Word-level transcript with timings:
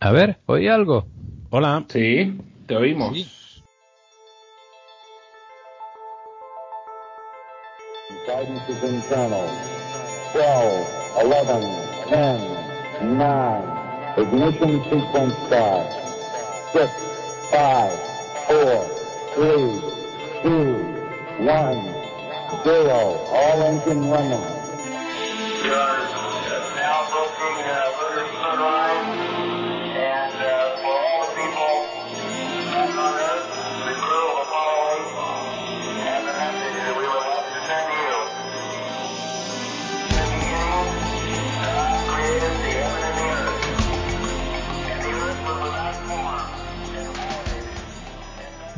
A 0.00 0.12
ver, 0.12 0.38
¿oí 0.46 0.68
algo? 0.68 1.06
Hola. 1.50 1.84
Sí, 1.88 2.38
te 2.66 2.76
oímos. 2.76 3.14
Sí. 3.14 3.32
Guidance 8.26 8.72
is 8.72 8.82
internal. 8.82 9.48
12, 10.34 10.86
11, 11.22 11.66
10, 12.10 12.40
9. 13.16 13.64
Ignition 14.18 14.82
sequence 14.90 15.34
start. 15.46 15.86
6, 16.72 16.90
5, 17.52 17.90
4, 18.48 18.86
3, 19.36 19.80
2, 20.42 20.76
1, 21.40 21.94
0. 22.64 23.20
All 23.32 23.62
engine 23.62 24.10
running. 24.10 24.44
We 25.62 25.70
are 25.70 25.98
now 26.76 27.06
approaching 27.06 27.85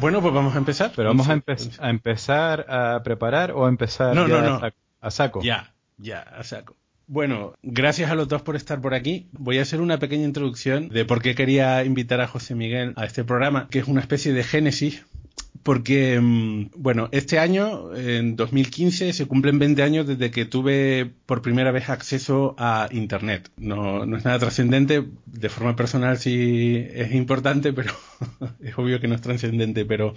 Bueno, 0.01 0.21
pues 0.23 0.33
vamos 0.35 0.55
a 0.55 0.59
empezar. 0.59 0.93
Pero 0.95 1.09
vamos 1.09 1.29
a, 1.29 1.35
empe- 1.37 1.77
a 1.81 1.91
empezar 1.91 2.67
a 2.69 3.03
preparar 3.03 3.53
o 3.53 3.67
a 3.67 3.69
empezar 3.69 4.15
No, 4.15 4.29
ya 4.29 4.41
no, 4.41 4.49
no. 4.51 4.55
A, 4.57 4.61
saco, 4.61 4.77
a 5.01 5.11
saco. 5.11 5.43
Ya, 5.43 5.75
ya, 5.97 6.21
a 6.21 6.45
saco. 6.45 6.77
Bueno, 7.07 7.55
gracias 7.63 8.11
a 8.11 8.15
los 8.15 8.29
dos 8.29 8.43
por 8.43 8.55
estar 8.55 8.81
por 8.81 8.95
aquí. 8.95 9.29
Voy 9.33 9.59
a 9.59 9.63
hacer 9.63 9.81
una 9.81 9.99
pequeña 9.99 10.25
introducción 10.25 10.89
de 10.91 11.05
por 11.07 11.23
qué 11.23 11.35
quería 11.35 11.83
invitar 11.85 12.21
a 12.21 12.27
José 12.29 12.55
Miguel 12.55 12.93
a 12.97 13.07
este 13.07 13.25
programa, 13.25 13.67
que 13.71 13.79
es 13.79 13.89
una 13.89 14.01
especie 14.03 14.33
de 14.35 14.45
génesis. 14.45 15.07
Porque, 15.69 16.19
mm, 16.19 16.71
bueno, 16.77 17.11
este 17.13 17.39
año, 17.39 17.95
en 17.95 18.37
2015, 18.37 19.13
se 19.13 19.27
cumplen 19.27 19.59
20 19.59 19.83
años 19.83 20.07
desde 20.07 20.31
que 20.31 20.47
tuve 20.47 21.13
por 21.27 21.43
primera 21.43 21.73
vez 21.73 21.91
acceso 21.91 22.55
a 22.57 22.89
Internet. 22.91 23.51
No, 23.59 24.07
no 24.07 24.17
es 24.17 24.25
nada 24.25 24.39
trascendente, 24.39 25.05
de 25.27 25.49
forma 25.51 25.77
personal 25.77 26.17
sí 26.17 26.87
es 26.95 27.13
importante, 27.13 27.75
pero 27.75 27.93
es 28.63 28.79
obvio 28.79 28.99
que 28.99 29.09
no 29.09 29.15
es 29.15 29.21
trascendente, 29.21 29.85
pero 29.85 30.15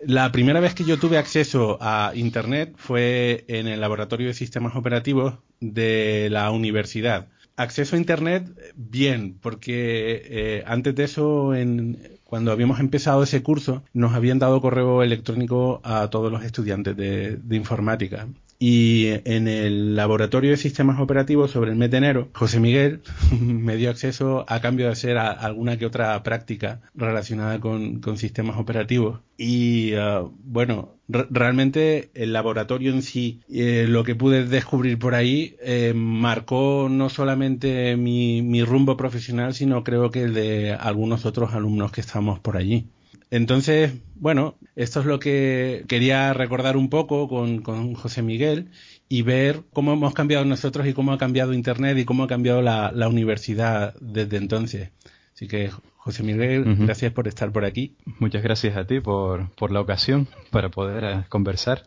la 0.00 0.32
primera 0.32 0.58
vez 0.58 0.74
que 0.74 0.82
yo 0.82 0.98
tuve 0.98 1.18
acceso 1.18 1.78
a 1.80 2.10
Internet 2.16 2.74
fue 2.74 3.44
en 3.46 3.68
el 3.68 3.80
laboratorio 3.80 4.26
de 4.26 4.34
sistemas 4.34 4.74
operativos 4.74 5.38
de 5.60 6.26
la 6.32 6.50
universidad. 6.50 7.28
Acceso 7.54 7.94
a 7.94 8.00
Internet, 8.00 8.50
bien, 8.74 9.38
porque 9.40 10.22
eh, 10.24 10.64
antes 10.66 10.94
de 10.96 11.04
eso, 11.04 11.54
en, 11.54 12.15
cuando 12.26 12.50
habíamos 12.52 12.80
empezado 12.80 13.22
ese 13.22 13.42
curso, 13.42 13.82
nos 13.94 14.12
habían 14.14 14.38
dado 14.38 14.60
correo 14.60 15.02
electrónico 15.02 15.80
a 15.84 16.08
todos 16.10 16.30
los 16.32 16.42
estudiantes 16.44 16.96
de, 16.96 17.38
informática. 17.56 18.26
Y 18.58 19.08
en 19.24 19.48
el 19.48 19.94
laboratorio 19.96 20.50
de 20.50 20.56
sistemas 20.56 20.98
operativos 20.98 21.50
sobre 21.50 21.70
el 21.70 21.76
mes 21.76 21.90
de 21.90 21.98
enero, 21.98 22.28
José 22.34 22.58
Miguel 22.58 23.02
me 23.40 23.76
dio 23.76 23.90
acceso 23.90 24.44
a 24.48 24.60
cambio 24.60 24.86
de 24.86 24.92
hacer 24.92 25.18
a- 25.18 25.30
alguna 25.30 25.76
que 25.76 25.86
otra 25.86 26.20
práctica 26.22 26.80
relacionada 26.94 27.60
con, 27.60 28.00
con 28.00 28.16
sistemas 28.16 28.58
operativos. 28.58 29.20
Y 29.36 29.92
ah, 29.94 30.24
bueno, 30.44 30.95
realmente 31.08 32.10
el 32.14 32.32
laboratorio 32.32 32.92
en 32.92 33.02
sí, 33.02 33.40
eh, 33.48 33.86
lo 33.88 34.04
que 34.04 34.14
pude 34.14 34.44
descubrir 34.44 34.98
por 34.98 35.14
ahí, 35.14 35.56
eh, 35.60 35.92
marcó 35.94 36.88
no 36.90 37.08
solamente 37.08 37.96
mi, 37.96 38.42
mi 38.42 38.62
rumbo 38.64 38.96
profesional, 38.96 39.54
sino 39.54 39.84
creo 39.84 40.10
que 40.10 40.22
el 40.22 40.34
de 40.34 40.72
algunos 40.72 41.24
otros 41.26 41.54
alumnos 41.54 41.92
que 41.92 42.00
estamos 42.00 42.40
por 42.40 42.56
allí. 42.56 42.86
Entonces, 43.30 43.92
bueno, 44.14 44.56
esto 44.76 45.00
es 45.00 45.06
lo 45.06 45.18
que 45.18 45.84
quería 45.88 46.32
recordar 46.32 46.76
un 46.76 46.88
poco 46.88 47.28
con, 47.28 47.60
con 47.60 47.94
José 47.94 48.22
Miguel 48.22 48.70
y 49.08 49.22
ver 49.22 49.62
cómo 49.72 49.92
hemos 49.92 50.14
cambiado 50.14 50.44
nosotros 50.44 50.86
y 50.86 50.92
cómo 50.92 51.12
ha 51.12 51.18
cambiado 51.18 51.52
Internet 51.52 51.98
y 51.98 52.04
cómo 52.04 52.24
ha 52.24 52.28
cambiado 52.28 52.62
la, 52.62 52.92
la 52.92 53.08
universidad 53.08 53.94
desde 54.00 54.36
entonces. 54.36 54.90
Así 55.34 55.48
que, 55.48 55.70
José 56.06 56.22
Miguel, 56.22 56.76
gracias 56.78 57.12
por 57.12 57.26
estar 57.26 57.50
por 57.50 57.64
aquí. 57.64 57.96
Muchas 58.20 58.40
gracias 58.40 58.76
a 58.76 58.86
ti 58.86 59.00
por, 59.00 59.50
por 59.56 59.72
la 59.72 59.80
ocasión 59.80 60.28
para 60.52 60.68
poder 60.68 61.02
eh, 61.02 61.24
conversar 61.28 61.82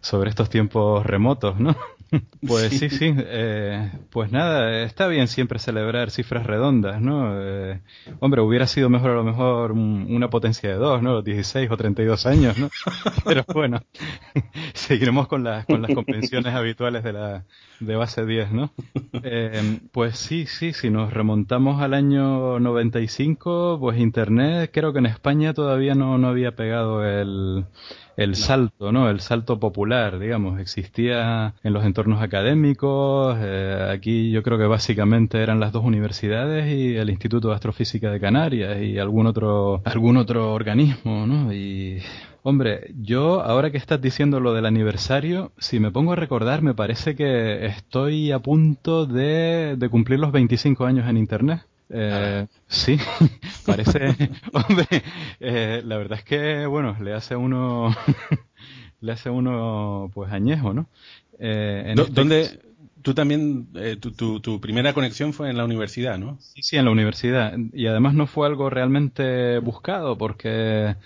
sobre 0.00 0.30
estos 0.30 0.48
tiempos 0.48 1.04
remotos, 1.04 1.58
¿no? 1.58 1.76
Pues 2.46 2.74
sí, 2.74 2.88
sí. 2.90 3.12
eh, 3.16 3.90
pues 4.10 4.30
nada, 4.30 4.82
está 4.84 5.08
bien 5.08 5.26
siempre 5.26 5.58
celebrar 5.58 6.10
cifras 6.10 6.46
redondas, 6.46 7.00
¿no? 7.00 7.32
Eh, 7.40 7.80
hombre, 8.20 8.40
hubiera 8.42 8.66
sido 8.66 8.88
mejor 8.88 9.10
a 9.10 9.14
lo 9.14 9.24
mejor 9.24 9.72
un- 9.72 10.06
una 10.10 10.30
potencia 10.30 10.68
de 10.70 10.76
dos, 10.76 11.02
¿no? 11.02 11.22
16 11.22 11.70
o 11.70 11.76
32 11.76 12.26
años, 12.26 12.56
¿no? 12.58 12.70
Pero 13.26 13.44
bueno, 13.52 13.80
seguiremos 14.74 15.26
con 15.28 15.42
las, 15.44 15.66
con 15.66 15.82
las 15.82 15.90
convenciones 15.92 16.54
habituales 16.54 17.02
de 17.04 17.12
la 17.12 17.44
de 17.80 17.96
base 17.96 18.24
10, 18.24 18.52
¿no? 18.52 18.72
Eh, 19.22 19.80
pues 19.92 20.18
sí, 20.18 20.46
sí, 20.46 20.72
si 20.72 20.90
nos 20.90 21.12
remontamos 21.12 21.82
al 21.82 21.94
año 21.94 22.60
95, 22.60 23.78
pues 23.80 23.98
Internet 23.98 24.70
creo 24.72 24.92
que 24.92 24.98
en 25.00 25.06
España 25.06 25.54
todavía 25.54 25.94
no, 25.94 26.18
no 26.18 26.28
había 26.28 26.54
pegado 26.54 27.04
el, 27.04 27.66
el 28.16 28.34
salto, 28.34 28.92
¿no? 28.92 29.10
El 29.10 29.20
salto 29.20 29.58
popular, 29.60 30.18
digamos. 30.18 30.60
Existía 30.60 31.54
en 31.62 31.72
los 31.72 31.84
entornos 31.84 32.22
académicos, 32.22 33.36
eh, 33.40 33.90
aquí 33.92 34.30
yo 34.30 34.42
creo 34.42 34.58
que 34.58 34.66
básicamente 34.66 35.42
eran 35.42 35.60
las 35.60 35.72
dos 35.72 35.84
universidades 35.84 36.72
y 36.72 36.96
el 36.96 37.10
Instituto 37.10 37.48
de 37.48 37.54
Astrofísica 37.54 38.10
de 38.10 38.20
Canarias 38.20 38.80
y 38.80 38.98
algún 38.98 39.26
otro, 39.26 39.82
algún 39.84 40.16
otro 40.16 40.52
organismo, 40.52 41.26
¿no? 41.26 41.52
Y 41.52 42.00
Hombre, 42.48 42.94
yo 42.94 43.42
ahora 43.42 43.72
que 43.72 43.76
estás 43.76 44.00
diciendo 44.00 44.38
lo 44.38 44.54
del 44.54 44.66
aniversario, 44.66 45.50
si 45.58 45.80
me 45.80 45.90
pongo 45.90 46.12
a 46.12 46.14
recordar, 46.14 46.62
me 46.62 46.74
parece 46.74 47.16
que 47.16 47.66
estoy 47.66 48.30
a 48.30 48.38
punto 48.38 49.04
de, 49.04 49.74
de 49.76 49.88
cumplir 49.88 50.20
los 50.20 50.30
25 50.30 50.84
años 50.84 51.08
en 51.08 51.16
Internet. 51.16 51.66
Eh, 51.88 52.46
sí, 52.66 52.98
parece, 53.66 54.08
hombre, 54.52 54.86
eh, 55.40 55.82
la 55.84 55.96
verdad 55.96 56.18
es 56.18 56.24
que, 56.24 56.66
bueno, 56.66 56.96
le 57.00 57.14
hace 57.14 57.36
uno, 57.36 57.94
le 59.00 59.12
hace 59.12 59.30
uno, 59.30 60.10
pues 60.14 60.32
añejo, 60.32 60.74
¿no? 60.74 60.86
Eh, 61.38 61.84
en 61.86 61.98
este- 61.98 62.12
¿Dónde 62.12 62.60
tú 63.02 63.14
también, 63.14 63.68
eh, 63.76 63.96
tu, 64.00 64.10
tu, 64.10 64.40
tu 64.40 64.60
primera 64.60 64.92
conexión 64.92 65.32
fue 65.32 65.48
en 65.48 65.56
la 65.56 65.64
universidad, 65.64 66.18
¿no? 66.18 66.38
Sí, 66.40 66.62
sí, 66.62 66.76
en 66.76 66.86
la 66.86 66.90
universidad. 66.90 67.56
Y 67.72 67.86
además 67.86 68.14
no 68.14 68.26
fue 68.26 68.48
algo 68.48 68.68
realmente 68.68 69.58
buscado 69.60 70.18
porque 70.18 70.96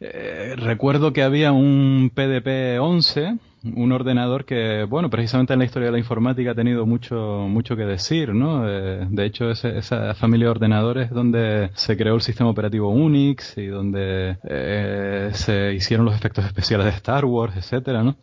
eh, 0.00 0.54
recuerdo 0.56 1.12
que 1.12 1.22
había 1.22 1.52
un 1.52 2.10
PDP-11, 2.14 3.38
un 3.64 3.92
ordenador 3.92 4.44
que, 4.44 4.84
bueno, 4.88 5.10
precisamente 5.10 5.52
en 5.54 5.58
la 5.60 5.64
historia 5.64 5.86
de 5.86 5.92
la 5.92 5.98
informática 5.98 6.50
ha 6.52 6.54
tenido 6.54 6.86
mucho, 6.86 7.46
mucho 7.48 7.76
que 7.76 7.84
decir, 7.84 8.34
¿no? 8.34 8.68
Eh, 8.68 9.06
de 9.10 9.24
hecho, 9.24 9.50
ese- 9.50 9.78
esa 9.78 10.14
familia 10.14 10.46
de 10.46 10.50
ordenadores 10.52 11.10
donde 11.10 11.70
se 11.74 11.96
creó 11.96 12.14
el 12.14 12.20
sistema 12.22 12.50
operativo 12.50 12.90
Unix 12.90 13.56
y 13.58 13.66
donde 13.66 14.36
eh, 14.44 15.30
se 15.34 15.72
hicieron 15.74 16.04
los 16.06 16.14
efectos 16.14 16.44
especiales 16.44 16.86
de 16.86 16.92
Star 16.92 17.24
Wars, 17.24 17.56
etcétera, 17.56 18.02
¿no? 18.02 18.16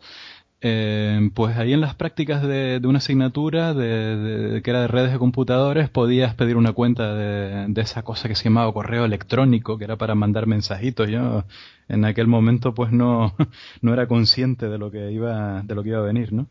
Eh, 0.64 1.30
pues 1.34 1.56
ahí 1.56 1.72
en 1.72 1.80
las 1.80 1.96
prácticas 1.96 2.40
de, 2.42 2.78
de 2.78 2.86
una 2.88 2.98
asignatura 2.98 3.74
de, 3.74 4.16
de- 4.16 4.62
que 4.62 4.70
era 4.70 4.82
de 4.82 4.86
redes 4.88 5.10
de 5.12 5.18
computadores 5.18 5.88
podías 5.90 6.34
pedir 6.36 6.56
una 6.56 6.72
cuenta 6.72 7.14
de, 7.14 7.72
esa 7.80 8.02
cosa 8.04 8.28
que 8.28 8.36
se 8.36 8.44
llamaba 8.44 8.72
correo 8.72 9.04
electrónico, 9.04 9.76
que 9.76 9.84
era 9.84 9.96
para 9.96 10.14
mandar 10.14 10.46
mensajitos. 10.46 11.08
Yo 11.08 11.44
en 11.88 12.04
aquel 12.04 12.26
momento 12.26 12.74
pues 12.74 12.92
no, 12.92 13.34
no 13.82 13.92
era 13.92 14.06
consciente 14.08 14.68
de 14.68 14.78
lo 14.78 14.90
que 14.90 15.12
iba, 15.12 15.62
de 15.62 15.74
lo 15.74 15.82
que 15.82 15.90
iba 15.90 15.98
a 15.98 16.02
venir, 16.02 16.32
¿no? 16.32 16.48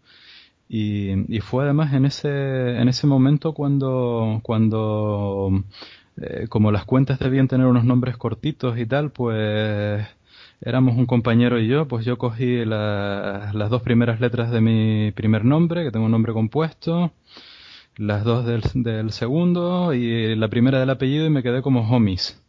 Y, 0.69 1.35
y 1.35 1.41
fue 1.41 1.65
además 1.65 1.93
en 1.93 2.05
ese, 2.05 2.79
en 2.79 2.87
ese 2.87 3.05
momento 3.07 3.53
cuando, 3.53 4.39
cuando 4.43 5.51
eh, 6.21 6.47
como 6.49 6.71
las 6.71 6.85
cuentas 6.85 7.19
debían 7.19 7.47
tener 7.49 7.67
unos 7.67 7.83
nombres 7.85 8.17
cortitos 8.17 8.77
y 8.79 8.85
tal, 8.85 9.11
pues 9.11 10.05
éramos 10.61 10.95
un 10.97 11.05
compañero 11.07 11.59
y 11.59 11.67
yo, 11.67 11.87
pues 11.87 12.05
yo 12.05 12.17
cogí 12.17 12.63
la- 12.65 13.51
las 13.53 13.69
dos 13.69 13.81
primeras 13.81 14.19
letras 14.21 14.51
de 14.51 14.61
mi 14.61 15.11
primer 15.11 15.43
nombre, 15.45 15.83
que 15.83 15.91
tengo 15.91 16.05
un 16.05 16.11
nombre 16.11 16.33
compuesto, 16.33 17.11
las 17.97 18.23
dos 18.23 18.45
del, 18.45 18.63
del 18.75 19.11
segundo 19.11 19.93
y 19.93 20.35
la 20.35 20.47
primera 20.49 20.79
del 20.79 20.89
apellido 20.89 21.25
y 21.25 21.29
me 21.29 21.43
quedé 21.43 21.61
como 21.61 21.81
homies. 21.89 22.41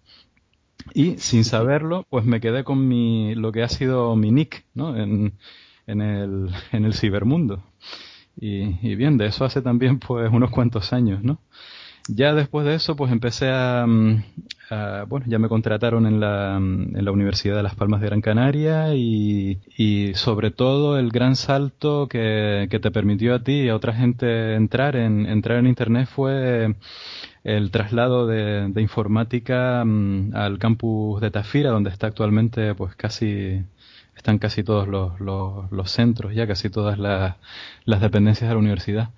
Y 0.94 1.16
sin 1.18 1.44
saberlo, 1.44 2.06
pues 2.10 2.24
me 2.24 2.40
quedé 2.40 2.64
con 2.64 2.86
mi, 2.88 3.34
lo 3.34 3.52
que 3.52 3.62
ha 3.62 3.68
sido 3.68 4.14
mi 4.16 4.30
nick, 4.30 4.64
¿no? 4.74 4.96
En, 4.96 5.34
en 5.86 6.00
el, 6.02 6.50
en 6.72 6.84
el 6.84 6.94
cibermundo. 6.94 7.62
Y, 8.36 8.78
y 8.88 8.96
bien, 8.96 9.18
de 9.18 9.26
eso 9.26 9.44
hace 9.44 9.62
también 9.62 9.98
pues 9.98 10.30
unos 10.32 10.50
cuantos 10.50 10.92
años, 10.92 11.22
¿no? 11.22 11.38
Ya 12.08 12.34
después 12.34 12.66
de 12.66 12.74
eso, 12.74 12.96
pues 12.96 13.12
empecé 13.12 13.50
a, 13.50 13.86
mm, 13.86 14.24
a- 14.70 15.04
bueno, 15.08 15.26
ya 15.28 15.38
me 15.38 15.48
contrataron 15.48 16.06
en 16.06 16.20
la, 16.20 16.58
mm, 16.60 16.96
en 16.96 17.04
la 17.04 17.12
Universidad 17.12 17.56
de 17.56 17.62
Las 17.64 17.76
Palmas 17.76 18.00
de 18.00 18.08
Gran 18.08 18.20
Canaria 18.22 18.94
y, 18.94 19.60
y 19.76 20.14
sobre 20.14 20.50
todo 20.50 20.98
el 20.98 21.10
gran 21.10 21.36
salto 21.36 22.08
que, 22.08 22.68
que 22.70 22.80
te 22.80 22.90
permitió 22.90 23.34
a 23.36 23.42
ti 23.44 23.52
y 23.62 23.68
a 23.68 23.76
otra 23.76 23.94
gente 23.94 24.54
entrar 24.56 24.96
en, 24.96 25.26
entrar 25.26 25.58
en 25.58 25.66
Internet 25.68 26.08
fue 26.12 26.74
el 27.44 27.70
traslado 27.70 28.26
de, 28.26 28.68
de 28.68 28.82
informática 28.82 29.84
mm, 29.84 30.34
al 30.34 30.58
campus 30.58 31.20
de 31.20 31.30
Tafira, 31.30 31.70
donde 31.70 31.90
está 31.90 32.06
actualmente 32.08 32.74
pues 32.74 32.94
casi 32.96 33.62
están 34.16 34.38
casi 34.38 34.62
todos 34.62 34.88
los, 34.88 35.20
los, 35.20 35.70
los 35.72 35.90
centros, 35.90 36.34
ya 36.34 36.46
casi 36.46 36.70
todas 36.70 36.98
las, 36.98 37.36
las 37.84 38.00
dependencias 38.00 38.48
de 38.48 38.54
la 38.54 38.60
universidad. 38.60 39.10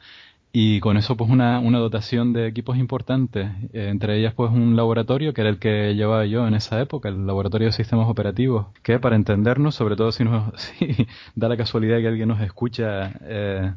Y 0.56 0.79
con 0.81 0.97
eso 0.97 1.17
pues 1.17 1.29
una, 1.31 1.59
una 1.59 1.79
dotación 1.81 2.32
de 2.32 2.47
equipos 2.47 2.79
importantes, 2.79 3.50
eh, 3.73 3.88
entre 3.88 4.19
ellas 4.19 4.35
pues 4.35 4.53
un 4.53 4.76
laboratorio 4.76 5.35
que 5.35 5.41
era 5.41 5.50
el 5.50 5.59
que 5.59 5.94
llevaba 5.97 6.26
yo 6.26 6.47
en 6.47 6.55
esa 6.55 6.81
época, 6.81 7.09
el 7.09 7.26
laboratorio 7.26 7.67
de 7.67 7.73
sistemas 7.73 8.09
operativos, 8.09 8.69
que 8.85 9.00
para 9.00 9.17
entendernos, 9.17 9.75
sobre 9.75 9.97
todo 9.97 10.12
si 10.12 10.25
nos 10.25 10.53
si 10.61 11.09
da 11.35 11.49
la 11.49 11.56
casualidad 11.56 11.99
que 11.99 12.09
alguien 12.09 12.29
nos 12.29 12.41
escucha 12.41 13.12
eh, 13.23 13.73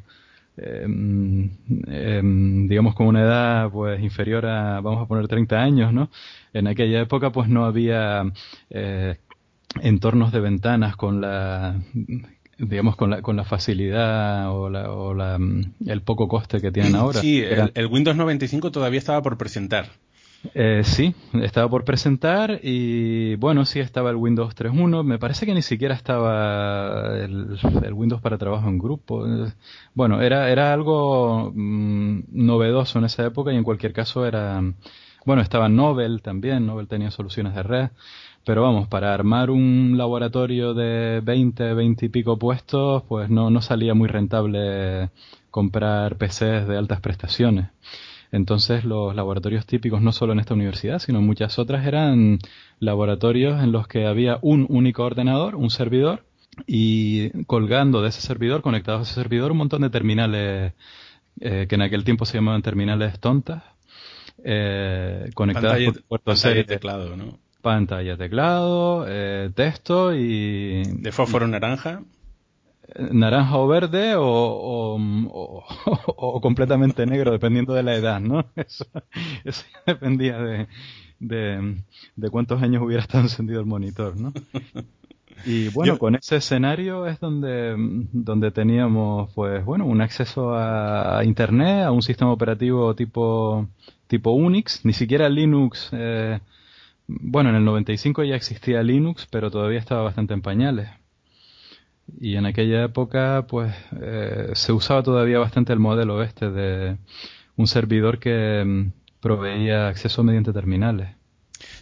em, 0.58 1.50
em, 1.88 2.68
digamos 2.68 2.96
con 2.96 3.08
una 3.08 3.22
edad 3.22 3.70
pues 3.72 4.02
inferior 4.02 4.46
a 4.46 4.82
vamos 4.82 5.04
a 5.04 5.08
poner 5.08 5.28
30 5.28 5.62
años, 5.62 5.94
¿no? 5.94 6.10
En 6.54 6.68
aquella 6.68 7.02
época 7.02 7.32
pues 7.32 7.50
no 7.50 7.66
había 7.66 8.24
eh, 8.70 9.18
entornos 9.82 10.32
de 10.32 10.40
ventanas 10.40 10.96
con 10.96 11.22
la 11.22 11.80
digamos, 12.60 12.96
con 12.96 13.12
la, 13.12 13.22
con 13.22 13.36
la 13.36 13.44
facilidad 13.44 14.52
o, 14.52 14.70
la, 14.70 14.92
o 14.92 15.14
la, 15.14 15.38
el 15.86 16.02
poco 16.02 16.28
coste 16.28 16.60
que 16.60 16.72
tienen 16.72 16.96
ahora. 16.96 17.22
Sí, 17.22 17.40
el, 17.40 17.72
el 17.76 17.86
Windows 17.88 18.18
95 18.18 18.72
todavía 18.72 18.98
estaba 18.98 19.22
por 19.22 19.38
presentar. 19.38 19.90
Eh, 20.54 20.82
sí, 20.84 21.14
estaba 21.42 21.70
por 21.70 21.84
presentar 21.84 22.60
y 22.64 23.36
bueno, 23.36 23.66
sí 23.66 23.80
estaba 23.80 24.10
el 24.10 24.16
Windows 24.16 24.56
3.1. 24.56 25.04
Me 25.04 25.20
parece 25.20 25.46
que 25.46 25.54
ni 25.54 25.62
siquiera 25.62 25.94
estaba 25.96 27.18
el, 27.18 27.58
Windows 27.94 28.22
para 28.22 28.38
trabajo 28.38 28.68
en 28.68 28.78
grupo. 28.78 29.26
Bueno, 29.94 30.22
era, 30.22 30.50
era 30.50 30.74
algo 30.74 31.52
mmm, 31.54 32.22
novedoso 32.32 33.00
en 33.00 33.06
esa 33.06 33.26
época 33.26 33.52
y 33.52 33.56
en 33.56 33.64
cualquier 33.64 33.94
caso 33.94 34.26
era... 34.26 34.62
Bueno, 35.26 35.42
estaba 35.42 35.68
Nobel 35.68 36.22
también, 36.22 36.66
Nobel 36.66 36.88
tenía 36.88 37.12
soluciones 37.12 37.54
de 37.54 37.64
red. 37.64 37.90
Pero 38.46 38.62
vamos, 38.62 38.88
para 38.88 39.14
armar 39.14 39.50
un 39.50 39.96
laboratorio 39.98 40.74
de 40.74 41.20
20, 41.22 41.74
20 41.74 42.06
y 42.06 42.10
pico 42.10 42.40
puestos, 42.40 43.04
pues 43.10 43.30
no, 43.30 43.50
no 43.50 43.62
salía 43.62 43.94
muy 43.94 44.08
rentable 44.08 45.10
comprar 45.52 46.16
PCs 46.18 46.66
de 46.68 46.78
altas 46.78 47.02
prestaciones. 47.02 47.68
Entonces 48.32 48.84
los 48.84 49.16
laboratorios 49.16 49.66
típicos, 49.66 50.02
no 50.02 50.12
solo 50.12 50.34
en 50.34 50.40
esta 50.40 50.54
universidad, 50.54 51.00
sino 51.00 51.20
en 51.20 51.26
muchas 51.26 51.60
otras, 51.60 51.86
eran 51.86 52.40
laboratorios 52.80 53.64
en 53.64 53.72
los 53.72 53.88
que 53.88 54.06
había 54.06 54.40
un 54.42 54.66
único 54.70 55.04
ordenador, 55.04 55.56
un 55.56 55.70
servidor, 55.70 56.26
y 56.66 57.30
colgando 57.46 58.02
de 58.02 58.10
ese 58.10 58.22
servidor, 58.22 58.62
conectados 58.62 59.02
a 59.02 59.04
ese 59.04 59.14
servidor, 59.22 59.52
un 59.52 59.60
montón 59.60 59.82
de 59.82 59.90
terminales 59.90 60.74
eh, 61.40 61.68
que 61.70 61.76
en 61.76 61.82
aquel 61.82 62.04
tiempo 62.04 62.26
se 62.26 62.38
llamaban 62.38 62.62
terminales 62.62 63.20
tontas, 63.20 63.64
eh, 64.44 65.30
conectadas 65.36 65.74
Pantalla, 65.74 65.92
por 65.92 66.04
puerto 66.04 66.26
pantalla 66.26 66.60
y 66.60 66.64
teclado, 66.64 67.16
¿no? 67.16 67.40
pantalla, 67.62 68.18
teclado, 68.18 69.06
eh, 69.08 69.52
texto 69.54 70.14
y 70.16 70.84
De 70.84 71.12
fósforo 71.12 71.48
naranja. 71.48 72.02
Naranja 73.12 73.58
o 73.58 73.68
verde 73.68 74.16
o, 74.16 74.24
o, 74.26 74.98
o- 74.98 75.64
o 76.18 76.42
completamente 76.42 77.06
negro, 77.06 77.32
dependiendo 77.32 77.74
de 77.74 77.84
la 77.84 77.96
edad, 77.96 78.20
¿no? 78.20 78.46
Eso, 78.56 78.86
eso 79.44 79.66
dependía 79.86 80.38
de, 80.40 80.68
de, 81.20 81.84
de 82.16 82.30
cuántos 82.30 82.62
años 82.62 82.82
hubiera 82.84 83.02
estado 83.04 83.24
encendido 83.24 83.60
el 83.60 83.66
monitor, 83.66 84.16
¿no? 84.20 84.34
Y 85.46 85.70
bueno, 85.70 85.94
Yo- 85.94 86.00
con 86.00 86.16
ese 86.16 86.38
escenario 86.38 87.06
es 87.08 87.20
donde, 87.20 87.76
donde 88.12 88.52
teníamos, 88.52 89.32
pues 89.34 89.64
bueno, 89.64 89.86
un 89.86 90.02
acceso 90.02 90.54
a, 90.56 91.20
a 91.20 91.24
Internet, 91.24 91.84
a 91.86 91.92
un 91.92 92.02
sistema 92.02 92.32
operativo 92.32 92.96
tipo, 92.96 93.68
tipo 94.08 94.32
Unix, 94.32 94.84
ni 94.84 94.94
siquiera 94.94 95.30
Linux, 95.30 95.90
eh, 95.94 96.40
bueno, 97.08 97.50
en 97.52 97.56
el 97.58 97.66
95 97.66 98.24
ya 98.24 98.36
existía 98.36 98.82
Linux, 98.84 99.28
pero 99.30 99.52
todavía 99.52 99.80
estaba 99.80 100.02
bastante 100.04 100.34
en 100.34 100.42
pañales. 100.42 100.90
Y 102.20 102.36
en 102.36 102.46
aquella 102.46 102.84
época, 102.86 103.46
pues, 103.48 103.74
eh, 104.02 104.52
se 104.54 104.72
usaba 104.72 105.04
todavía 105.04 105.40
bastante 105.40 105.74
el 105.74 105.80
modelo 105.80 106.24
este 106.24 106.50
de 106.50 106.98
un 107.56 107.68
servidor 107.68 108.20
que 108.20 108.64
mm, 108.66 108.92
proveía 109.20 109.88
acceso 109.88 110.24
mediante 110.24 110.54
terminales. 110.54 111.18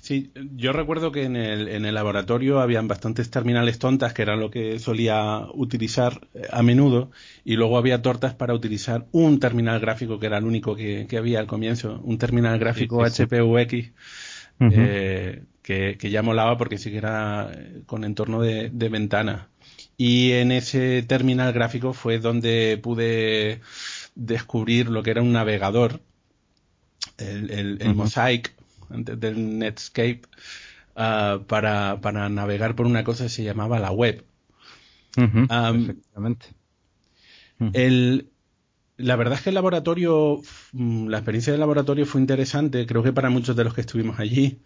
Sí, 0.01 0.31
yo 0.55 0.71
recuerdo 0.71 1.11
que 1.11 1.23
en 1.23 1.35
el, 1.35 1.67
en 1.67 1.85
el 1.85 1.95
laboratorio 1.95 2.59
habían 2.61 2.87
bastantes 2.87 3.29
terminales 3.29 3.79
tontas, 3.79 4.13
que 4.13 4.21
eran 4.21 4.39
lo 4.39 4.49
que 4.49 4.79
solía 4.79 5.47
utilizar 5.53 6.27
eh, 6.33 6.47
a 6.51 6.63
menudo, 6.63 7.11
y 7.43 7.55
luego 7.55 7.77
había 7.77 8.01
tortas 8.01 8.33
para 8.35 8.53
utilizar 8.53 9.07
un 9.11 9.39
terminal 9.39 9.79
gráfico, 9.79 10.19
que 10.19 10.27
era 10.27 10.37
el 10.37 10.45
único 10.45 10.75
que, 10.75 11.07
que 11.07 11.17
había 11.17 11.39
al 11.39 11.47
comienzo, 11.47 11.99
un 12.03 12.17
terminal 12.17 12.57
gráfico 12.59 12.97
Sí, 12.97 13.03
sí, 13.15 13.23
eh, 14.69 15.43
que, 15.61 15.97
que 15.97 16.09
ya 16.09 16.21
molaba 16.21 16.57
porque 16.57 16.77
sí 16.77 16.91
que 16.91 16.97
era 16.97 17.51
eh, 17.53 17.81
con 17.85 18.03
entorno 18.03 18.41
de, 18.41 18.69
de 18.69 18.89
ventana. 18.89 19.49
Y 19.97 20.31
en 20.33 20.51
ese 20.51 21.03
terminal 21.03 21.53
gráfico 21.53 21.93
fue 21.93 22.19
donde 22.19 22.79
pude 22.81 23.61
descubrir 24.15 24.89
lo 24.89 25.03
que 25.03 25.11
era 25.11 25.21
un 25.21 25.31
navegador, 25.31 26.01
el, 27.17 27.49
el, 27.51 27.81
el. 27.81 27.95
Mosaic, 27.95 28.53
antes 28.89 29.19
del 29.19 29.57
Netscape, 29.59 30.21
ah, 30.95 31.39
para, 31.47 32.01
para 32.01 32.27
navegar 32.29 32.75
por 32.75 32.85
una 32.85 33.03
cosa 33.03 33.25
que 33.25 33.29
se 33.29 33.43
llamaba 33.43 33.79
la 33.79 33.91
web. 33.91 34.25
Ujú. 35.17 35.45
El, 37.71 38.31
la 38.97 39.15
verdad 39.15 39.35
es 39.35 39.41
que 39.41 39.49
el 39.49 39.55
laboratorio, 39.55 40.41
mm, 40.73 41.07
la 41.07 41.17
experiencia 41.17 41.53
del 41.53 41.61
laboratorio 41.61 42.05
fue 42.05 42.21
interesante, 42.21 42.85
creo 42.85 43.03
que 43.03 43.13
para 43.13 43.29
muchos 43.29 43.55
de 43.55 43.63
los 43.63 43.73
que 43.73 43.81
estuvimos 43.81 44.19
allí, 44.19 44.61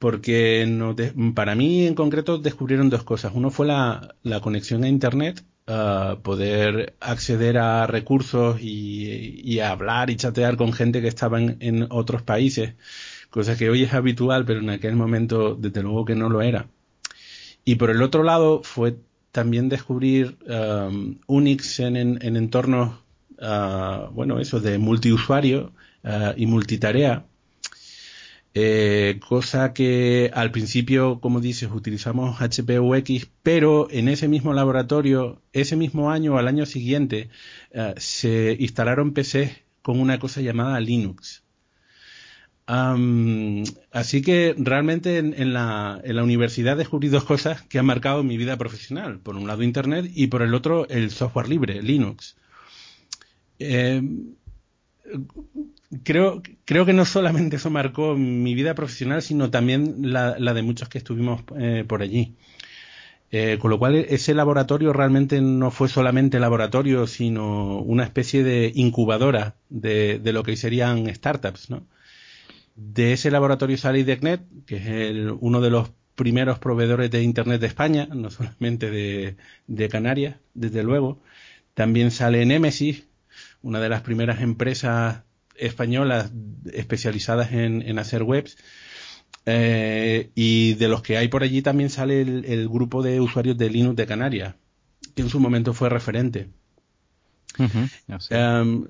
porque 0.00 0.66
nos 0.68 0.96
de- 0.96 1.14
para 1.36 1.54
mí 1.56 1.86
en 1.86 1.94
concreto 1.96 2.38
descubrieron 2.38 2.90
dos 2.90 3.04
cosas. 3.04 3.32
Uno 3.36 3.50
fue 3.52 3.66
la, 3.68 4.16
conexión 4.42 4.84
a 4.84 4.88
Internet, 4.88 5.44
ah, 5.68 6.18
poder 6.24 6.96
acceder 7.00 7.58
a 7.58 7.86
recursos 7.88 8.60
y, 8.62 9.40
y 9.44 9.60
hablar 9.60 10.10
y 10.10 10.16
chatear 10.16 10.56
con 10.58 10.72
gente 10.74 11.02
que 11.02 11.08
estaba 11.08 11.40
en, 11.40 11.58
en 11.60 11.86
otros 11.90 12.22
países, 12.22 12.74
cosa 13.30 13.56
que 13.58 13.70
hoy 13.70 13.84
es 13.84 13.94
habitual, 13.94 14.44
pero 14.46 14.60
en 14.60 14.70
aquel 14.70 14.96
momento 14.96 15.54
desde 15.56 15.82
luego 15.82 16.04
que 16.06 16.16
no 16.16 16.30
lo 16.30 16.42
era. 16.42 16.68
Y 17.64 17.76
por 17.76 17.90
el 17.90 18.02
otro 18.02 18.22
lado 18.22 18.62
fue 18.64 18.96
también 19.32 19.68
descubrir 19.68 20.38
um, 20.48 21.18
Unix 21.26 21.80
en, 21.80 21.96
en- 21.96 22.18
en 22.22 22.36
entornos, 22.36 22.98
ah, 23.40 24.10
bueno, 24.12 24.40
eso 24.40 24.60
de 24.60 24.78
multiusuario 24.78 25.72
ah, 26.04 26.34
y 26.36 26.46
multitarea. 26.46 27.26
Eh, 28.54 29.20
cosa 29.26 29.72
que 29.72 30.30
al 30.34 30.50
principio, 30.50 31.20
como 31.20 31.40
dices, 31.40 31.70
utilizamos 31.72 32.40
HPUX, 32.40 33.28
pero 33.42 33.88
en 33.90 34.08
ese 34.08 34.26
mismo 34.28 34.52
laboratorio, 34.52 35.40
ese 35.52 35.76
mismo 35.76 36.10
año 36.10 36.34
o 36.34 36.38
al 36.38 36.48
año 36.48 36.66
siguiente, 36.66 37.30
ah, 37.74 37.94
se 37.96 38.56
instalaron 38.58 39.12
PCs 39.12 39.52
con 39.82 40.00
una 40.00 40.18
cosa 40.18 40.40
llamada 40.40 40.80
Linux. 40.80 41.44
Así 43.90 44.22
que 44.22 44.54
realmente 44.56 45.18
en, 45.18 45.34
en 45.36 45.52
la, 45.52 46.00
en 46.04 46.14
la 46.14 46.22
universidad 46.22 46.76
descubrí 46.76 47.08
dos 47.08 47.24
cosas 47.24 47.62
que 47.62 47.80
han 47.80 47.86
marcado 47.86 48.22
mi 48.22 48.36
vida 48.36 48.56
profesional. 48.58 49.18
Por 49.18 49.34
un 49.36 49.48
lado 49.48 49.64
Internet 49.64 50.10
y 50.14 50.28
por 50.28 50.42
el 50.42 50.54
otro 50.54 50.88
el 50.88 51.10
software 51.10 51.48
libre, 51.48 51.82
Linux. 51.82 52.36
Eh, 53.58 54.02
creo, 56.04 56.42
creo 56.64 56.86
que 56.86 56.92
no 56.92 57.04
solamente 57.04 57.56
eso 57.56 57.70
marcó 57.70 58.14
mi 58.16 58.54
vida 58.54 58.74
profesional, 58.74 59.22
sino 59.22 59.50
también 59.50 60.12
la, 60.12 60.36
la 60.38 60.54
de 60.54 60.62
muchos 60.62 60.88
que 60.88 60.98
estuvimos 60.98 61.42
eh, 61.58 61.84
por 61.86 62.02
allí. 62.02 62.36
Eh, 63.32 63.58
con 63.60 63.70
lo 63.70 63.78
cual 63.78 63.94
ese 63.96 64.34
laboratorio 64.34 64.92
realmente 64.92 65.40
no 65.40 65.70
fue 65.70 65.88
solamente 65.88 66.40
laboratorio, 66.40 67.06
sino 67.06 67.78
una 67.80 68.04
especie 68.04 68.42
de 68.44 68.72
incubadora 68.74 69.56
de, 69.68 70.20
lo 70.32 70.42
que 70.42 70.56
serían 70.56 71.12
startups, 71.14 71.70
¿no? 71.70 71.86
De 72.76 73.12
ese 73.12 73.30
laboratorio 73.30 73.76
sale 73.78 74.00
IDECnet, 74.00 74.42
que 74.66 74.76
es 74.76 74.86
el- 74.86 75.32
uno 75.40 75.60
de 75.60 75.70
los 75.70 75.92
primeros 76.14 76.58
proveedores 76.58 77.10
de 77.10 77.22
Internet 77.22 77.60
de 77.60 77.66
España, 77.68 78.08
no 78.14 78.30
solamente 78.30 78.90
de, 78.90 79.36
de 79.66 79.88
Canarias, 79.88 80.36
desde 80.54 80.82
luego. 80.82 81.22
También 81.74 82.10
sale 82.10 82.44
Nemesis, 82.46 83.08
una 83.62 83.80
de 83.80 83.88
las 83.88 84.02
primeras 84.02 84.40
empresas 84.42 85.22
españolas 85.60 86.32
especializadas 86.72 87.52
en, 87.52 87.82
en 87.82 87.98
hacer 87.98 88.22
webs. 88.22 88.56
Eh, 89.46 90.30
y 90.34 90.74
de 90.74 90.88
los 90.88 91.02
que 91.02 91.16
hay 91.16 91.28
por 91.28 91.42
allí 91.42 91.62
también 91.62 91.88
sale 91.88 92.20
el, 92.20 92.44
el 92.44 92.68
grupo 92.68 93.02
de 93.02 93.20
usuarios 93.20 93.56
de 93.56 93.70
Linux 93.70 93.96
de 93.96 94.06
Canarias, 94.06 94.54
que 95.14 95.22
en 95.22 95.30
su 95.30 95.40
momento 95.40 95.72
fue 95.72 95.88
referente. 95.88 96.50
Em, 98.30 98.86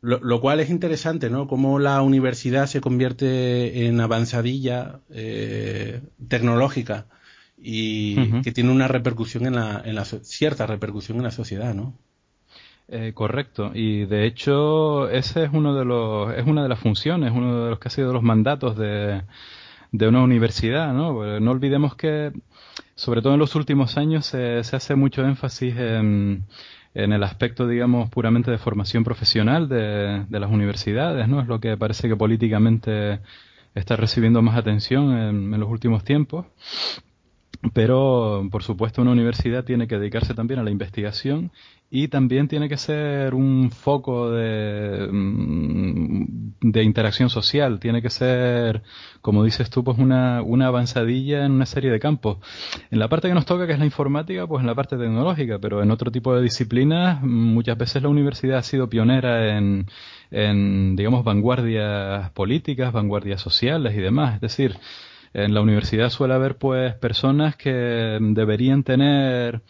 lo, 0.00 0.20
lo 0.20 0.40
cual 0.40 0.60
es 0.60 0.70
interesante, 0.70 1.30
¿no? 1.30 1.46
Cómo 1.48 1.78
la 1.78 2.02
universidad 2.02 2.66
se 2.66 2.80
convierte 2.80 3.86
en 3.86 4.00
avanzadilla 4.00 5.00
eh, 5.10 6.00
tecnológica 6.28 7.06
y 7.56 8.42
que 8.42 8.52
tiene 8.52 8.70
una 8.70 8.86
repercusión 8.88 9.46
en 9.46 9.56
la, 9.56 9.82
en 9.84 9.96
la 9.96 10.04
cierta 10.04 10.66
repercusión 10.66 11.18
en 11.18 11.24
la 11.24 11.30
sociedad, 11.32 11.74
¿no? 11.74 11.98
Eh, 12.90 13.12
correcto, 13.14 13.70
y 13.74 14.06
de 14.06 14.24
hecho 14.24 15.10
ese 15.10 15.44
es 15.44 15.50
uno 15.52 15.74
de 15.74 15.84
los, 15.84 16.32
es 16.34 16.46
una 16.46 16.62
de 16.62 16.70
las 16.70 16.78
funciones, 16.78 17.32
uno 17.34 17.64
de 17.64 17.70
los 17.70 17.78
que 17.78 17.88
ha 17.88 17.90
sido 17.90 18.14
los 18.14 18.22
mandatos 18.22 18.78
de, 18.78 19.24
de 19.92 20.08
una 20.08 20.22
universidad, 20.22 20.94
¿no? 20.94 21.38
No 21.38 21.50
olvidemos 21.50 21.96
que, 21.96 22.32
sobre 22.94 23.20
todo 23.20 23.34
en 23.34 23.40
los 23.40 23.54
últimos 23.56 23.98
años, 23.98 24.24
se, 24.24 24.64
se 24.64 24.74
hace 24.74 24.94
mucho 24.94 25.22
énfasis 25.22 25.76
en, 25.76 26.44
en 26.94 27.12
el 27.12 27.22
aspecto, 27.24 27.68
digamos, 27.68 28.08
puramente 28.08 28.50
de 28.50 28.56
formación 28.56 29.04
profesional 29.04 29.68
de, 29.68 30.24
de 30.26 30.40
las 30.40 30.50
universidades, 30.50 31.28
¿no? 31.28 31.42
Es 31.42 31.46
lo 31.46 31.60
que 31.60 31.76
parece 31.76 32.08
que 32.08 32.16
políticamente 32.16 33.20
está 33.74 33.96
recibiendo 33.96 34.40
más 34.40 34.56
atención 34.56 35.12
en, 35.12 35.52
en 35.52 35.60
los 35.60 35.68
últimos 35.68 36.04
tiempos. 36.04 36.46
Pero, 37.74 38.46
por 38.52 38.62
supuesto, 38.62 39.02
una 39.02 39.10
universidad 39.10 39.64
tiene 39.64 39.88
que 39.88 39.98
dedicarse 39.98 40.32
también 40.32 40.60
a 40.60 40.62
la 40.62 40.70
investigación 40.70 41.50
y 41.90 42.08
también 42.08 42.46
tiene 42.48 42.68
que 42.68 42.76
ser 42.76 43.34
un 43.34 43.70
foco 43.72 44.30
de, 44.30 45.08
mm, 45.10 46.52
de 46.60 46.82
interacción 46.84 47.30
social. 47.30 47.80
Tiene 47.80 48.00
que 48.00 48.10
ser, 48.10 48.82
como 49.22 49.42
dices 49.42 49.70
tú, 49.70 49.82
pues 49.82 49.98
una, 49.98 50.42
una 50.42 50.68
avanzadilla 50.68 51.44
en 51.46 51.52
una 51.52 51.66
serie 51.66 51.90
de 51.90 51.98
campos. 51.98 52.38
En 52.90 53.00
la 53.00 53.08
parte 53.08 53.28
que 53.28 53.34
nos 53.34 53.46
toca, 53.46 53.66
que 53.66 53.72
es 53.72 53.78
la 53.78 53.86
informática, 53.86 54.46
pues 54.46 54.60
en 54.60 54.66
la 54.66 54.74
parte 54.74 54.96
tecnológica, 54.96 55.58
pero 55.58 55.82
en 55.82 55.90
otro 55.90 56.12
tipo 56.12 56.34
de 56.34 56.42
disciplinas, 56.42 57.22
muchas 57.22 57.76
veces 57.76 58.02
la 58.02 58.08
universidad 58.08 58.58
ha 58.58 58.62
sido 58.62 58.88
pionera 58.88 59.56
en, 59.56 59.86
en 60.30 60.94
digamos, 60.94 61.24
vanguardias 61.24 62.30
políticas, 62.32 62.92
vanguardias 62.92 63.40
sociales 63.40 63.94
y 63.96 64.00
demás. 64.00 64.36
Es 64.36 64.40
decir, 64.42 64.76
en 65.34 65.54
la 65.54 65.60
universidad 65.60 66.10
suele 66.10 66.34
haber 66.34 66.56
pues 66.56 66.94
personas 66.94 67.56
que 67.56 68.18
deberían 68.20 68.82
tener 68.82 69.62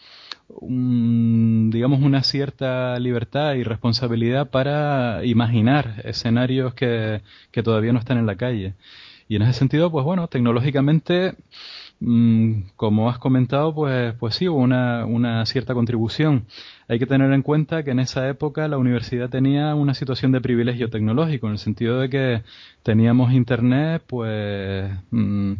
un, 0.47 1.69
digamos 1.71 2.01
una 2.01 2.23
cierta 2.23 2.97
libertad 2.99 3.53
y 3.53 3.63
responsabilidad 3.63 4.49
para 4.49 5.23
imaginar 5.25 6.01
escenarios 6.03 6.73
que, 6.73 7.21
que 7.51 7.63
todavía 7.63 7.93
no 7.93 7.99
están 7.99 8.17
en 8.17 8.25
la 8.25 8.35
calle. 8.35 8.75
Y 9.29 9.35
en 9.37 9.43
ese 9.43 9.53
sentido, 9.53 9.91
pues 9.91 10.03
bueno, 10.05 10.27
tecnológicamente, 10.27 11.35
mm, 11.99 12.61
como 12.75 13.09
has 13.09 13.19
comentado, 13.19 13.73
pues, 13.75 14.13
pues 14.19 14.35
sí, 14.35 14.47
hubo 14.49 14.57
una, 14.59 15.05
una 15.05 15.45
cierta 15.45 15.73
contribución. 15.75 16.47
Hay 16.87 16.99
que 16.99 17.05
tener 17.05 17.31
en 17.33 17.43
cuenta 17.43 17.83
que 17.83 17.91
en 17.91 17.99
esa 17.99 18.27
época 18.29 18.67
la 18.67 18.77
universidad 18.79 19.29
tenía 19.29 19.75
una 19.75 19.93
situación 19.93 20.31
de 20.31 20.41
privilegio 20.41 20.89
tecnológico, 20.89 21.47
en 21.47 21.53
el 21.53 21.59
sentido 21.59 21.99
de 21.99 22.09
que 22.09 22.43
teníamos 22.83 23.31
internet, 23.33 24.03
pues, 24.07 24.91
mm, 25.11 25.53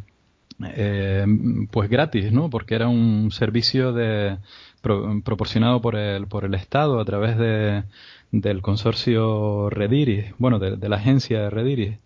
eh, 0.65 1.25
pues 1.71 1.89
gratis, 1.89 2.31
¿no? 2.31 2.49
Porque 2.49 2.75
era 2.75 2.87
un 2.89 3.31
servicio 3.31 3.93
de, 3.93 4.37
pro- 4.81 5.21
proporcionado 5.23 5.81
por 5.81 5.95
el, 5.95 6.27
por 6.27 6.43
el 6.45 6.53
Estado 6.55 6.99
a 6.99 7.05
través 7.05 7.37
de, 7.37 7.83
del 8.31 8.61
consorcio 8.61 9.69
Rediris, 9.69 10.33
bueno, 10.37 10.59
de, 10.59 10.75
de 10.77 10.89
la 10.89 10.97
agencia 10.97 11.49
Rediris. 11.49 11.97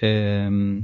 Eh, 0.00 0.82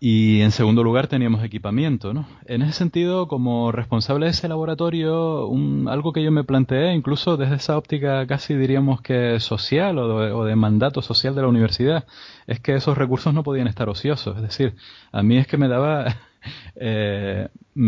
y 0.00 0.42
en 0.42 0.50
segundo 0.50 0.84
lugar 0.84 1.06
teníamos 1.06 1.42
equipamiento, 1.42 2.12
¿no? 2.12 2.26
En 2.46 2.60
ese 2.60 2.72
sentido, 2.74 3.26
como 3.26 3.72
responsable 3.72 4.26
de 4.26 4.32
ese 4.32 4.48
laboratorio, 4.48 5.46
un- 5.46 5.88
algo 5.88 6.12
que 6.12 6.22
yo 6.22 6.30
me 6.30 6.44
planteé, 6.44 6.92
incluso 6.94 7.38
desde 7.38 7.54
esa 7.56 7.78
óptica 7.78 8.26
casi 8.26 8.54
diríamos 8.54 9.00
que 9.00 9.40
social 9.40 9.98
o 9.98 10.18
de, 10.20 10.32
o 10.32 10.44
de 10.44 10.56
mandato 10.56 11.00
social 11.00 11.34
de 11.34 11.40
la 11.42 11.48
universidad, 11.48 12.04
es 12.46 12.60
que 12.60 12.74
esos 12.74 12.98
recursos 12.98 13.32
no 13.32 13.42
podían 13.44 13.66
estar 13.66 13.88
ociosos. 13.88 14.36
Es 14.36 14.42
decir, 14.42 14.74
a 15.10 15.22
mí 15.22 15.38
es 15.38 15.46
que 15.46 15.56
me 15.56 15.68
daba, 15.68 16.04
eh, 16.76 17.48
mm, 17.74 17.80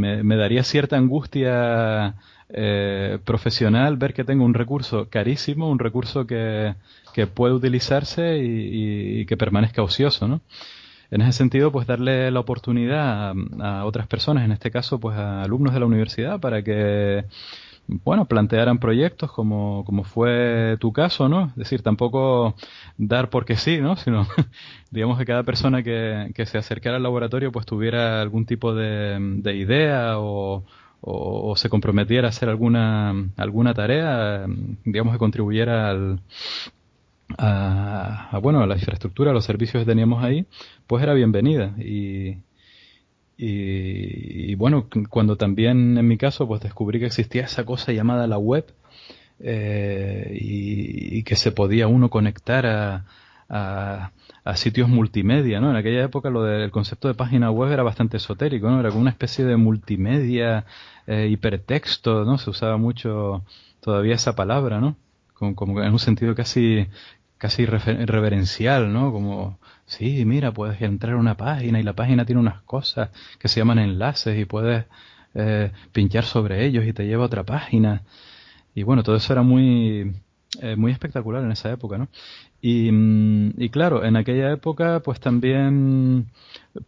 me, 0.00 0.22
me 0.24 0.36
daría 0.36 0.64
cierta 0.64 0.96
angustia 0.98 2.16
eh, 2.52 3.18
profesional 3.24 3.96
ver 3.96 4.12
que 4.12 4.24
tengo 4.24 4.44
un 4.44 4.54
recurso 4.54 5.08
carísimo, 5.08 5.70
un 5.70 5.78
recurso 5.78 6.26
que, 6.26 6.74
que 7.14 7.26
puede 7.26 7.54
utilizarse 7.54 8.38
y, 8.38 9.24
que 9.26 9.36
permanezca 9.36 9.82
ocioso, 9.82 10.28
¿no? 10.28 10.40
En 11.10 11.20
ese 11.22 11.32
sentido, 11.32 11.72
pues 11.72 11.86
darle 11.86 12.30
la 12.30 12.40
oportunidad 12.40 13.30
a, 13.30 13.80
a 13.80 13.84
otras 13.84 14.06
personas, 14.06 14.44
en 14.44 14.52
este 14.52 14.70
caso, 14.70 14.98
pues 14.98 15.16
a 15.16 15.42
alumnos 15.42 15.74
de 15.74 15.80
la 15.80 15.86
universidad, 15.86 16.40
para 16.40 16.62
que, 16.62 17.24
bueno, 17.86 18.26
plantearan 18.26 18.78
proyectos 18.78 19.30
como, 19.32 19.84
como 19.84 20.04
fue 20.04 20.76
tu 20.80 20.92
caso, 20.92 21.28
¿no? 21.28 21.46
Es 21.48 21.56
decir, 21.56 21.82
tampoco 21.82 22.54
dar 22.96 23.30
porque 23.30 23.56
sí, 23.56 23.80
¿no? 23.80 23.96
Sino, 23.96 24.26
digamos 24.90 25.18
que 25.18 25.24
cada 25.26 25.42
persona 25.42 25.82
que, 25.82 26.30
que 26.34 26.46
se 26.46 26.58
acercara 26.58 26.96
al 26.96 27.02
laboratorio, 27.02 27.52
pues 27.52 27.66
tuviera 27.66 28.20
algún 28.22 28.46
tipo 28.46 28.74
de, 28.74 29.18
de 29.20 29.56
idea 29.56 30.18
o, 30.18 30.64
o, 31.02 31.56
se 31.56 31.68
comprometiera 31.68 32.28
a 32.28 32.30
hacer 32.30 32.48
alguna, 32.48 33.12
alguna 33.36 33.74
tarea, 33.74 34.46
digamos 34.84 35.12
que 35.12 35.18
contribuyera 35.18 35.90
al, 35.90 36.20
a, 37.36 38.38
bueno, 38.40 38.62
a 38.62 38.66
la 38.66 38.76
infraestructura, 38.76 39.32
a 39.32 39.34
los 39.34 39.44
servicios 39.44 39.82
que 39.82 39.90
teníamos 39.90 40.22
ahí, 40.22 40.46
pues 40.86 41.02
era 41.02 41.12
bienvenida. 41.14 41.74
Y, 41.78 42.38
y, 43.36 44.52
y 44.52 44.54
bueno, 44.54 44.86
cuando 45.10 45.36
también 45.36 45.98
en 45.98 46.06
mi 46.06 46.16
caso 46.16 46.46
pues 46.46 46.62
descubrí 46.62 47.00
que 47.00 47.06
existía 47.06 47.44
esa 47.44 47.64
cosa 47.64 47.92
llamada 47.92 48.26
la 48.28 48.38
web 48.38 48.66
eh, 49.40 50.38
y, 50.40 51.18
y 51.18 51.22
que 51.24 51.34
se 51.34 51.50
podía 51.50 51.88
uno 51.88 52.10
conectar 52.10 52.64
a, 52.64 53.04
a, 53.48 54.12
a 54.44 54.56
sitios 54.56 54.88
multimedia, 54.88 55.60
¿no? 55.60 55.70
En 55.70 55.76
aquella 55.76 56.02
época 56.02 56.30
lo 56.30 56.42
del 56.42 56.70
concepto 56.70 57.08
de 57.08 57.14
página 57.14 57.50
web 57.50 57.72
era 57.72 57.82
bastante 57.82 58.16
esotérico, 58.16 58.70
¿no? 58.70 58.80
Era 58.80 58.88
como 58.90 59.02
una 59.02 59.10
especie 59.10 59.44
de 59.44 59.56
multimedia, 59.56 60.66
eh, 61.06 61.28
hipertexto, 61.30 62.24
¿no? 62.24 62.38
Se 62.38 62.50
usaba 62.50 62.76
mucho 62.76 63.44
todavía 63.80 64.14
esa 64.14 64.34
palabra, 64.34 64.80
¿no? 64.80 64.96
Como, 65.34 65.54
como 65.54 65.82
en 65.82 65.92
un 65.92 65.98
sentido 65.98 66.34
casi 66.34 66.88
casi 67.42 67.66
reverencial, 67.66 68.92
¿no? 68.92 69.10
Como, 69.10 69.58
sí, 69.84 70.24
mira, 70.24 70.52
puedes 70.52 70.80
entrar 70.80 71.14
a 71.14 71.16
una 71.16 71.36
página 71.36 71.80
y 71.80 71.82
la 71.82 71.92
página 71.92 72.24
tiene 72.24 72.40
unas 72.40 72.62
cosas 72.62 73.10
que 73.40 73.48
se 73.48 73.58
llaman 73.58 73.80
enlaces 73.80 74.38
y 74.38 74.44
puedes 74.44 74.84
eh, 75.34 75.72
pinchar 75.90 76.24
sobre 76.24 76.64
ellos 76.64 76.86
y 76.86 76.92
te 76.92 77.04
lleva 77.04 77.24
a 77.24 77.26
otra 77.26 77.42
página. 77.42 78.02
Y 78.76 78.84
bueno, 78.84 79.02
todo 79.02 79.16
eso 79.16 79.32
era 79.32 79.42
muy, 79.42 80.14
eh, 80.60 80.76
muy 80.76 80.92
espectacular 80.92 81.42
en 81.42 81.50
esa 81.50 81.72
época, 81.72 81.98
¿no? 81.98 82.08
Y, 82.64 82.92
mm, 82.92 83.54
y 83.58 83.68
claro, 83.70 84.04
en 84.04 84.16
aquella 84.16 84.52
época 84.52 85.00
pues 85.00 85.18
también 85.20 86.26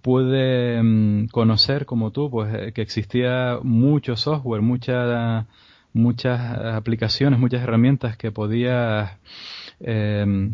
pude 0.02 0.80
mm, 0.82 1.26
conocer, 1.32 1.84
como 1.84 2.12
tú, 2.12 2.30
pues 2.30 2.54
eh, 2.54 2.72
que 2.72 2.80
existía 2.82 3.58
mucho 3.62 4.16
software, 4.16 4.62
mucha, 4.62 5.46
muchas 5.92 6.40
aplicaciones, 6.74 7.40
muchas 7.40 7.62
herramientas 7.62 8.16
que 8.16 8.30
podías 8.30 9.18
eh, 9.80 10.52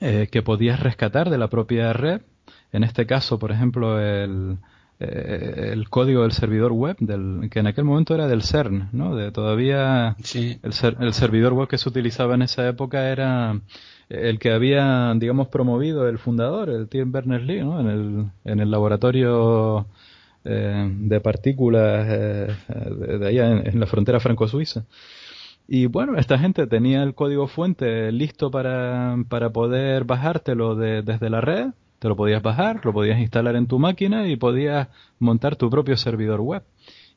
eh, 0.00 0.28
que 0.30 0.42
podías 0.42 0.80
rescatar 0.80 1.30
de 1.30 1.38
la 1.38 1.48
propia 1.48 1.92
red. 1.92 2.22
En 2.72 2.82
este 2.84 3.06
caso, 3.06 3.38
por 3.38 3.52
ejemplo, 3.52 4.00
el, 4.00 4.56
eh, 4.98 5.70
el 5.72 5.88
código 5.88 6.22
del 6.22 6.32
servidor 6.32 6.72
web, 6.72 6.96
del, 6.98 7.48
que 7.50 7.60
en 7.60 7.66
aquel 7.68 7.84
momento 7.84 8.14
era 8.14 8.26
del 8.26 8.42
CERN, 8.42 8.88
¿no? 8.92 9.14
De 9.14 9.30
todavía 9.30 10.16
Sí. 10.22 10.58
el, 10.62 10.72
ser- 10.72 10.96
el 11.00 11.12
servidor 11.12 11.52
web 11.52 11.68
que 11.68 11.78
se 11.78 11.88
utilizaba 11.88 12.34
en 12.34 12.42
esa 12.42 12.66
época 12.68 13.08
era 13.10 13.60
el 14.12 14.38
que 14.38 14.52
había, 14.52 15.12
digamos, 15.16 15.48
promovido 15.48 16.08
el 16.08 16.18
fundador, 16.18 16.68
el 16.68 16.88
Tim 16.88 17.10
Berners-Lee, 17.12 17.62
¿no? 17.62 17.80
En 17.80 17.86
el, 17.88 18.26
en 18.44 18.60
el 18.60 18.70
laboratorio 18.70 19.86
eh, 20.44 20.90
de 20.92 21.20
partículas 21.20 22.06
eh, 22.10 22.48
de, 23.18 23.26
allá 23.26 23.50
en, 23.50 23.66
en 23.66 23.80
la 23.80 23.86
frontera 23.86 24.20
franco-suiza. 24.20 24.84
Y 25.68 25.86
bueno, 25.86 26.16
esta 26.18 26.38
gente 26.38 26.66
tenía 26.66 27.02
el 27.02 27.14
código 27.14 27.46
fuente 27.46 28.12
listo 28.12 28.50
para, 28.50 29.16
para 29.28 29.50
poder 29.50 30.04
bajártelo 30.04 30.74
de- 30.74 31.02
desde 31.02 31.30
la 31.30 31.40
red, 31.40 31.68
te 31.98 32.08
lo 32.08 32.16
podías 32.16 32.42
bajar, 32.42 32.84
lo 32.84 32.92
podías 32.92 33.20
instalar 33.20 33.54
en 33.56 33.66
tu 33.68 33.78
máquina 33.78 34.26
y 34.28 34.36
podías 34.36 34.88
montar 35.20 35.56
tu 35.56 35.70
propio 35.70 35.96
servidor 35.96 36.40
web. 36.40 36.64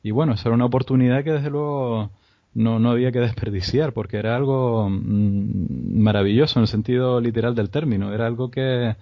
Y 0.02 0.12
bueno, 0.12 0.34
esa 0.34 0.48
era 0.48 0.54
una 0.54 0.66
oportunidad 0.66 1.24
que 1.24 1.32
desde 1.32 1.50
luego 1.50 2.10
no, 2.56 2.78
no 2.78 2.90
había 2.90 3.12
que 3.12 3.20
desperdiciar 3.20 3.92
porque 3.92 4.16
era 4.16 4.34
algo 4.34 4.88
mm, 4.88 6.00
maravilloso 6.00 6.58
en 6.58 6.62
el 6.62 6.68
sentido 6.68 7.20
literal 7.20 7.54
del 7.54 7.70
término. 7.70 8.12
Era 8.14 8.26
algo 8.26 8.50
que 8.50 8.96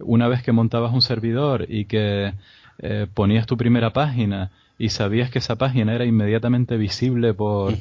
una 0.00 0.28
vez 0.28 0.42
que 0.42 0.52
montabas 0.52 0.92
un 0.92 1.00
servidor 1.00 1.66
y 1.68 1.84
que 1.84 2.34
eh, 2.80 3.06
ponías 3.14 3.46
tu 3.46 3.56
primera 3.56 3.92
página 3.92 4.50
y 4.78 4.88
sabías 4.90 5.30
que 5.30 5.38
esa 5.38 5.56
página 5.56 5.94
era 5.94 6.04
inmediatamente 6.04 6.76
visible 6.76 7.34
por 7.34 7.74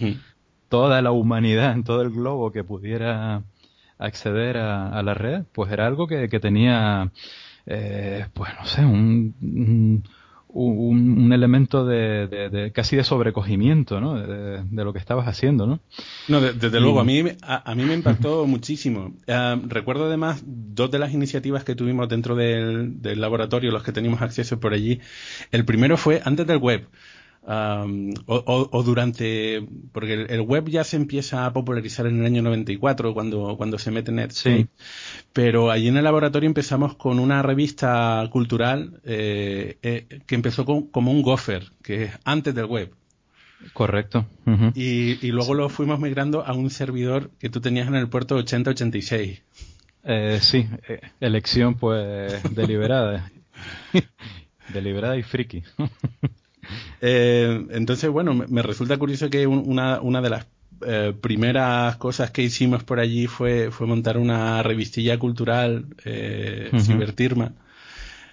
toda 0.69 1.01
la 1.01 1.11
humanidad 1.11 1.73
en 1.73 1.83
todo 1.83 2.01
el 2.03 2.11
globo 2.11 2.51
que 2.51 2.63
pudiera 2.63 3.41
acceder 3.97 4.57
a, 4.57 4.89
a 4.89 5.01
la 5.01 5.15
red, 5.15 5.43
pues 5.51 5.71
era 5.71 5.87
algo 5.87 6.07
que, 6.07 6.29
que 6.29 6.39
tenía, 6.39 7.11
eh, 7.65 8.27
pues 8.33 8.51
no 8.59 8.65
sé, 8.65 8.85
un, 8.85 9.33
un, 9.41 10.03
un- 10.65 11.19
un 11.25 11.33
elemento 11.33 11.85
de, 11.85 12.27
de- 12.27 12.49
de- 12.49 12.71
casi 12.71 12.95
de 12.95 13.03
sobrecogimiento, 13.03 13.99
¿no? 14.01 14.15
De, 14.19 14.63
de 14.63 14.83
lo 14.83 14.91
que 14.93 14.99
estabas 14.99 15.27
haciendo, 15.27 15.67
¿no? 15.67 15.79
No, 16.27 16.41
de- 16.41 16.53
desde 16.53 16.79
luego, 16.79 16.99
a 16.99 17.03
mí, 17.03 17.23
me- 17.23 17.37
a, 17.41 17.69
a 17.71 17.75
mí 17.75 17.83
me 17.83 17.93
impactó 17.93 18.45
muchísimo. 18.47 19.13
Ah, 19.27 19.59
recuerdo 19.67 20.05
además 20.05 20.43
dos 20.45 20.89
de 20.91 20.99
las 20.99 21.13
iniciativas 21.13 21.63
que 21.63 21.75
tuvimos 21.75 22.09
dentro 22.09 22.35
del, 22.35 23.01
del 23.01 23.21
laboratorio, 23.21 23.71
los 23.71 23.83
que 23.83 23.91
teníamos 23.91 24.21
acceso 24.21 24.59
por 24.59 24.73
allí. 24.73 24.99
El 25.51 25.65
primero 25.65 25.97
fue 25.97 26.21
antes 26.25 26.47
del 26.47 26.57
web. 26.57 26.87
Um, 27.47 28.13
o, 28.27 28.35
o- 28.45 28.69
o 28.71 28.83
durante 28.83 29.65
porque 29.91 30.13
el, 30.13 30.31
el 30.31 30.41
web 30.41 30.69
ya 30.69 30.83
se 30.83 30.97
empieza 30.97 31.45
a 31.45 31.53
popularizar 31.53 32.05
en 32.05 32.19
el 32.19 32.25
año 32.25 32.41
94 32.43 33.13
cuando 33.13 33.55
cuando 33.57 33.79
se 33.79 33.89
mete 33.91 34.11
Netscape 34.11 34.57
Sí. 34.61 34.67
pero 35.33 35.71
allí 35.71 35.87
en 35.87 35.97
el 35.97 36.03
laboratorio 36.03 36.47
empezamos 36.47 36.95
con 36.95 37.19
una 37.19 37.41
revista 37.41 38.27
cultural 38.31 38.99
eh, 39.05 39.77
eh, 39.81 40.19
que 40.27 40.35
empezó 40.35 40.65
con- 40.65 40.87
como 40.87 41.11
un 41.11 41.21
gopher 41.21 41.63
que 41.81 42.03
es 42.03 42.11
antes 42.25 42.53
del 42.53 42.65
web 42.65 42.91
Correcto. 43.73 44.27
Y, 44.75 45.17
y 45.25 45.31
luego 45.31 45.55
lo 45.55 45.67
fuimos 45.69 45.99
migrando 45.99 46.45
a 46.45 46.53
un 46.53 46.69
servidor 46.69 47.31
que 47.39 47.49
tú 47.49 47.59
tenías 47.59 47.87
en 47.87 47.95
el 47.95 48.07
puerto 48.07 48.35
8086 48.35 49.41
Eh, 50.03 50.37
sí, 50.41 50.67
eh, 50.87 51.01
elección 51.19 51.73
pues 51.73 52.43
deliberada. 52.53 53.31
deliberada 54.73 55.17
y 55.17 55.23
friki. 55.23 55.63
Eh, 57.01 57.65
entonces, 57.71 58.09
bueno, 58.09 58.33
me, 58.33 58.47
me 58.47 58.61
resulta 58.61 58.97
curioso 58.97 59.29
que 59.29 59.47
un- 59.47 59.63
una, 59.65 60.01
una 60.01 60.21
de 60.21 60.29
las 60.29 60.47
eh, 60.85 61.13
primeras 61.19 61.97
cosas 61.97 62.31
que 62.31 62.43
hicimos 62.43 62.83
por 62.83 62.99
allí 62.99 63.27
fue, 63.27 63.71
fue 63.71 63.87
montar 63.87 64.17
una 64.17 64.61
revistilla 64.63 65.17
cultural, 65.17 65.85
eh. 66.05 66.69
Cibertirma. 66.79 67.53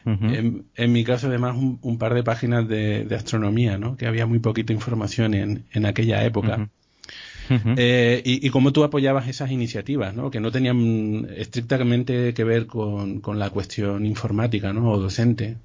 Ujú. 0.06 0.26
En, 0.26 0.66
en 0.74 0.92
mi 0.92 1.02
caso, 1.04 1.28
además, 1.28 1.56
un, 1.56 1.78
un 1.80 1.98
par 1.98 2.12
de 2.12 2.22
páginas 2.22 2.68
de, 2.68 3.04
de 3.04 3.14
astronomía, 3.16 3.78
¿no? 3.78 3.96
Que 3.96 4.06
había 4.06 4.26
muy 4.26 4.38
poquita 4.38 4.72
información 4.74 5.32
en, 5.34 5.64
en 5.72 5.86
aquella 5.86 6.22
época. 6.24 6.68
Eh, 7.76 8.22
y 8.24 8.48
cómo 8.50 8.72
tú 8.72 8.84
apoyabas 8.84 9.28
esas 9.28 9.50
iniciativas, 9.50 10.14
¿no? 10.14 10.30
Que 10.30 10.40
no 10.40 10.50
tenían 10.50 11.26
estrictamente 11.36 12.32
que 12.34 12.44
ver 12.44 12.66
con, 12.66 13.20
con 13.20 13.38
la 13.38 13.50
cuestión 13.50 14.06
informática, 14.06 14.72
¿no? 14.72 14.90
O 14.92 14.98
docente. 14.98 15.56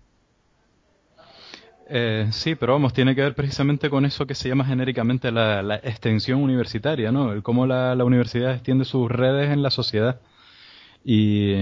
Eh, 1.92 2.28
sí, 2.32 2.54
pero 2.54 2.74
vamos, 2.74 2.94
tiene 2.94 3.16
que 3.16 3.22
ver 3.24 3.34
precisamente 3.34 3.90
con 3.90 4.06
eso 4.06 4.28
que 4.28 4.36
se 4.36 4.48
llama 4.48 4.64
genéricamente 4.66 5.32
la, 5.32 5.64
la 5.64 5.76
extensión 5.78 6.42
universitaria, 6.44 7.12
¿no? 7.12 7.34
El 7.34 7.42
cómo 7.42 7.66
la, 7.66 7.96
la 7.96 8.04
universidad 8.06 8.54
extiende 8.54 8.86
sus 8.86 9.10
redes 9.10 9.50
en 9.52 9.64
la 9.64 9.72
sociedad. 9.72 10.22
Y, 11.04 11.54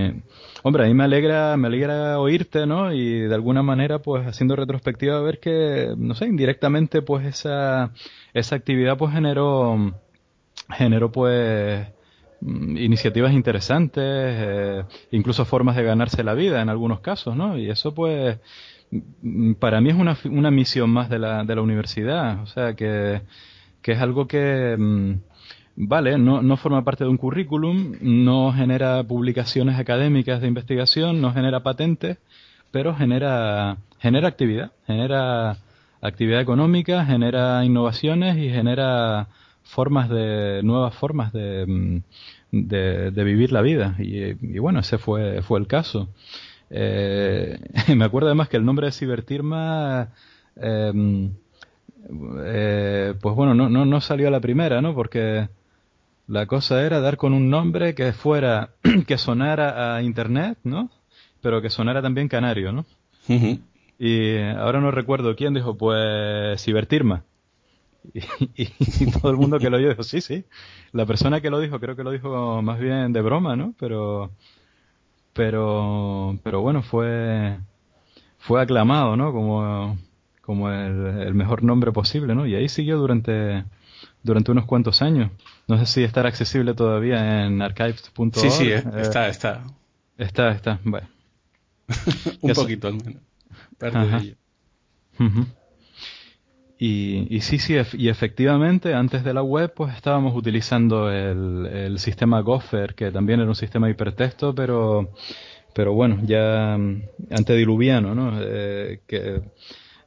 hombre, 0.63 0.85
a 0.85 0.87
mí 0.87 0.93
me 0.95 1.05
alegra, 1.05 1.57
me 1.57 1.67
alegra 1.67 2.19
oírte, 2.19 2.65
¿no? 2.67 2.93
Y 2.93 3.21
de 3.21 3.35
alguna 3.35 3.63
manera, 3.63 3.99
pues, 3.99 4.27
haciendo 4.27 4.55
retrospectiva, 4.55 5.21
ver 5.21 5.39
que, 5.39 5.93
no 5.97 6.15
sé, 6.15 6.25
indirectamente, 6.27 7.01
pues, 7.01 7.25
esa, 7.25 7.93
esa 8.33 8.55
actividad, 8.55 8.97
pues, 8.97 9.13
generó, 9.13 9.93
generó, 10.69 11.11
pues, 11.11 11.87
mm, 12.41 12.77
iniciativas 12.77 13.33
interesantes, 13.33 14.03
eh, 14.05 14.83
incluso 15.11 15.45
formas 15.45 15.75
de 15.75 15.83
ganarse 15.83 16.23
la 16.23 16.33
vida 16.33 16.61
en 16.61 16.69
algunos 16.69 16.99
casos, 17.01 17.35
¿no? 17.35 17.57
Y 17.57 17.69
eso, 17.69 17.93
pues, 17.93 18.39
para 19.59 19.81
mí 19.81 19.89
es 19.89 19.95
una, 19.95 20.17
una 20.25 20.51
misión 20.51 20.89
más 20.89 21.09
de 21.09 21.19
la, 21.19 21.43
de 21.43 21.55
la 21.55 21.61
universidad, 21.61 22.41
o 22.41 22.45
sea, 22.47 22.73
que, 22.75 23.21
que 23.81 23.91
es 23.93 23.99
algo 23.99 24.27
que, 24.27 24.75
mm, 24.77 25.13
vale, 25.75 26.17
no, 26.17 26.41
no 26.41 26.57
forma 26.57 26.83
parte 26.83 27.03
de 27.03 27.09
un 27.09 27.17
currículum, 27.17 27.95
no 28.01 28.53
genera 28.53 29.03
publicaciones 29.03 29.77
académicas 29.77 30.41
de 30.41 30.47
investigación, 30.47 31.21
no 31.21 31.33
genera 31.33 31.63
patentes, 31.63 32.17
pero 32.71 32.95
genera, 32.95 33.77
genera 33.99 34.27
actividad, 34.27 34.71
genera 34.85 35.57
actividad 36.01 36.41
económica, 36.41 37.05
genera 37.05 37.63
innovaciones 37.65 38.37
y 38.37 38.49
genera 38.49 39.27
formas 39.63 40.09
de, 40.09 40.61
nuevas 40.63 40.95
formas 40.95 41.33
de, 41.33 41.65
mm, 41.67 42.67
de, 42.67 43.11
de 43.11 43.23
vivir 43.23 43.51
la 43.51 43.61
vida. 43.61 43.95
Y, 43.99 44.55
y 44.55 44.59
bueno, 44.59 44.79
ese 44.79 44.97
fue, 44.97 45.41
fue 45.41 45.59
el 45.59 45.67
caso. 45.67 46.09
Eh, 46.69 47.57
me 47.95 48.05
acuerdo 48.05 48.27
además 48.27 48.49
que 48.49 48.57
el 48.57 48.65
nombre 48.65 48.87
de 48.87 48.91
Cibertirma, 48.91 50.09
eh, 50.55 51.29
eh, 52.45 53.13
pues 53.21 53.35
bueno, 53.35 53.53
no, 53.53 53.69
no, 53.69 53.85
no 53.85 54.01
salió 54.01 54.27
a 54.27 54.31
la 54.31 54.39
primera, 54.39 54.81
¿no? 54.81 54.93
Porque 54.93 55.49
la 56.27 56.45
cosa 56.45 56.83
era 56.85 56.99
dar 56.99 57.17
con 57.17 57.33
un 57.33 57.49
nombre 57.49 57.95
que 57.95 58.13
fuera, 58.13 58.71
que 59.07 59.17
sonara 59.17 59.95
a 59.95 60.01
Internet, 60.03 60.57
¿no? 60.63 60.89
Pero 61.41 61.61
que 61.61 61.69
sonara 61.69 62.01
también 62.01 62.27
canario, 62.27 62.71
¿no? 62.71 62.85
Y 63.99 64.37
ahora 64.39 64.79
no 64.79 64.91
recuerdo 64.91 65.35
quién 65.35 65.53
dijo, 65.53 65.75
pues 65.77 66.63
Cibertirma. 66.63 67.23
Y, 68.13 68.19
y- 68.63 68.73
y 69.01 69.11
todo 69.11 69.31
el 69.31 69.37
mundo 69.37 69.59
que 69.59 69.69
lo 69.69 69.77
oyó 69.77 69.89
dijo, 69.89 70.03
sí, 70.03 70.21
sí. 70.21 70.45
La 70.93 71.05
persona 71.05 71.41
que 71.41 71.49
lo 71.49 71.59
dijo, 71.59 71.79
creo 71.79 71.95
que 71.95 72.03
lo 72.03 72.11
dijo 72.11 72.61
más 72.61 72.79
bien 72.79 73.11
de 73.11 73.21
broma, 73.21 73.55
¿no? 73.55 73.73
Pero, 73.79 74.31
pero, 75.37 76.37
pero 76.43 76.61
bueno, 76.61 76.81
fue, 76.81 77.59
fue 78.39 78.59
aclamado, 78.61 79.15
¿no? 79.15 79.31
Como, 79.31 79.95
como 80.41 80.69
el, 80.71 81.05
el 81.21 81.33
mejor 81.35 81.63
nombre 81.63 81.91
posible, 81.91 82.33
¿no? 82.33 82.47
Y 82.47 82.55
ahí 82.55 82.67
siguió 82.67 82.97
durante, 82.97 83.63
durante 84.23 84.51
unos 84.51 84.65
cuantos 84.65 85.03
años. 85.03 85.31
No 85.67 85.77
sé 85.77 85.85
si 85.85 86.03
estará 86.03 86.27
accesible 86.29 86.73
todavía 86.73 87.45
en 87.45 87.61
archives.org. 87.61 88.35
Sí, 88.35 88.49
sí, 88.49 88.71
eh, 88.71 88.77
Eh, 88.79 89.01
está, 89.01 89.29
está. 89.29 89.63
Está, 90.17 90.51
está. 90.51 90.79
Bueno. 90.83 91.07
Un 92.41 92.53
poquito 92.53 92.87
al 92.87 92.95
menos. 92.95 93.21
Parte 93.77 93.99
de 93.99 94.17
ello. 94.17 94.35
Y, 96.79 97.35
y 97.35 97.41
sí, 97.41 97.57
sí, 97.57 97.75
y 97.93 98.09
efectivamente, 98.09 98.93
antes 98.93 99.23
de 99.23 99.33
la 99.33 99.41
web, 99.41 99.73
pues 99.75 99.95
estábamos 99.95 100.35
utilizando 100.35 101.11
el, 101.11 101.65
el 101.65 101.99
sistema 101.99 102.41
Gopher, 102.41 102.93
que 102.93 103.11
también 103.11 103.39
era 103.39 103.49
un 103.49 103.55
sistema 103.55 103.89
hipertexto, 103.89 104.53
pero, 104.53 105.09
pero 105.73 105.93
bueno, 105.93 106.19
ya 106.23 106.75
antediluviano, 107.31 108.13
¿no? 108.13 108.31
Eh, 108.39 109.01
que 109.07 109.41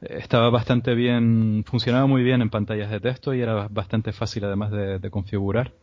estaba 0.01 0.49
bastante 0.49 0.95
bien, 0.95 1.63
funcionaba 1.67 2.07
muy 2.07 2.23
bien 2.23 2.41
en 2.41 2.49
pantallas 2.49 2.89
de 2.89 3.01
texto 3.01 3.33
y 3.33 3.41
era 3.41 3.67
bastante 3.69 4.13
fácil 4.13 4.45
además 4.45 4.71
de, 4.71 4.99
de 4.99 5.09
configurar. 5.09 5.73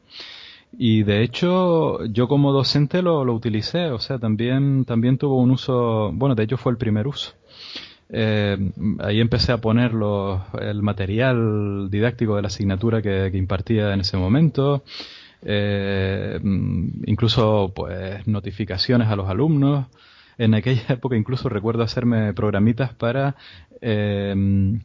Y 0.73 1.03
de 1.03 1.23
hecho, 1.23 2.05
yo 2.07 2.29
como 2.29 2.53
docente 2.53 3.03
lo, 3.03 3.25
lo 3.25 3.35
utilicé, 3.35 3.87
o 3.91 3.99
sea, 3.99 4.19
también, 4.19 4.85
también 4.85 5.19
tuvo 5.19 5.39
un 5.39 5.51
uso, 5.51 6.11
bueno, 6.13 6.35
de 6.35 6.45
hecho 6.45 6.57
fue 6.57 6.73
el 6.73 6.79
primer 6.79 7.07
uso. 7.07 7.35
Eh, 8.11 8.57
ahí 9.01 9.21
empecé 9.21 9.53
a 9.53 9.59
poner 9.59 9.93
los- 9.95 10.41
el 10.61 10.83
material 10.83 11.89
didáctico 11.91 12.37
de 12.37 12.43
la 12.43 12.49
asignatura 12.49 13.03
que, 13.03 13.31
impartía 13.35 13.93
en 13.93 14.01
ese 14.01 14.17
momento, 14.17 14.83
eh, 15.43 16.39
mm, 16.43 17.03
incluso 17.07 17.73
pues 17.75 18.27
notificaciones 18.27 19.09
a 19.09 19.17
los 19.17 19.29
alumnos. 19.29 19.87
En 20.39 20.55
aquella 20.55 20.83
época 20.95 21.17
incluso 21.17 21.49
recuerdo 21.49 21.83
hacerme 21.83 22.33
programitas 22.35 22.95
para 22.95 23.37
eh, 23.81 24.79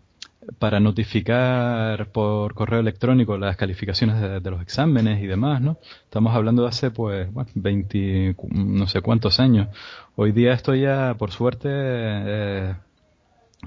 para 0.60 0.80
notificar 0.80 2.12
por 2.12 2.54
correo 2.54 2.80
electrónico 2.80 3.38
las 3.38 3.56
calificaciones 3.56 4.20
de, 4.44 4.52
los 4.52 4.62
exámenes 4.62 5.22
y 5.24 5.28
demás, 5.28 5.62
¿no? 5.62 5.78
Estamos 6.04 6.36
hablando 6.36 6.64
de 6.64 6.68
hace, 6.70 6.92
pues, 6.92 7.32
bueno, 7.32 7.50
20, 7.56 8.34
cu- 8.36 8.50
no 8.52 8.88
sé 8.88 9.02
cuántos 9.02 9.40
años. 9.40 9.70
Hoy 10.16 10.32
día 10.34 10.54
esto 10.54 10.76
ya, 10.76 11.16
por 11.18 11.32
suerte, 11.32 11.70
eh, 11.72 12.76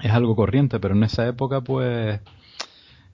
es 0.01 0.11
algo 0.11 0.35
corriente, 0.35 0.79
pero 0.79 0.95
en 0.95 1.03
esa 1.03 1.27
época, 1.27 1.61
pues, 1.61 2.19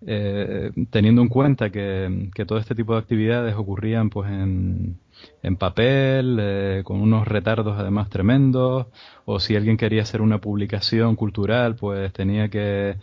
eh, 0.06 0.72
teniendo 0.92 1.22
en 1.22 1.30
cuenta 1.30 1.72
que, 1.72 2.30
que 2.36 2.46
todo 2.46 2.58
este 2.60 2.76
tipo 2.76 2.94
de 2.94 3.00
actividades 3.00 3.56
ocurrían, 3.56 4.10
pues, 4.10 4.30
en, 4.32 5.00
en 5.44 5.56
papel, 5.58 6.38
eh, 6.42 6.82
con 6.86 7.02
unos 7.02 7.28
retardos 7.28 7.78
además 7.80 8.10
tremendos, 8.10 8.88
o 9.26 9.40
si 9.40 9.56
alguien 9.56 9.78
quería 9.78 10.02
hacer 10.04 10.22
una 10.22 10.40
publicación 10.42 11.16
cultural, 11.16 11.76
pues 11.76 12.12
tenía 12.14 12.50
que, 12.50 12.98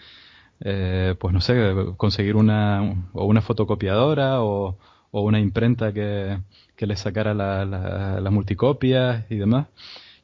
eh, 0.60 1.14
pues 1.18 1.34
no 1.34 1.40
sé, 1.40 1.74
conseguir 1.96 2.36
una, 2.36 3.08
o 3.12 3.24
una 3.26 3.42
fotocopiadora 3.42 4.42
o, 4.42 4.78
o 5.10 5.22
una 5.22 5.40
imprenta 5.40 5.92
que, 5.92 6.38
que 6.76 6.86
le 6.86 6.96
sacara 6.96 7.34
la- 7.34 7.64
la- 7.64 8.20
las 8.20 8.32
multicopias 8.32 9.24
y 9.30 9.36
demás. 9.36 9.66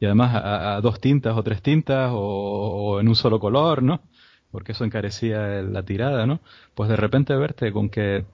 Y 0.01 0.07
además 0.07 0.33
a, 0.35 0.81
dos 0.83 1.01
tintas 1.01 1.37
o 1.37 1.43
tres 1.43 1.63
tintas 1.63 2.11
o, 2.13 2.99
en 3.01 3.09
un 3.09 3.17
solo 3.17 3.41
color, 3.41 3.83
¿no? 3.83 4.03
Porque 4.51 4.73
eso 4.73 4.85
encarecía 4.85 5.63
la 5.63 5.83
tirada, 5.85 6.27
¿no? 6.27 6.41
Pues 6.75 6.89
de 6.89 6.97
repente 6.97 7.35
verte 7.37 7.73
con 7.73 7.89
que 7.89 8.25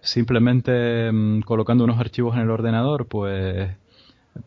simplemente 0.00 1.10
mm, 1.12 1.40
colocando 1.40 1.84
unos 1.84 1.98
archivos 1.98 2.34
en 2.36 2.42
el 2.42 2.50
ordenador, 2.50 3.06
pues 3.06 3.70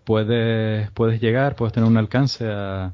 puedes, 0.03 0.91
puedes 0.91 1.21
llegar, 1.21 1.55
puedes 1.55 1.73
tener 1.73 1.89
un 1.89 1.97
alcance 1.97 2.47
a, 2.49 2.93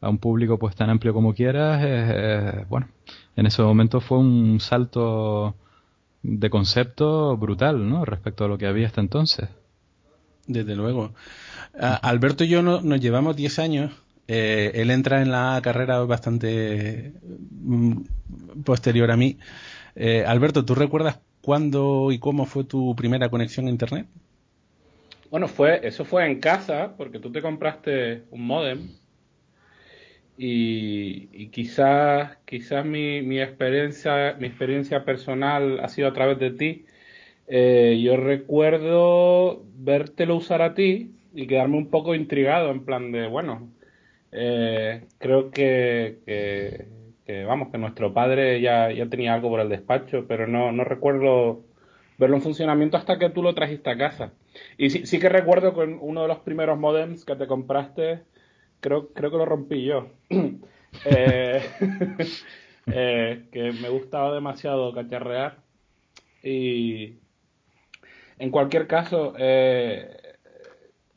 a 0.00 0.08
un 0.08 0.18
público 0.18 0.58
pues 0.58 0.74
tan 0.76 0.90
amplio 0.90 1.12
como 1.12 1.34
quieras, 1.34 1.82
eh, 1.82 1.86
eh, 1.88 2.64
bueno, 2.68 2.88
en 3.36 3.46
ese 3.46 3.62
momento 3.62 4.00
fue 4.00 4.18
un 4.18 4.60
salto 4.60 5.54
de 6.22 6.50
concepto 6.50 7.36
brutal, 7.36 7.88
¿no? 7.88 8.04
Respecto 8.04 8.44
a 8.44 8.48
lo 8.48 8.58
que 8.58 8.66
había 8.66 8.86
hasta 8.86 9.00
entonces. 9.00 9.48
Desde 10.46 10.74
luego. 10.76 11.12
A- 11.74 11.96
Alberto 11.96 12.44
y 12.44 12.48
yo 12.48 12.62
no- 12.62 12.80
nos 12.82 13.00
llevamos 13.00 13.36
10 13.36 13.58
años. 13.58 13.92
Eh, 14.28 14.72
él 14.74 14.90
entra 14.90 15.22
en 15.22 15.30
la 15.30 15.60
carrera 15.62 16.00
bastante 16.00 17.14
mm, 17.22 18.02
posterior 18.64 19.10
a 19.10 19.16
mí. 19.16 19.38
Eh, 19.96 20.24
Alberto, 20.26 20.64
¿tú 20.64 20.74
recuerdas 20.74 21.20
cuándo 21.42 22.12
y 22.12 22.18
cómo 22.20 22.46
fue 22.46 22.64
tu 22.64 22.94
primera 22.96 23.30
conexión 23.30 23.66
a 23.68 23.70
Internet? 23.70 24.08
Bueno, 25.30 25.48
fue, 25.48 25.80
eso 25.86 26.04
fue 26.04 26.26
en 26.26 26.38
casa, 26.40 26.94
porque 26.96 27.18
tú 27.18 27.30
te 27.32 27.40
compraste 27.42 28.24
un 28.30 28.46
modem 28.46 28.88
y, 30.36 31.28
y 31.32 31.48
quizás 31.50 32.38
quizás 32.46 32.84
mi, 32.84 33.22
mi 33.22 33.40
experiencia 33.40 34.36
mi 34.38 34.46
experiencia 34.46 35.04
personal 35.04 35.80
ha 35.80 35.88
sido 35.88 36.08
a 36.08 36.12
través 36.12 36.38
de 36.38 36.50
ti. 36.52 36.86
Eh, 37.48 38.00
yo 38.02 38.16
recuerdo 38.18 39.64
vértelo 39.76 40.36
usar 40.36 40.62
a 40.62 40.74
ti 40.74 41.17
y 41.34 41.46
quedarme 41.46 41.76
un 41.76 41.90
poco 41.90 42.14
intrigado 42.14 42.70
en 42.70 42.84
plan 42.84 43.12
de 43.12 43.26
bueno 43.26 43.70
eh, 44.32 45.04
creo 45.18 45.50
que, 45.50 46.86
vamos 47.46 47.68
que 47.68 47.78
nuestro 47.78 48.12
padre 48.12 48.60
ya, 48.60 48.90
ya 48.92 49.06
tenía 49.06 49.34
algo 49.34 49.50
por 49.50 49.60
el 49.60 49.68
despacho 49.68 50.26
pero 50.26 50.46
no, 50.46 50.72
no 50.72 50.84
recuerdo 50.84 51.62
verlo 52.18 52.36
en 52.36 52.42
funcionamiento 52.42 52.96
hasta 52.96 53.18
que 53.18 53.30
tú 53.30 53.42
lo 53.42 53.54
trajiste 53.54 53.90
a 53.90 53.98
casa 53.98 54.32
y 54.76 54.90
sí, 54.90 55.06
sí 55.06 55.18
que 55.18 55.28
recuerdo 55.28 55.72
con 55.72 55.98
uno 56.00 56.22
de 56.22 56.28
los 56.28 56.38
primeros 56.38 56.78
modems 56.78 57.24
que 57.24 57.36
te 57.36 57.46
compraste 57.46 58.20
creo, 58.80 59.08
creo 59.12 59.30
que 59.30 59.36
lo 59.36 59.44
rompí 59.44 59.84
yo. 59.84 60.08
eh, 61.04 61.62
eh, 62.86 63.44
que 63.52 63.72
me 63.72 63.88
gustaba 63.88 64.34
demasiado 64.34 64.92
cacharrear. 64.92 65.58
Y 66.42 67.14
en 68.38 68.50
cualquier 68.50 68.86
caso, 68.86 69.34
eh, 69.38 70.27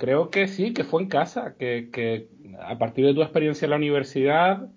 creo 0.01 0.31
que 0.31 0.47
sí, 0.47 0.73
que 0.73 0.83
fue 0.83 1.03
en 1.03 1.09
casa, 1.09 1.53
que, 1.59 1.89
que, 1.93 2.27
a 2.59 2.79
partir 2.79 3.05
de 3.05 3.13
tu 3.13 3.21
experiencia 3.21 3.67
en 3.67 3.69
la 3.69 3.75
universidad, 3.75 4.67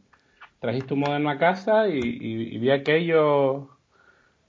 trajiste 0.60 0.92
un 0.92 1.00
moderno 1.00 1.30
a 1.30 1.38
casa 1.38 1.88
y, 1.88 1.98
y, 1.98 2.54
y 2.54 2.58
vi 2.58 2.70
aquello 2.70 3.70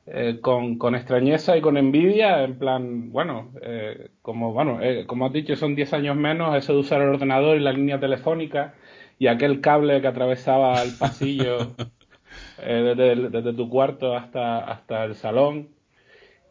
eh, 0.05 0.39
con, 0.41 0.77
con, 0.77 0.93
extrañeza 0.95 1.55
y 1.55 1.61
con 1.61 1.77
envidia, 1.77 2.43
en 2.43 2.59
plan, 2.59 3.09
bueno, 3.13 3.53
eh, 3.61 4.09
como 4.21 4.51
bueno, 4.51 4.81
eh, 4.81 5.05
como 5.07 5.25
has 5.25 5.31
dicho, 5.31 5.55
son 5.55 5.75
10 5.75 5.93
años 5.93 6.17
menos 6.17 6.53
eso 6.57 6.73
de 6.73 6.79
usar 6.79 7.01
el 7.01 7.07
ordenador 7.07 7.55
y 7.55 7.61
la 7.61 7.71
línea 7.71 7.97
telefónica 8.01 8.73
y 9.17 9.27
aquel 9.27 9.61
cable 9.61 10.01
que 10.01 10.07
atravesaba 10.07 10.83
el 10.83 10.91
pasillo 10.99 11.57
eh, 12.59 12.95
desde, 12.97 13.29
desde, 13.29 13.53
tu 13.53 13.69
cuarto 13.69 14.13
hasta, 14.13 14.59
hasta 14.59 15.05
el 15.05 15.15
salón. 15.15 15.69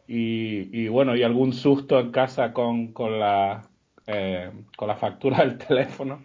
Y, 0.07 0.69
y, 0.83 0.87
bueno, 0.87 1.15
y 1.15 1.21
algún 1.21 1.53
susto 1.53 1.99
en 1.99 2.11
casa 2.11 2.53
con, 2.53 2.91
con, 2.93 3.19
la, 3.19 3.69
eh, 4.07 4.51
con 4.75 4.87
la 4.87 4.95
factura 4.95 5.39
del 5.45 5.57
teléfono. 5.57 6.23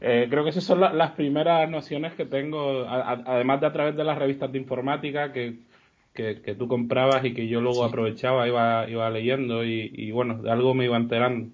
Eh, 0.00 0.26
creo 0.28 0.42
que 0.42 0.50
esas 0.50 0.64
son 0.64 0.80
la, 0.80 0.92
las 0.92 1.12
primeras 1.12 1.70
nociones 1.70 2.14
que 2.14 2.26
tengo, 2.26 2.84
a, 2.84 3.12
a, 3.12 3.12
además 3.26 3.60
de 3.60 3.66
a 3.68 3.72
través 3.72 3.96
de 3.96 4.04
las 4.04 4.18
revistas 4.18 4.50
de 4.50 4.58
informática 4.58 5.32
que 5.32 5.58
que, 6.14 6.42
que, 6.42 6.54
tú 6.54 6.68
comprabas 6.68 7.24
y 7.24 7.34
que 7.34 7.48
yo 7.48 7.60
luego 7.60 7.82
sí. 7.82 7.88
aprovechaba, 7.88 8.46
iba, 8.46 8.88
iba 8.88 9.10
leyendo 9.10 9.64
y, 9.64 9.90
y, 9.94 10.10
bueno, 10.10 10.42
de 10.42 10.50
algo 10.50 10.74
me 10.74 10.84
iba 10.84 10.96
enterando. 10.96 11.50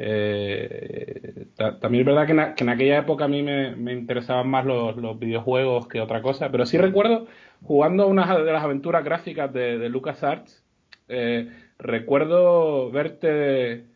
Eh, 0.00 1.46
también 1.56 2.02
es 2.02 2.06
verdad 2.06 2.26
que 2.26 2.32
en, 2.32 2.54
que 2.54 2.64
en, 2.64 2.70
aquella 2.70 2.98
época 2.98 3.24
a 3.24 3.28
mí 3.28 3.42
me, 3.42 3.74
me 3.74 3.92
interesaban 3.92 4.48
más 4.48 4.64
los, 4.64 4.96
los, 4.96 5.18
videojuegos 5.18 5.88
que 5.88 6.00
otra 6.00 6.22
cosa, 6.22 6.50
pero 6.52 6.66
sí 6.66 6.78
recuerdo 6.78 7.26
jugando 7.64 8.06
una 8.06 8.38
de 8.38 8.52
las 8.52 8.62
aventuras 8.62 9.04
gráficas 9.04 9.52
de, 9.52 9.78
de 9.78 9.88
LucasArts, 9.88 10.64
eh, 11.08 11.50
recuerdo 11.78 12.92
verte 12.92 13.86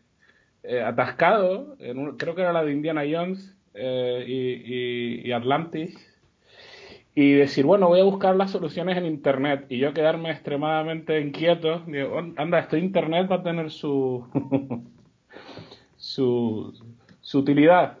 eh, 0.63 0.81
atascado, 0.81 1.75
en 1.79 1.97
un, 1.97 2.17
creo 2.17 2.35
que 2.35 2.41
era 2.41 2.53
la 2.53 2.63
de 2.63 2.71
Indiana 2.71 3.03
Jones 3.09 3.53
eh, 3.73 5.21
y, 5.25 5.31
Atlantis, 5.33 5.93
y 7.15 7.33
decir, 7.33 7.65
bueno, 7.65 7.89
voy 7.89 7.99
a 7.99 8.05
buscar 8.05 8.35
las 8.35 8.51
soluciones 8.51 8.97
en 8.97 9.05
Internet 9.05 9.65
y 9.69 9.77
yo 9.77 9.93
quedarme 9.93 10.31
extremadamente 10.31 11.19
inquieto. 11.19 11.83
Digo, 11.85 12.17
anda, 12.37 12.59
este 12.59 12.79
Internet 12.79 13.29
va 13.29 13.35
a 13.37 13.43
tener 13.43 13.71
su, 13.71 14.25
su, 15.97 16.73
su 17.21 17.39
utilidad. 17.39 17.97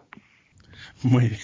Muy 1.03 1.29
bien. 1.29 1.41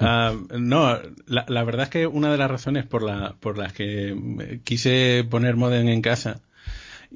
Uh, 0.00 0.58
no, 0.58 0.98
la, 1.26 1.44
la, 1.46 1.64
verdad 1.64 1.84
es 1.84 1.90
que 1.90 2.06
una 2.06 2.32
de 2.32 2.38
las 2.38 2.50
razones 2.50 2.84
por, 2.86 3.02
la, 3.02 3.36
por 3.38 3.58
las 3.58 3.72
que 3.72 4.60
quise 4.64 5.24
poner 5.28 5.56
modem 5.56 5.88
en 5.88 6.02
casa, 6.02 6.40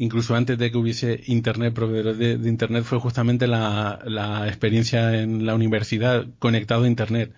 incluso 0.01 0.35
antes 0.35 0.57
de 0.59 0.71
que 0.71 0.79
hubiese 0.79 1.21
internet, 1.27 1.75
proveedores 1.75 2.19
de, 2.19 2.49
internet, 2.49 2.85
fue 2.85 2.99
justamente 2.99 3.47
la, 3.47 4.01
la 4.07 4.49
experiencia 4.49 5.21
en 5.21 5.45
la 5.45 5.55
universidad 5.55 6.27
conectado 6.39 6.85
a 6.85 6.89
internet. 6.89 7.35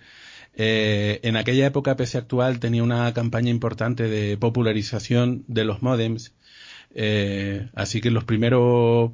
Eh, 0.55 1.19
en 1.25 1.37
aquella 1.37 1.67
época 1.67 1.97
PC 1.97 2.19
Actual 2.19 2.61
tenía 2.61 2.85
una 2.85 3.13
campaña 3.15 3.51
importante 3.51 4.09
de 4.09 4.37
popularización 4.37 5.45
de 5.49 5.65
los 5.65 5.83
modems, 5.83 6.35
eh, 6.95 7.69
así 7.75 8.01
que 8.01 8.11
los 8.11 8.25
primeros, 8.25 9.13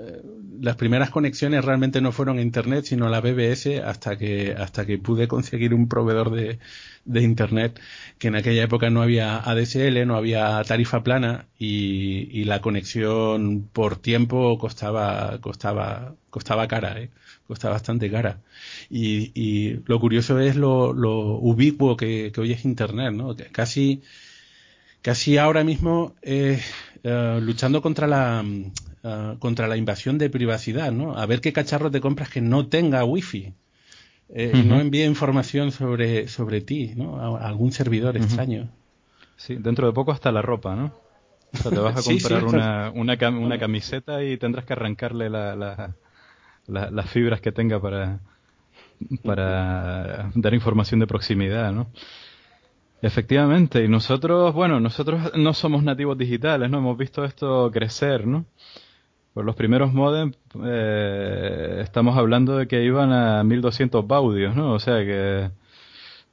eh, 0.00 0.22
las 0.60 0.76
primeras 0.76 1.10
conexiones 1.10 1.64
realmente 1.64 2.00
no 2.00 2.12
fueron 2.12 2.38
a 2.38 2.42
Internet, 2.42 2.84
sino 2.84 3.06
a 3.06 3.10
la 3.10 3.20
BBS 3.20 3.80
hasta 3.84 4.16
que, 4.16 4.54
hasta 4.56 4.86
que 4.86 4.98
pude 4.98 5.28
conseguir 5.28 5.74
un 5.74 5.88
proveedor 5.88 6.30
de, 6.30 6.58
de 7.04 7.22
Internet, 7.22 7.80
que 8.18 8.28
en 8.28 8.36
aquella 8.36 8.64
época 8.64 8.90
no 8.90 9.02
había 9.02 9.38
ADSL, 9.38 10.06
no 10.06 10.16
había 10.16 10.62
tarifa 10.64 11.02
plana 11.02 11.46
y, 11.58 12.28
y 12.32 12.44
la 12.44 12.60
conexión 12.60 13.68
por 13.72 13.96
tiempo 13.96 14.58
costaba, 14.58 15.38
costaba, 15.40 16.14
costaba 16.30 16.68
cara, 16.68 17.00
¿eh? 17.00 17.10
cuesta 17.46 17.68
bastante 17.70 18.10
cara. 18.10 18.42
Y, 18.90 19.32
y 19.34 19.80
lo 19.86 20.00
curioso 20.00 20.38
es 20.40 20.56
lo, 20.56 20.92
lo 20.92 21.38
ubicuo 21.38 21.96
que, 21.96 22.32
que, 22.32 22.40
hoy 22.40 22.52
es 22.52 22.64
Internet, 22.64 23.12
¿no? 23.12 23.36
Casi, 23.52 24.02
casi 25.02 25.38
ahora 25.38 25.64
mismo 25.64 26.14
eh, 26.22 26.60
uh, 27.04 27.40
luchando 27.40 27.82
contra 27.82 28.06
la, 28.06 28.44
uh, 28.44 29.38
contra 29.38 29.68
la 29.68 29.76
invasión 29.76 30.18
de 30.18 30.30
privacidad, 30.30 30.92
¿no? 30.92 31.16
A 31.16 31.26
ver 31.26 31.40
qué 31.40 31.52
cacharro 31.52 31.90
te 31.90 32.00
compras 32.00 32.30
que 32.30 32.40
no 32.40 32.66
tenga 32.66 33.04
wifi. 33.04 33.54
Eh, 34.30 34.52
uh 34.52 34.56
-huh. 34.56 34.64
no 34.64 34.80
envíe 34.80 35.04
información 35.04 35.70
sobre, 35.70 36.28
sobre 36.28 36.60
ti, 36.60 36.94
¿no? 36.96 37.18
A, 37.18 37.46
algún 37.46 37.72
servidor 37.72 38.14
-huh. 38.14 38.22
extraño. 38.24 38.70
Sí, 39.36 39.56
dentro 39.56 39.86
de 39.86 39.92
poco 39.92 40.12
hasta 40.12 40.32
la 40.32 40.42
ropa, 40.42 40.74
¿no? 40.74 40.92
O 41.52 41.56
sea, 41.56 41.70
te 41.70 41.78
vas 41.78 41.96
a 41.96 42.02
comprar 42.10 42.40
sí, 42.42 42.48
sí, 42.48 42.54
una, 42.56 42.90
una, 42.90 43.16
cam 43.16 43.42
una, 43.42 43.58
camiseta 43.58 44.24
y 44.24 44.36
tendrás 44.38 44.64
que 44.64 44.72
arrancarle 44.72 45.28
la, 45.28 45.54
la, 45.54 45.94
la, 46.66 46.90
las 46.90 47.10
fibras 47.10 47.40
que 47.40 47.52
tenga 47.52 47.80
para, 47.80 48.20
para 49.22 50.30
dar 50.34 50.54
información 50.54 51.00
de 51.00 51.06
proximidad, 51.06 51.72
¿no? 51.72 51.88
Efectivamente, 53.04 53.84
y 53.84 53.88
nosotros, 53.88 54.54
bueno, 54.54 54.80
nosotros 54.80 55.32
no 55.36 55.52
somos 55.52 55.82
nativos 55.82 56.16
digitales, 56.16 56.70
¿no? 56.70 56.78
Hemos 56.78 56.96
visto 56.96 57.22
esto 57.22 57.70
crecer, 57.70 58.26
¿no? 58.26 58.46
Por 59.34 59.44
los 59.44 59.54
primeros 59.54 59.92
modems 59.92 60.34
eh, 60.64 61.80
estamos 61.82 62.16
hablando 62.16 62.56
de 62.56 62.66
que 62.66 62.82
iban 62.82 63.12
a 63.12 63.44
1200 63.44 64.06
baudios, 64.06 64.56
¿no? 64.56 64.72
O 64.72 64.78
sea 64.78 65.04
que 65.04 65.50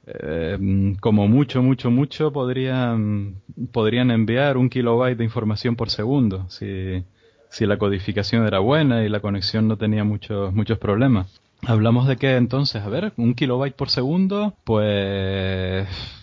eh, 0.06 0.94
como 1.00 1.28
mucho, 1.28 1.62
mucho, 1.62 1.90
mucho 1.90 2.32
podrían, 2.32 3.42
podrían 3.70 4.10
enviar 4.10 4.56
un 4.56 4.70
kilobyte 4.70 5.18
de 5.18 5.24
información 5.24 5.76
por 5.76 5.90
segundo, 5.90 6.48
si, 6.48 7.04
si 7.50 7.66
la 7.66 7.76
codificación 7.76 8.46
era 8.46 8.60
buena 8.60 9.04
y 9.04 9.10
la 9.10 9.20
conexión 9.20 9.68
no 9.68 9.76
tenía 9.76 10.04
muchos, 10.04 10.54
muchos 10.54 10.78
problemas. 10.78 11.38
Hablamos 11.66 12.08
de 12.08 12.16
que 12.16 12.36
entonces, 12.36 12.82
a 12.82 12.88
ver, 12.88 13.12
un 13.18 13.34
kilobyte 13.34 13.76
por 13.76 13.90
segundo, 13.90 14.54
pues 14.64 16.21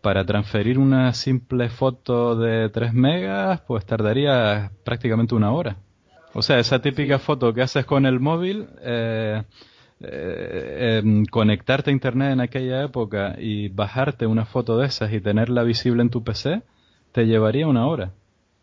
para 0.00 0.24
transferir 0.24 0.78
una 0.78 1.12
simple 1.12 1.68
foto 1.68 2.36
de 2.36 2.68
3 2.68 2.94
megas, 2.94 3.60
pues 3.62 3.84
tardaría 3.84 4.70
prácticamente 4.84 5.34
una 5.34 5.52
hora. 5.52 5.76
O 6.34 6.42
sea, 6.42 6.58
esa 6.58 6.80
típica 6.80 7.18
foto 7.18 7.52
que 7.52 7.62
haces 7.62 7.84
con 7.84 8.06
el 8.06 8.20
móvil, 8.20 8.68
eh, 8.80 9.42
eh, 10.00 11.02
eh, 11.02 11.22
conectarte 11.30 11.90
a 11.90 11.92
internet 11.92 12.32
en 12.32 12.40
aquella 12.40 12.84
época 12.84 13.34
y 13.38 13.68
bajarte 13.68 14.26
una 14.26 14.44
foto 14.44 14.78
de 14.78 14.86
esas 14.86 15.12
y 15.12 15.20
tenerla 15.20 15.64
visible 15.64 16.02
en 16.02 16.10
tu 16.10 16.22
PC, 16.22 16.62
te 17.10 17.26
llevaría 17.26 17.66
una 17.66 17.86
hora 17.88 18.12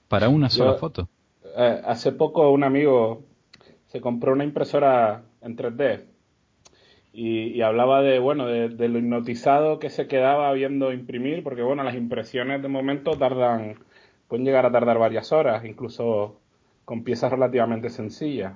para 0.08 0.30
una 0.30 0.50
sola 0.50 0.72
Yo, 0.72 0.78
foto. 0.78 1.10
Eh, 1.58 1.82
hace 1.86 2.14
poco 2.14 2.50
un 2.52 2.64
amigo 2.64 3.24
se 3.88 4.00
compró 4.00 4.32
una 4.32 4.46
impresora 4.46 5.24
en 5.42 5.58
3D 5.58 6.06
y, 7.16 7.62
hablaba 7.62 8.02
de 8.02 8.20
bueno 8.20 8.46
de, 8.46 8.70
de, 8.70 8.90
lo 8.90 9.00
hipnotizado 9.00 9.80
que 9.80 9.90
se 9.90 10.08
quedaba 10.08 10.52
viendo 10.54 10.92
imprimir 10.92 11.44
porque 11.44 11.62
bueno 11.62 11.84
las 11.84 11.96
impresiones 11.96 12.62
de 12.62 12.68
momento 12.68 13.18
tardan 13.18 13.76
pueden 14.28 14.46
llegar 14.46 14.66
a 14.66 14.72
tardar 14.72 15.00
varias 15.00 15.32
horas 15.32 15.64
incluso 15.66 16.40
con 16.86 17.04
piezas 17.04 17.32
relativamente 17.32 17.90
sencillas. 17.90 18.54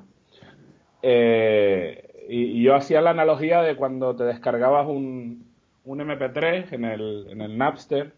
Eh, 1.02 2.26
y, 2.30 2.60
y, 2.60 2.64
yo 2.64 2.76
hacía 2.76 3.02
la 3.02 3.10
analogía 3.10 3.62
de 3.62 3.76
cuando 3.76 4.16
te 4.16 4.24
descargabas 4.24 4.88
un, 4.88 5.50
un 5.86 6.00
MP3 6.00 6.74
en 6.74 6.86
el, 6.86 7.28
en 7.32 7.42
el 7.42 7.58
Napster 7.58 8.14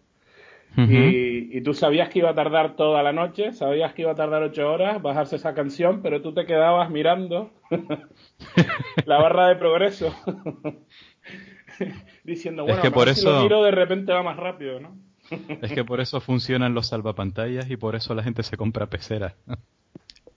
uh 0.77 0.81
-huh. 0.81 1.11
y, 1.11 1.57
y, 1.57 1.61
tú 1.61 1.73
sabías 1.73 2.09
que 2.09 2.19
iba 2.19 2.29
a 2.29 2.35
tardar 2.35 2.75
toda 2.75 3.03
la 3.03 3.11
noche, 3.13 3.53
sabías 3.53 3.93
que 3.93 4.03
iba 4.03 4.11
a 4.11 4.15
tardar 4.15 4.43
ocho 4.43 4.71
horas 4.71 5.01
bajarse 5.01 5.35
esa 5.35 5.53
canción, 5.53 6.01
pero 6.01 6.21
tú 6.21 6.33
te 6.33 6.45
quedabas 6.45 6.89
mirando 6.89 7.51
la 9.05 9.17
barra 9.17 9.47
de 9.47 9.55
progreso 9.55 10.15
diciendo, 12.23 12.63
bueno, 12.63 12.77
es 12.77 12.81
que 12.81 12.91
por 12.91 13.09
eso... 13.09 13.21
si 13.21 13.27
lo 13.27 13.43
miro 13.43 13.63
de 13.63 13.71
repente 13.71 14.13
va 14.13 14.23
más 14.23 14.37
rápido, 14.37 14.79
¿no? 14.79 14.97
es 15.61 15.71
que 15.71 15.83
por 15.83 15.99
eso 16.01 16.19
funcionan 16.21 16.73
los 16.73 16.87
salvapantallas 16.87 17.69
y 17.69 17.77
por 17.77 17.95
eso 17.95 18.13
la 18.15 18.23
gente 18.23 18.43
se 18.43 18.57
compra 18.57 18.87
peceras. 18.87 19.35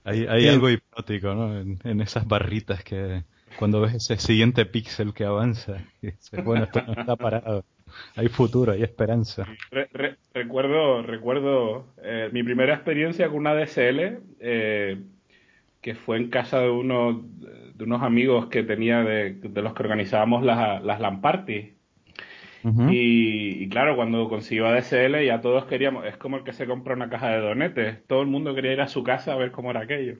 Hay, 0.04 0.26
hay 0.26 0.48
algo 0.48 0.68
hipnótico, 0.68 1.34
¿no? 1.34 1.58
En, 1.58 1.78
en, 1.82 2.00
esas 2.00 2.28
barritas 2.28 2.84
que, 2.84 3.24
cuando 3.58 3.80
ves 3.80 3.94
ese 3.94 4.18
siguiente 4.18 4.66
píxel 4.66 5.14
que 5.14 5.24
avanza. 5.24 5.78
Y 6.02 6.08
dices, 6.08 6.44
bueno, 6.44 6.64
esto 6.64 6.82
no 6.86 6.92
está 6.92 7.16
parado. 7.16 7.64
Hay 8.16 8.28
futuro, 8.28 8.72
hay 8.72 8.82
esperanza. 8.82 9.46
Re- 9.70 9.88
re- 9.92 10.16
recuerdo 10.32 11.02
recuerdo 11.02 11.86
eh, 12.02 12.28
mi 12.32 12.42
primera 12.42 12.74
experiencia 12.74 13.28
con 13.28 13.38
una 13.38 13.54
DSL, 13.54 14.18
eh, 14.40 14.98
que 15.80 15.94
fue 15.94 16.16
en 16.16 16.30
casa 16.30 16.60
de 16.60 16.70
unos, 16.70 17.18
de 17.74 17.84
unos 17.84 18.02
amigos 18.02 18.46
que 18.46 18.62
tenía 18.62 19.02
de, 19.02 19.34
de 19.34 19.62
los 19.62 19.74
que 19.74 19.82
organizábamos 19.82 20.42
las, 20.42 20.82
las 20.82 21.00
LAN 21.00 21.20
parties. 21.20 21.74
Ujú. 22.62 22.88
Y, 22.90 23.64
y 23.64 23.68
claro, 23.68 23.94
cuando 23.94 24.26
consiguió 24.28 24.66
ADSL 24.66 25.22
ya 25.26 25.42
todos 25.42 25.66
queríamos, 25.66 26.06
es 26.06 26.16
como 26.16 26.38
el 26.38 26.44
que 26.44 26.54
se 26.54 26.66
compra 26.66 26.94
una 26.94 27.10
caja 27.10 27.28
de 27.30 27.40
donetes, 27.40 28.06
todo 28.06 28.22
el 28.22 28.28
mundo 28.28 28.54
quería 28.54 28.72
ir 28.72 28.80
a 28.80 28.88
su 28.88 29.02
casa 29.04 29.34
a 29.34 29.36
ver 29.36 29.50
cómo 29.50 29.70
era 29.70 29.80
aquello. 29.82 30.16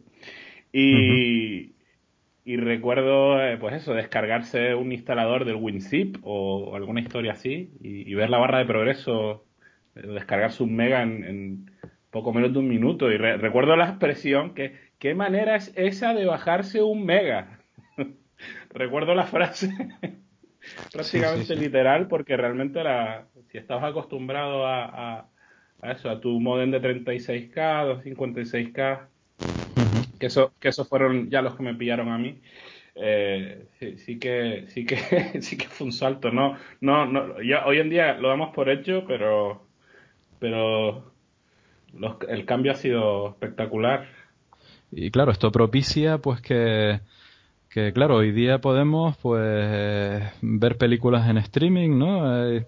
Y, 0.73 1.74
y 2.45 2.57
recuerdo, 2.57 3.43
eh, 3.43 3.57
pues 3.59 3.75
eso, 3.75 3.95
descargarse 3.95 4.75
un 4.75 4.93
instalador 4.93 5.45
del 5.45 5.57
WinZip 5.57 6.19
o, 6.23 6.71
o 6.73 6.77
alguna 6.77 7.01
historia 7.01 7.33
así 7.33 7.73
y, 7.81 8.11
y 8.11 8.15
ver 8.15 8.31
la 8.31 8.39
barra 8.39 8.59
de 8.59 8.67
progreso, 8.67 9.47
eh, 9.95 10.07
descargarse 10.09 10.63
un 10.63 10.77
mega 10.77 11.03
en, 11.03 11.25
en 11.25 11.71
poco 12.11 12.33
menos 12.33 12.53
de 12.53 12.59
un 12.59 12.69
minuto. 12.69 13.11
Y 13.11 13.17
re- 13.17 13.39
recuerdo 13.39 13.77
la 13.77 13.89
expresión 13.89 14.55
que, 14.55 14.75
¿qué 14.99 15.15
manera 15.15 15.57
es 15.57 15.73
esa 15.77 16.15
de 16.15 16.27
bajarse 16.27 16.83
un 16.83 17.05
mega? 17.07 17.61
recuerdo 18.71 19.15
la 19.15 19.25
frase 19.27 19.71
prácticamente 20.93 21.55
sí, 21.55 21.61
sí. 21.61 21.65
literal 21.65 22.09
porque 22.09 22.37
realmente 22.37 22.81
era, 22.81 23.29
si 23.51 23.59
estabas 23.59 23.85
acostumbrado 23.91 24.67
a, 24.67 24.85
a, 25.21 25.31
a 25.83 25.93
eso, 25.93 26.11
a 26.11 26.21
tu 26.21 26.41
modem 26.41 26.71
de 26.71 26.81
36K, 26.81 27.85
256K, 27.85 28.73
Ujú. 28.73 29.14
Que 30.25 30.29
eso, 30.29 30.53
que 30.61 30.69
esos 30.69 30.89
fueron 30.89 31.31
ya 31.31 31.43
los 31.43 31.57
que 31.57 31.63
me 31.63 31.75
pillaron 31.75 32.09
a 32.11 32.19
mí. 32.19 32.41
eh, 32.97 33.69
sí, 33.99 34.19
que 34.19 34.67
sí 34.69 34.87
que 34.87 34.97
sí 35.43 35.57
que 35.59 35.69
fue 35.69 35.87
un 35.87 35.93
salto 35.93 36.31
no 36.33 36.57
no 36.81 37.07
no 37.07 37.43
ya 37.43 37.67
hoy 37.67 37.79
en 37.81 37.91
día 37.91 38.15
lo 38.15 38.29
damos 38.31 38.55
por 38.55 38.69
hecho 38.71 39.05
pero 39.07 39.69
pero 40.41 41.13
el 42.29 42.45
cambio 42.47 42.73
ha 42.73 42.77
sido 42.77 43.31
espectacular 43.31 44.07
Y 44.91 45.11
claro, 45.11 45.33
esto 45.33 45.51
propicia 45.53 46.19
pues 46.19 46.41
que, 46.41 47.01
que 47.71 47.93
claro, 47.93 48.17
hoy 48.19 48.33
día 48.33 48.61
podemos 48.61 49.17
pues 49.19 49.43
ver 50.43 50.79
películas 50.79 51.29
en 51.29 51.39
streaming, 51.39 51.99
¿no? 51.99 52.47
Eh, 52.49 52.67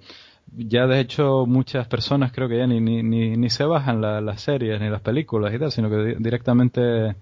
ya 0.57 0.87
de 0.87 1.01
hecho 1.01 1.47
muchas 1.47 1.89
personas 1.89 2.33
creo 2.33 2.49
que 2.49 2.59
ya 2.59 2.67
ni, 2.67 2.81
ni, 2.81 3.03
ni, 3.03 3.37
ni 3.37 3.51
se 3.51 3.65
bajan 3.65 4.01
la- 4.01 4.21
las 4.21 4.43
series 4.43 4.81
ni 4.81 4.89
las 4.91 5.03
películas 5.03 5.55
y 5.55 5.59
tal, 5.59 5.73
sino 5.73 5.91
que 5.91 5.97
di- 5.99 6.15
directamente 6.19 7.17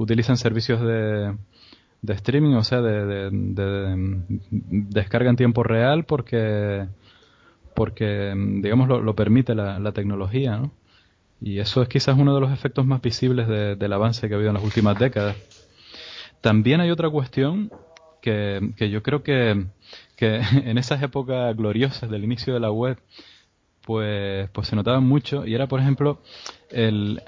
utilizan 0.00 0.36
servicios 0.36 0.80
de, 0.80 1.36
de 2.02 2.12
streaming, 2.14 2.54
o 2.54 2.64
sea, 2.64 2.80
de, 2.80 3.04
de, 3.04 3.30
de- 3.30 3.96
de 4.50 4.90
descarga 4.90 5.30
en 5.30 5.36
tiempo 5.36 5.62
real 5.62 6.04
porque 6.04 6.86
porque 7.74 8.34
digamos 8.62 8.88
lo, 8.88 9.00
lo 9.00 9.14
permite 9.14 9.54
la, 9.54 9.78
la 9.78 9.92
tecnología, 9.92 10.56
¿no? 10.56 10.72
Y 11.40 11.60
eso 11.60 11.82
es 11.82 11.88
quizás 11.88 12.18
uno 12.18 12.34
de 12.34 12.40
los 12.40 12.50
efectos 12.52 12.84
más 12.84 13.00
visibles 13.00 13.46
de- 13.46 13.76
del 13.76 13.92
avance 13.92 14.26
que 14.26 14.34
ha 14.34 14.36
habido 14.36 14.50
en 14.50 14.54
las 14.56 14.64
últimas 14.64 14.98
décadas. 14.98 15.36
También 16.40 16.80
hay 16.80 16.90
otra 16.90 17.08
cuestión 17.10 17.70
que, 18.20 18.72
que 18.76 18.90
yo 18.90 19.02
creo 19.02 19.22
que, 19.22 19.66
que 20.16 20.40
en 20.64 20.78
esas 20.78 21.02
épocas 21.02 21.56
gloriosas 21.56 22.10
del 22.10 22.24
inicio 22.24 22.52
de 22.54 22.60
la 22.60 22.72
web, 22.72 22.98
pues, 23.82 24.48
pues 24.50 24.66
se 24.68 24.76
notaba 24.76 25.00
mucho, 25.00 25.46
y 25.46 25.54
era, 25.54 25.66
por 25.68 25.80
ejemplo, 25.80 26.20
el, 26.70 27.22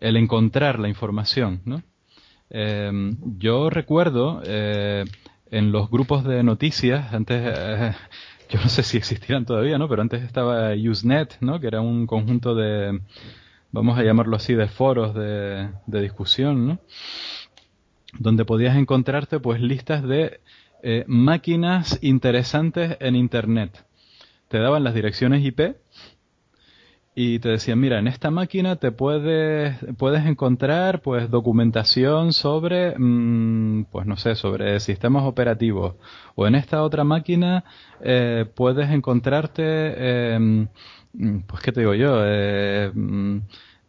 el 0.00 0.16
encontrar 0.16 0.78
la 0.78 0.88
información, 0.88 1.60
¿no? 1.64 1.82
Eh, 2.50 2.90
yo 3.38 3.70
recuerdo 3.70 4.40
eh, 4.44 5.04
en 5.50 5.72
los 5.72 5.90
grupos 5.90 6.24
de 6.24 6.42
noticias, 6.42 7.12
antes, 7.12 7.42
eh, 7.44 7.92
yo 8.50 8.60
no 8.60 8.68
sé 8.68 8.82
si 8.82 8.96
existían 8.96 9.44
todavía, 9.44 9.78
¿no? 9.78 9.88
Pero 9.88 10.02
antes 10.02 10.22
estaba 10.22 10.72
Usenet, 10.74 11.38
¿no? 11.40 11.60
Que 11.60 11.66
era 11.66 11.80
un 11.80 12.06
conjunto 12.06 12.54
de, 12.54 13.00
vamos 13.72 13.98
a 13.98 14.02
llamarlo 14.02 14.36
así, 14.36 14.54
de 14.54 14.68
foros 14.68 15.14
de, 15.14 15.70
de 15.86 16.00
discusión, 16.00 16.66
¿no? 16.66 16.78
Donde 18.18 18.44
podías 18.44 18.76
encontrarte, 18.76 19.40
pues, 19.40 19.60
listas 19.60 20.02
de 20.02 20.40
eh, 20.82 21.04
máquinas 21.08 21.98
interesantes 22.02 22.96
en 23.00 23.16
Internet. 23.16 23.84
Te 24.48 24.58
daban 24.58 24.84
las 24.84 24.94
direcciones 24.94 25.44
IP 25.44 25.76
y 27.18 27.38
te 27.38 27.48
decían, 27.48 27.80
mira, 27.80 27.98
en 27.98 28.08
esta 28.08 28.30
máquina 28.30 28.76
te 28.76 28.92
puedes, 28.92 29.74
puedes 29.96 30.26
encontrar 30.26 31.00
pues 31.00 31.30
documentación 31.30 32.34
sobre, 32.34 32.94
mm, 32.98 33.86
pues 33.90 34.06
no 34.06 34.18
sé, 34.18 34.34
sobre 34.34 34.78
sistemas 34.80 35.24
operativos. 35.24 35.94
O 36.34 36.46
en 36.46 36.54
esta 36.54 36.82
otra 36.82 37.04
máquina 37.04 37.64
eh, 38.02 38.44
puedes 38.54 38.90
encontrarte, 38.90 39.62
eh, 39.64 40.38
mm, 41.14 41.38
pues 41.46 41.62
qué 41.62 41.72
te 41.72 41.80
digo 41.80 41.94
yo, 41.94 42.18
eh, 42.22 42.90
mm, 42.94 43.38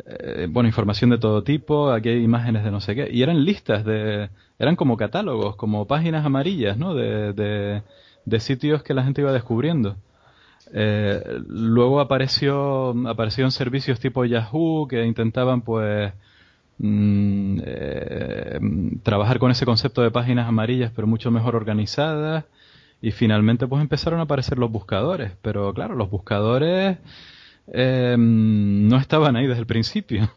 eh, 0.05 0.47
bueno, 0.49 0.69
información 0.69 1.09
de 1.09 1.17
todo 1.17 1.43
tipo, 1.43 1.91
aquí 1.91 2.07
hay 2.09 2.23
imágenes 2.23 2.63
de 2.63 2.71
no 2.71 2.79
sé 2.79 2.95
qué. 2.95 3.09
Y 3.11 3.23
eran 3.23 3.43
listas 3.43 3.83
de, 3.83 4.29
eran 4.57 4.77
como 4.77 4.95
catálogos, 4.95 5.57
como 5.57 5.85
páginas 5.85 6.25
amarillas, 6.25 6.77
¿no? 6.77 6.93
De, 6.95 7.33
de, 7.33 7.83
de 8.25 8.39
sitios 8.39 8.83
que 8.83 8.93
la 8.93 9.03
gente 9.03 9.19
iba 9.21 9.33
descubriendo. 9.33 9.97
Eh, 10.73 11.41
luego 11.47 11.99
apareció 11.99 12.93
aparecieron 13.07 13.51
servicios 13.51 13.99
tipo 13.99 14.25
Yahoo 14.25 14.87
que 14.87 15.05
intentaban 15.05 15.61
pues 15.61 16.13
mm, 16.79 17.59
eh, 17.63 18.59
trabajar 19.03 19.39
con 19.39 19.51
ese 19.51 19.65
concepto 19.65 20.01
de 20.01 20.11
páginas 20.11 20.47
amarillas 20.47 20.91
pero 20.95 21.07
mucho 21.07 21.31
mejor 21.31 21.55
organizadas. 21.55 22.45
Y 23.01 23.11
finalmente 23.11 23.67
pues 23.67 23.81
empezaron 23.81 24.19
a 24.19 24.23
aparecer 24.23 24.57
los 24.57 24.71
buscadores. 24.71 25.31
Pero 25.41 25.73
claro 25.73 25.95
los 25.95 26.09
buscadores 26.09 26.97
eh, 27.73 28.15
no 28.17 28.97
estaban 28.97 29.35
ahí 29.35 29.47
desde 29.47 29.61
el 29.61 29.67
principio. 29.67 30.29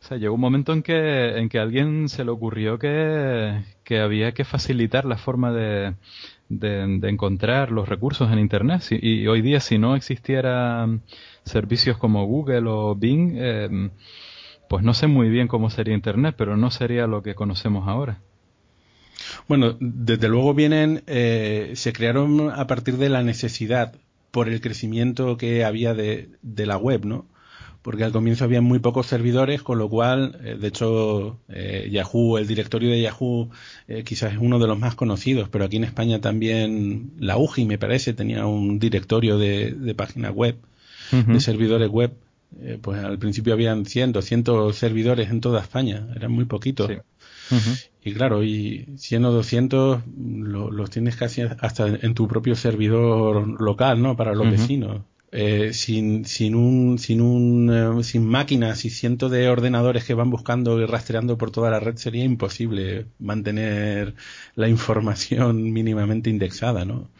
O 0.00 0.04
sea, 0.08 0.16
llegó 0.16 0.36
un 0.36 0.40
momento 0.40 0.72
en 0.72 0.82
que, 0.82 1.38
en 1.38 1.48
que 1.48 1.58
a 1.58 1.62
alguien 1.62 2.08
se 2.08 2.24
le 2.24 2.30
ocurrió 2.30 2.78
que, 2.78 3.62
que 3.84 4.00
había 4.00 4.32
que 4.32 4.44
facilitar 4.44 5.04
la 5.04 5.18
forma 5.18 5.52
de, 5.52 5.94
de, 6.48 6.98
de 6.98 7.08
encontrar 7.08 7.70
los 7.70 7.88
recursos 7.88 8.30
en 8.32 8.38
Internet. 8.38 8.82
Y 8.90 9.26
hoy 9.26 9.42
día, 9.42 9.60
si 9.60 9.78
no 9.78 9.96
existieran 9.96 11.02
servicios 11.44 11.98
como 11.98 12.26
Google 12.26 12.64
o 12.66 12.94
Bing, 12.94 13.32
eh, 13.36 13.90
pues 14.68 14.84
no 14.84 14.94
sé 14.94 15.06
muy 15.06 15.28
bien 15.28 15.48
cómo 15.48 15.70
sería 15.70 15.94
Internet, 15.94 16.34
pero 16.36 16.56
no 16.56 16.70
sería 16.70 17.06
lo 17.06 17.22
que 17.22 17.34
conocemos 17.34 17.88
ahora. 17.88 18.20
Bueno, 19.48 19.76
desde 19.80 20.28
luego 20.28 20.54
vienen, 20.54 21.02
eh, 21.06 21.72
se 21.74 21.92
crearon 21.92 22.50
a 22.50 22.66
partir 22.66 22.96
de 22.98 23.08
la 23.08 23.22
necesidad 23.22 23.94
por 24.30 24.48
el 24.48 24.60
crecimiento 24.60 25.36
que 25.36 25.64
había 25.64 25.94
de, 25.94 26.30
de 26.42 26.66
la 26.66 26.76
web, 26.76 27.04
¿no? 27.04 27.26
Porque 27.82 28.04
al 28.04 28.12
comienzo 28.12 28.44
había 28.44 28.60
muy 28.60 28.80
pocos 28.80 29.06
servidores, 29.06 29.62
con 29.62 29.78
lo 29.78 29.88
cual, 29.88 30.38
eh, 30.42 30.56
de 30.60 30.68
hecho, 30.68 31.38
eh, 31.48 31.88
Yahoo, 31.90 32.36
el 32.38 32.46
directorio 32.46 32.90
de 32.90 33.00
Yahoo, 33.00 33.48
eh, 33.86 34.02
quizás 34.04 34.32
es 34.32 34.38
uno 34.40 34.58
de 34.58 34.66
los 34.66 34.78
más 34.78 34.94
conocidos, 34.94 35.48
pero 35.48 35.64
aquí 35.64 35.76
en 35.76 35.84
España 35.84 36.20
también 36.20 37.12
la 37.18 37.36
UGI, 37.38 37.64
me 37.64 37.78
parece, 37.78 38.12
tenía 38.14 38.44
un 38.46 38.78
directorio 38.78 39.38
de, 39.38 39.72
de 39.72 39.94
páginas 39.94 40.32
web, 40.34 40.56
de 41.34 41.40
servidores 41.40 41.88
web. 41.88 42.12
Eh, 42.60 42.78
pues 42.80 43.02
al 43.04 43.18
principio 43.18 43.52
habían 43.52 43.84
100, 43.84 44.12
200 44.12 44.74
servidores 44.76 45.30
en 45.30 45.40
toda 45.40 45.60
España, 45.60 46.08
eran 46.16 46.32
muy 46.32 46.46
poquitos. 46.46 46.88
Sí. 46.88 47.58
Y 48.04 48.12
claro, 48.14 48.42
y 48.42 48.86
100 48.96 49.24
o 49.26 49.32
200 49.32 50.00
lo- 50.16 50.70
los 50.70 50.90
tienes 50.90 51.16
casi 51.16 51.42
hasta 51.42 51.86
en 51.86 52.14
tu 52.14 52.26
propio 52.26 52.56
servidor 52.56 53.60
local, 53.60 54.00
¿no? 54.02 54.16
Para 54.16 54.34
los 54.34 54.46
vecinos. 54.52 55.02
Eh, 55.30 55.74
sin, 55.74 56.24
sin 56.24 56.54
un, 56.54 56.98
sin 56.98 57.20
un, 57.20 57.70
eh, 58.00 58.02
sin 58.02 58.24
máquinas 58.26 58.86
y 58.86 58.90
cientos 58.90 59.30
de 59.30 59.46
ordenadores 59.50 60.04
que 60.04 60.14
van 60.14 60.30
buscando 60.30 60.80
y 60.80 60.86
rastreando 60.86 61.36
por 61.36 61.50
toda 61.50 61.70
la 61.70 61.80
red 61.80 61.96
sería 61.96 62.24
imposible 62.24 63.06
mantener 63.18 64.14
la 64.54 64.68
información 64.68 65.62
mínimamente 65.72 66.30
indexada, 66.30 66.86
¿no? 66.86 67.10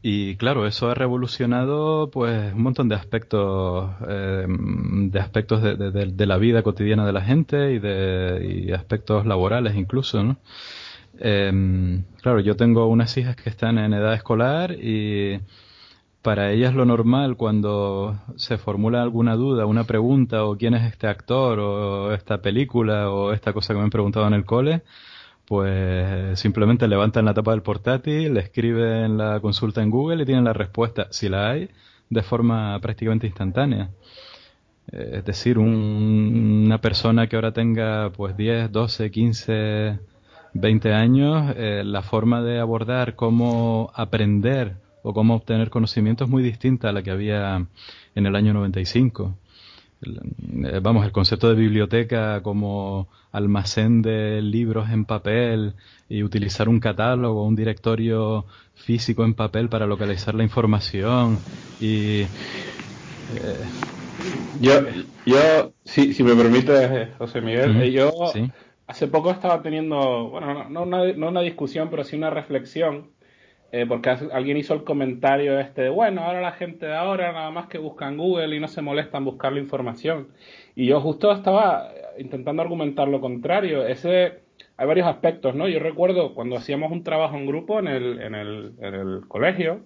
Y 0.00 0.36
claro, 0.36 0.66
eso 0.66 0.90
ha 0.90 0.94
revolucionado 0.94 2.10
pues 2.10 2.52
un 2.52 2.62
montón 2.62 2.88
de 2.88 2.94
aspectos, 2.94 3.90
eh, 4.08 4.46
de 4.48 5.18
aspectos 5.18 5.60
de, 5.62 5.76
de- 5.76 5.90
de- 5.90 6.06
de 6.12 6.26
la 6.26 6.36
vida 6.38 6.62
cotidiana 6.62 7.04
de 7.06 7.12
la 7.14 7.22
gente 7.22 7.72
y 7.72 7.78
de 7.80 8.66
y 8.68 8.72
aspectos 8.72 9.26
laborales 9.26 9.74
incluso, 9.76 10.22
¿no? 10.22 10.36
Em, 11.18 12.04
claro, 12.22 12.40
yo 12.40 12.56
tengo 12.56 12.86
unas 12.88 13.16
hijas 13.16 13.36
que 13.36 13.48
están 13.50 13.78
en 13.78 13.92
edad 13.94 14.14
escolar 14.14 14.72
y 14.72 15.40
para 16.24 16.50
ellas 16.52 16.74
lo 16.74 16.84
normal 16.86 17.36
cuando 17.36 18.18
se 18.36 18.58
formula 18.58 19.02
alguna 19.02 19.36
duda, 19.36 19.66
una 19.66 19.84
pregunta 19.84 20.44
o 20.44 20.56
quién 20.56 20.74
es 20.74 20.84
este 20.90 21.06
actor 21.06 21.58
o 21.60 22.12
esta 22.14 22.40
película 22.42 23.10
o 23.10 23.32
esta 23.32 23.52
cosa 23.52 23.72
que 23.74 23.78
me 23.78 23.84
han 23.84 23.90
preguntado 23.90 24.26
en 24.26 24.34
el 24.34 24.44
cole, 24.46 24.82
pues 25.46 26.40
simplemente 26.40 26.88
levantan 26.88 27.26
la 27.26 27.34
tapa 27.34 27.50
del 27.52 27.62
portátil, 27.62 28.34
le 28.34 28.40
escriben 28.40 29.18
la 29.18 29.40
consulta 29.40 29.82
en 29.82 29.90
Google 29.90 30.22
y 30.22 30.26
tienen 30.26 30.44
la 30.44 30.54
respuesta, 30.54 31.08
si 31.10 31.28
la 31.28 31.50
hay, 31.50 31.68
de 32.10 32.22
forma 32.22 32.78
prácticamente 32.80 33.26
instantánea. 33.26 33.90
Eh, 34.92 35.16
Es 35.18 35.24
decir, 35.24 35.58
un- 35.58 36.62
una 36.66 36.80
persona 36.80 37.26
que 37.26 37.36
ahora 37.36 37.52
tenga 37.52 38.10
pues 38.10 38.36
10, 38.36 38.70
12, 38.72 39.10
15 39.10 39.98
20 40.54 40.92
años, 40.94 41.52
eh, 41.56 41.82
la 41.84 42.02
forma 42.02 42.40
de 42.42 42.60
abordar 42.60 43.14
cómo 43.16 43.90
aprender 43.94 44.76
o 45.04 45.14
cómo 45.14 45.36
obtener 45.36 45.70
conocimiento 45.70 46.24
es 46.24 46.30
muy 46.30 46.42
distinta 46.42 46.90
a 46.90 46.92
la 46.92 47.04
que 47.04 47.12
había 47.12 47.66
en 48.16 48.26
el 48.26 48.36
año 48.36 48.54
95. 48.54 49.36
El- 50.02 50.20
eh, 50.66 50.80
vamos, 50.82 51.04
el 51.06 51.12
concepto 51.12 51.48
de 51.48 51.54
biblioteca 51.56 52.42
como 52.42 53.08
almacén 53.32 54.02
de 54.02 54.42
libros 54.42 54.90
en 54.90 55.04
papel 55.04 55.74
y 56.08 56.22
utilizar 56.24 56.68
un 56.68 56.80
catálogo, 56.80 57.44
un 57.46 57.56
directorio 57.56 58.46
físico 58.74 59.24
en 59.24 59.34
papel 59.34 59.68
para 59.68 59.86
localizar 59.86 60.34
la 60.34 60.44
información 60.44 61.44
y 61.80 62.22
Yo, 64.60 64.80
yo 65.26 65.72
si, 65.84 66.12
si 66.14 66.22
me 66.22 66.34
permite, 66.34 67.12
José 67.18 67.40
Miguel, 67.40 67.82
eh, 67.82 67.92
yo 67.92 68.10
sí. 68.32 68.50
hace 68.86 69.08
poco 69.08 69.30
estaba 69.30 69.62
teniendo, 69.62 70.28
bueno, 70.30 70.54
no, 70.54 70.68
no 70.70 70.82
una, 70.82 71.12
no 71.12 71.28
una 71.28 71.40
discusión, 71.40 71.88
pero 71.90 72.04
sí 72.04 72.16
una 72.16 72.30
reflexión, 72.30 73.10
eh, 73.76 73.86
porque 73.88 74.08
alguien 74.08 74.56
hizo 74.56 74.72
el 74.72 74.84
comentario 74.84 75.58
este 75.58 75.82
de, 75.82 75.88
bueno, 75.88 76.22
ahora 76.22 76.40
la 76.40 76.52
gente 76.52 76.86
de 76.86 76.94
ahora 76.94 77.32
nada 77.32 77.50
más 77.50 77.66
que 77.66 77.78
buscan 77.78 78.16
Google 78.16 78.54
y 78.54 78.60
no 78.60 78.68
se 78.68 78.82
molestan 78.82 79.24
buscar 79.24 79.52
la 79.52 79.58
información. 79.58 80.28
Y 80.76 80.86
yo 80.86 81.00
justo 81.00 81.32
estaba 81.32 81.88
intentando 82.16 82.62
argumentar 82.62 83.08
lo 83.08 83.20
contrario. 83.20 83.84
Ese, 83.84 84.42
hay 84.76 84.86
varios 84.86 85.08
aspectos, 85.08 85.56
¿no? 85.56 85.66
Yo 85.66 85.80
recuerdo 85.80 86.34
cuando 86.34 86.54
hacíamos 86.54 86.92
un 86.92 87.02
trabajo 87.02 87.36
en 87.36 87.46
grupo 87.46 87.80
en 87.80 87.88
el, 87.88 88.20
en 88.20 88.36
el, 88.36 88.74
en 88.78 88.94
el 88.94 89.20
colegio, 89.26 89.80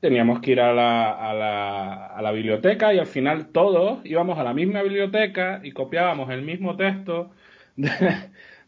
teníamos 0.00 0.40
que 0.40 0.50
ir 0.50 0.60
a 0.60 0.74
la, 0.74 1.12
a, 1.12 1.32
la, 1.32 2.06
a 2.08 2.20
la 2.20 2.30
biblioteca 2.32 2.92
y 2.92 2.98
al 2.98 3.06
final 3.06 3.52
todos 3.52 4.04
íbamos 4.04 4.38
a 4.38 4.44
la 4.44 4.52
misma 4.52 4.82
biblioteca 4.82 5.62
y 5.64 5.72
copiábamos 5.72 6.28
el 6.28 6.42
mismo 6.42 6.76
texto 6.76 7.30
de, 7.76 7.90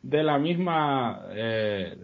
de 0.02 0.22
la 0.22 0.38
misma 0.38 1.26
eh, 1.32 1.94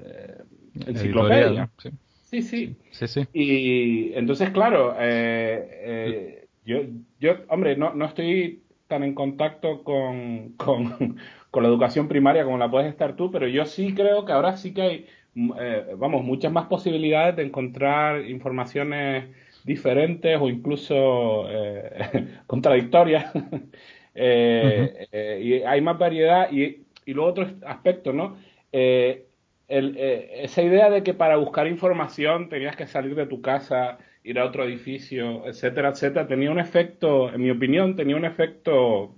enciclopedia. 0.87 1.71
sí. 1.79 1.91
Sí, 2.25 2.43
sí. 2.43 2.77
Sí, 2.91 3.07
sí. 3.07 3.29
Y 3.33 4.13
entonces, 4.15 4.51
claro, 4.51 4.97
eh, 4.99 5.69
eh, 5.71 6.49
yo, 6.65 6.79
yo, 7.21 7.37
hombre, 7.49 7.77
no, 7.77 7.95
no 7.95 8.07
estoy 8.07 8.65
tan 8.89 9.05
en 9.05 9.15
contacto 9.15 9.85
con, 9.85 10.55
con, 10.57 11.17
con 11.51 11.63
la 11.63 11.69
educación 11.69 12.09
primaria 12.09 12.45
como 12.45 12.59
la 12.59 12.71
puedes 12.71 12.89
estar 12.91 13.15
tú, 13.15 13.31
pero 13.31 13.47
yo 13.47 13.65
sí 13.67 13.95
creo 13.95 14.25
que 14.25 14.33
ahora 14.33 14.57
sí 14.57 14.75
que 14.75 14.83
hay, 14.83 15.07
mm, 15.35 15.53
eh, 15.61 15.85
vamos, 15.97 16.25
muchas 16.25 16.53
más 16.53 16.67
posibilidades 16.67 17.37
de 17.37 17.45
encontrar 17.45 18.25
informaciones 18.29 19.27
diferentes 19.63 20.37
o 20.41 20.49
incluso 20.49 21.49
eh, 21.51 22.41
contradictorias. 22.47 23.33
Eh, 24.17 25.09
eh, 25.11 25.41
y 25.43 25.55
hay 25.65 25.81
más 25.81 25.99
variedad 25.99 26.49
y, 26.53 26.87
y 27.05 27.13
luego 27.13 27.31
otro 27.31 27.49
aspecto, 27.67 28.13
¿no? 28.13 28.37
Eh, 28.71 29.24
el, 29.69 29.97
eh, 29.99 30.45
esa 30.45 30.63
idea 30.63 30.91
de 30.91 31.03
que 31.03 31.15
para 31.15 31.37
buscar 31.37 31.67
información 31.67 32.49
tenías 32.49 32.77
que 32.77 32.87
salir 32.87 33.15
de 33.15 33.27
tu 33.27 33.41
casa, 33.41 33.99
ir 34.23 34.39
a 34.39 34.45
otro 34.45 34.65
edificio, 34.65 35.47
etcétera, 35.47 35.91
etcétera, 35.91 36.27
tenía 36.27 36.51
un 36.51 36.59
efecto, 36.59 37.33
en 37.33 37.43
mi 37.43 37.51
opinión, 37.51 37.97
tenía 37.97 38.17
un 38.17 38.25
efecto 38.25 39.15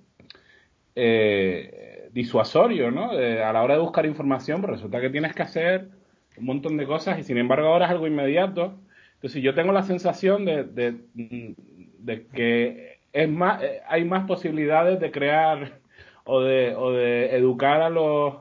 eh, 0.95 2.09
disuasorio, 2.13 2.91
¿no? 2.91 3.11
A 3.11 3.53
la 3.53 3.63
hora 3.63 3.75
de 3.75 3.81
buscar 3.81 4.07
información, 4.07 4.61
pues 4.61 4.73
resulta 4.73 5.01
que 5.01 5.11
tienes 5.11 5.35
que 5.35 5.43
hacer 5.43 5.89
un 6.37 6.45
montón 6.45 6.77
de 6.77 6.87
cosas 6.87 7.19
y 7.19 7.23
sin 7.23 7.39
embargo 7.39 7.69
ahora 7.69 7.87
es 7.87 7.93
algo 7.93 8.07
inmediato. 8.07 8.79
Entonces 9.15 9.43
yo 9.43 9.55
tengo 9.55 9.73
la 9.73 9.83
sensación 9.83 10.45
de, 10.45 10.65
de, 10.65 10.97
de 11.15 12.27
que 12.29 12.99
es 13.13 13.29
más, 13.29 13.63
eh, 13.63 13.81
hay 13.89 14.05
más 14.05 14.27
posibilidades 14.27 15.01
de 15.01 15.11
crear 15.11 15.81
o 16.25 16.43
de, 16.43 16.75
o 16.75 16.93
de 16.93 17.35
educar 17.37 17.81
a 17.81 17.89
los, 17.91 18.35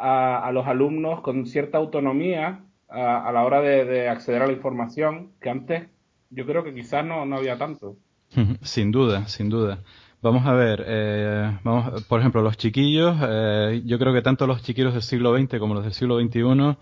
a, 0.00 0.38
a 0.38 0.52
los 0.52 0.66
alumnos 0.66 1.20
con 1.20 1.46
cierta 1.46 1.78
autonomía 1.78 2.64
a, 2.88 3.30
la 3.32 3.44
hora 3.44 3.60
de, 3.60 3.84
de 3.84 4.08
acceder 4.08 4.42
a 4.42 4.46
la 4.46 4.52
información 4.52 5.32
que 5.40 5.50
antes 5.50 5.88
yo 6.30 6.46
creo 6.46 6.64
que 6.64 6.74
quizás 6.74 7.04
no, 7.04 7.26
no 7.26 7.36
había 7.36 7.58
tanto. 7.58 7.96
Sin 8.62 8.90
duda, 8.90 9.26
sin 9.26 9.48
duda. 9.48 9.80
Vamos 10.22 10.46
a 10.46 10.52
ver, 10.52 10.84
eh, 10.86 11.58
vamos, 11.64 12.04
por 12.04 12.20
ejemplo, 12.20 12.42
los 12.42 12.58
chiquillos, 12.58 13.16
eh, 13.22 13.82
yo 13.86 13.98
creo 13.98 14.12
que 14.12 14.20
tanto 14.20 14.46
los 14.46 14.62
chiquillos 14.62 14.92
del 14.92 15.02
siglo 15.02 15.34
XX 15.36 15.58
como 15.58 15.72
los 15.72 15.82
del 15.82 15.94
siglo 15.94 16.20
XXI, 16.20 16.76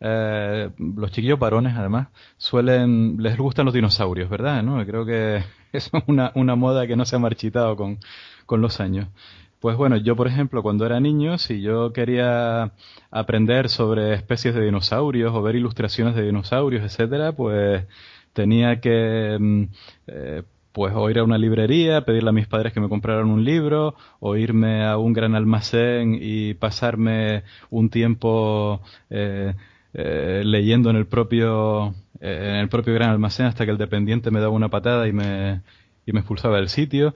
eh, 0.00 0.70
los 0.78 1.10
chiquillos 1.10 1.38
varones 1.38 1.74
además, 1.74 2.08
suelen, 2.36 3.16
les 3.18 3.38
gustan 3.38 3.64
los 3.64 3.72
dinosaurios, 3.72 4.28
¿verdad? 4.28 4.62
¿No? 4.62 4.84
Creo 4.84 5.06
que 5.06 5.42
es 5.72 5.90
una, 6.06 6.32
una 6.34 6.54
moda 6.54 6.86
que 6.86 6.96
no 6.96 7.06
se 7.06 7.16
ha 7.16 7.18
marchitado 7.18 7.76
con, 7.76 7.98
con 8.44 8.60
los 8.60 8.78
años. 8.78 9.08
Pues 9.62 9.76
bueno, 9.76 9.96
yo 9.96 10.16
por 10.16 10.26
ejemplo, 10.26 10.60
cuando 10.62 10.86
era 10.86 10.98
niño, 10.98 11.38
si 11.38 11.62
yo 11.62 11.92
quería 11.92 12.72
aprender 13.12 13.68
sobre 13.68 14.12
especies 14.14 14.54
de 14.56 14.64
dinosaurios 14.64 15.32
o 15.34 15.40
ver 15.42 15.54
ilustraciones 15.54 16.16
de 16.16 16.24
dinosaurios, 16.24 16.82
etcétera, 16.82 17.30
pues 17.32 17.86
tenía 18.32 18.80
que 18.80 19.36
mm, 19.38 19.62
eh, 20.08 20.42
pues 20.72 20.92
o 20.96 21.08
ir 21.10 21.18
a 21.20 21.24
una 21.24 21.38
librería, 21.38 22.04
pedirle 22.04 22.30
a 22.30 22.32
mis 22.32 22.48
padres 22.48 22.72
que 22.72 22.80
me 22.80 22.88
compraran 22.88 23.28
un 23.28 23.44
libro, 23.44 23.94
o 24.18 24.36
irme 24.36 24.84
a 24.84 24.98
un 24.98 25.12
gran 25.12 25.36
almacén 25.36 26.18
y 26.20 26.54
pasarme 26.54 27.44
un 27.70 27.88
tiempo 27.88 28.80
eh, 29.10 29.54
eh, 29.94 30.42
leyendo 30.44 30.90
en 30.90 30.96
el 30.96 31.06
propio 31.06 31.94
eh, 32.20 32.50
en 32.54 32.56
el 32.56 32.68
propio 32.68 32.94
gran 32.94 33.10
almacén 33.10 33.46
hasta 33.46 33.64
que 33.64 33.70
el 33.70 33.78
dependiente 33.78 34.30
me 34.32 34.40
daba 34.40 34.52
una 34.52 34.70
patada 34.70 35.06
y 35.06 35.12
me 35.12 35.62
y 36.06 36.12
me 36.12 36.20
expulsaba 36.20 36.56
del 36.56 36.68
sitio. 36.68 37.14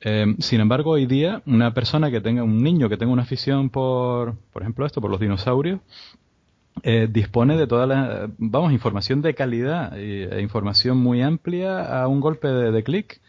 Eh, 0.00 0.36
sin 0.38 0.60
embargo, 0.60 0.92
hoy 0.92 1.06
día 1.06 1.42
una 1.46 1.74
persona 1.74 2.10
que 2.10 2.20
tenga 2.20 2.42
un 2.44 2.62
niño 2.62 2.88
que 2.88 2.96
tenga 2.96 3.12
una 3.12 3.22
afición 3.22 3.70
por, 3.70 4.36
por 4.52 4.62
ejemplo, 4.62 4.86
esto, 4.86 5.00
por 5.00 5.10
los 5.10 5.20
dinosaurios, 5.20 5.80
eh, 6.84 7.08
dispone 7.10 7.56
de 7.56 7.66
toda 7.66 7.86
la, 7.86 8.30
vamos, 8.38 8.72
información 8.72 9.20
de 9.22 9.34
calidad 9.34 9.98
e 9.98 10.40
información 10.40 10.98
muy 10.98 11.22
amplia 11.22 12.02
a 12.02 12.06
un 12.06 12.20
golpe 12.20 12.48
de, 12.48 12.70
de 12.70 12.82
clic. 12.84 13.20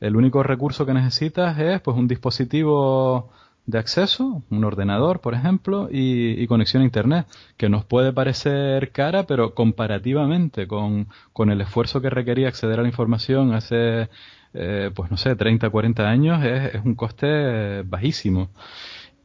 El 0.00 0.16
único 0.16 0.42
recurso 0.42 0.84
que 0.84 0.92
necesitas 0.94 1.58
es 1.58 1.80
pues 1.80 1.96
un 1.96 2.08
dispositivo 2.08 3.30
de 3.66 3.78
acceso, 3.78 4.42
un 4.50 4.64
ordenador, 4.64 5.20
por 5.20 5.34
ejemplo, 5.34 5.88
y, 5.90 6.40
y 6.40 6.46
conexión 6.46 6.82
a 6.82 6.86
internet, 6.86 7.26
que 7.56 7.68
nos 7.68 7.84
puede 7.84 8.12
parecer 8.12 8.92
cara, 8.92 9.26
pero 9.26 9.54
comparativamente 9.54 10.66
con, 10.68 11.08
con 11.32 11.50
el 11.50 11.60
esfuerzo 11.60 12.00
que 12.00 12.10
requería 12.10 12.48
acceder 12.48 12.78
a 12.78 12.82
la 12.82 12.88
información 12.88 13.54
hace, 13.54 14.08
eh, 14.54 14.90
pues 14.94 15.10
no 15.10 15.16
sé, 15.16 15.36
30, 15.36 15.70
40 15.70 16.08
años, 16.08 16.44
es, 16.44 16.74
es 16.74 16.84
un 16.84 16.94
coste 16.94 17.82
bajísimo. 17.82 18.50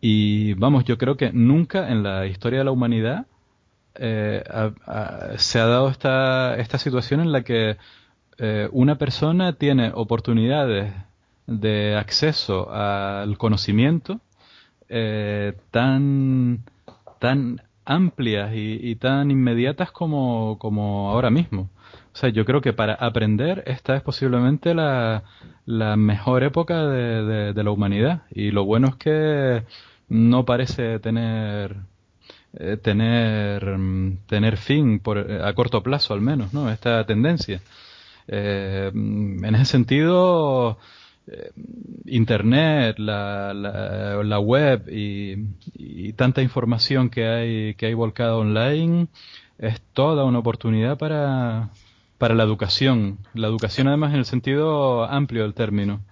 Y 0.01 0.53
vamos, 0.55 0.83
yo 0.85 0.97
creo 0.97 1.15
que 1.17 1.31
nunca 1.31 1.89
en 1.89 2.03
la 2.03 2.25
historia 2.25 2.59
de 2.59 2.65
la 2.65 2.71
humanidad 2.71 3.27
eh, 3.95 4.43
se 5.37 5.59
ha 5.59 5.65
dado 5.65 5.89
esta, 5.89 6.55
esta 6.55 6.77
situación 6.77 7.19
en 7.19 7.31
la 7.31 7.43
que 7.43 7.77
eh, 8.37 8.69
una 8.71 8.97
persona 8.97 9.53
tiene 9.53 9.91
oportunidades 9.93 10.93
de 11.45 11.95
acceso 11.97 12.71
al 12.71 13.37
conocimiento 13.37 14.21
eh, 14.89 15.53
tan, 15.71 16.63
tan 17.19 17.61
amplias 17.85 18.53
y, 18.55 18.79
y 18.81 18.95
tan 18.95 19.29
inmediatas 19.31 19.91
como, 19.91 20.57
como 20.59 21.11
ahora 21.11 21.29
mismo. 21.29 21.69
O 22.13 22.17
sea, 22.17 22.29
yo 22.29 22.43
creo 22.45 22.61
que 22.61 22.73
para 22.73 22.93
aprender 22.95 23.63
esta 23.67 23.95
es 23.95 24.01
posiblemente 24.03 24.73
la, 24.73 25.23
la 25.65 25.95
mejor 25.95 26.43
época 26.43 26.85
de, 26.87 27.53
de- 27.53 27.63
la 27.63 27.71
humanidad. 27.71 28.23
Y 28.31 28.51
lo 28.51 28.65
bueno 28.65 28.89
es 28.89 28.95
que 28.95 29.63
no 30.09 30.43
parece 30.45 30.99
tener 30.99 31.77
eh, 32.53 32.77
tener 32.77 33.77
mm, 33.77 34.17
tener 34.27 34.57
fin 34.57 34.99
por, 34.99 35.17
eh, 35.19 35.41
a 35.43 35.53
corto 35.53 35.81
plazo 35.83 36.13
al 36.13 36.21
menos, 36.21 36.53
¿no? 36.53 36.69
Esta 36.69 37.05
tendencia. 37.05 37.61
Eh, 38.27 38.91
mm, 38.93 39.45
en 39.45 39.55
ese 39.55 39.65
sentido, 39.65 40.77
eh, 41.27 41.51
Internet, 42.07 42.97
la, 42.99 43.53
la, 43.53 44.23
la 44.23 44.39
web 44.39 44.87
y, 44.89 45.35
y 45.75 46.13
tanta 46.13 46.41
información 46.41 47.09
que 47.09 47.27
hay 47.27 47.75
que 47.75 47.85
hay 47.87 47.93
volcada 47.93 48.35
online 48.35 49.07
es 49.57 49.81
toda 49.93 50.25
una 50.25 50.39
oportunidad 50.39 50.97
para 50.97 51.69
para 52.21 52.35
la 52.35 52.43
educación. 52.43 53.17
La 53.33 53.47
educación 53.47 53.87
además 53.87 54.13
en 54.13 54.19
el 54.19 54.25
sentido 54.25 55.05
amplio 55.05 55.41
del 55.41 55.55
término. 55.55 56.05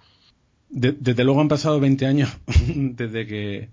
De- 0.69 0.91
desde 0.99 1.23
luego 1.23 1.39
han 1.39 1.49
pasado 1.49 1.79
20 1.79 2.07
años 2.07 2.35
desde 2.75 3.27
que 3.27 3.69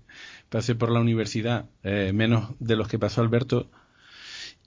pasé 0.49 0.75
por 0.75 0.91
la 0.91 0.99
universidad, 1.01 1.65
eh, 1.81 2.11
menos 2.13 2.51
de 2.59 2.75
los 2.75 2.87
que 2.87 2.99
pasó 2.99 3.21
Alberto. 3.21 3.71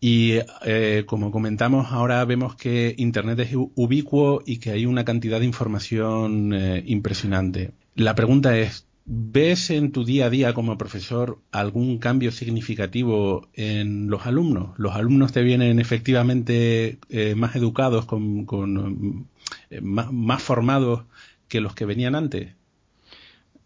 Y 0.01 0.33
eh, 0.65 1.05
como 1.07 1.31
comentamos, 1.31 1.93
ahora 1.93 2.25
vemos 2.25 2.57
que 2.57 2.93
Internet 2.99 3.39
es 3.39 3.51
ubicuo 3.55 4.43
y 4.45 4.59
que 4.59 4.73
hay 4.73 4.85
una 4.85 5.05
cantidad 5.05 5.39
de 5.39 5.47
información 5.47 6.53
eh, 6.53 6.83
impresionante. 6.87 7.71
La 7.95 8.17
pregunta 8.17 8.59
es, 8.59 8.89
¿ves 9.05 9.71
en 9.71 9.93
tu 9.93 10.05
día 10.05 10.27
a 10.27 10.31
día 10.31 10.55
como 10.55 10.79
profesor 10.79 11.39
algún 11.53 11.99
cambio 11.99 12.33
significativo 12.33 13.49
en 13.55 14.09
los 14.09 14.27
alumnos? 14.27 14.79
¿Los 14.79 14.95
alumnos 14.95 15.33
te 15.33 15.43
vienen 15.43 15.81
efectivamente 15.81 16.99
eh, 17.09 17.35
más 17.35 17.57
educados, 17.57 18.05
con, 18.07 19.27
eh, 19.71 19.81
más, 19.81 20.43
formados 20.43 21.05
que 21.49 21.61
los 21.61 21.75
que 21.75 21.87
venían 21.87 22.15
antes? 22.15 22.55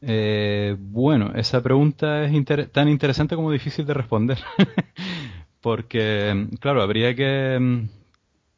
Eh, 0.01 0.77
bueno, 0.79 1.33
esa 1.35 1.63
pregunta 1.63 2.25
es 2.25 2.73
tan 2.73 2.89
interesante 2.89 3.37
como 3.37 3.51
difícil 3.51 3.87
de 3.87 3.95
responder. 3.95 4.39
Porque, 5.61 6.49
claro, 6.61 6.83
habría 6.83 7.15
que, 7.15 7.87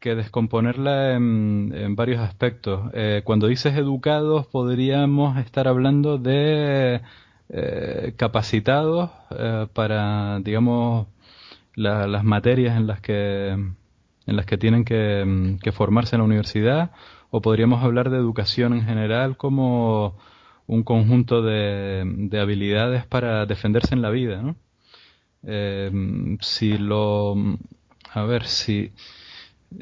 que 0.07 0.15
descomponerla 0.15 1.15
en, 1.15 1.97
varios 1.97 2.21
aspectos. 2.21 2.91
Eh, 2.95 3.23
cuando 3.25 3.49
dices 3.49 3.77
educados, 3.77 4.47
podríamos 4.47 5.37
estar 5.39 5.67
hablando 5.67 6.17
de 6.19 7.01
eh, 7.49 8.15
capacitados 8.17 9.11
eh, 9.37 9.67
para, 9.73 10.39
digamos, 10.41 11.09
la- 11.75 12.07
las 12.07 12.25
materias 12.25 12.77
en 12.77 12.87
las 12.87 13.01
que 13.01 13.51
en 14.27 14.37
las 14.37 14.47
que 14.47 14.59
tienen 14.59 14.85
que, 14.85 15.57
que 15.63 15.73
formarse 15.73 16.17
en 16.17 16.21
la 16.21 16.27
universidad, 16.27 16.93
o 17.31 17.41
podríamos 17.43 17.83
hablar 17.85 18.11
de 18.11 18.19
educación 18.19 18.75
en 18.75 18.85
general 18.85 19.37
como 19.37 20.17
un 20.67 20.83
conjunto 20.85 21.43
de, 21.43 22.05
de 22.07 22.41
habilidades 22.41 23.07
para 23.07 23.47
defenderse 23.47 23.95
en 23.95 24.03
la 24.03 24.11
vida, 24.11 24.43
¿no? 24.43 24.57
Si 26.41 26.79
lo, 26.79 27.35
a 28.13 28.23
ver, 28.25 28.47
si, 28.47 28.93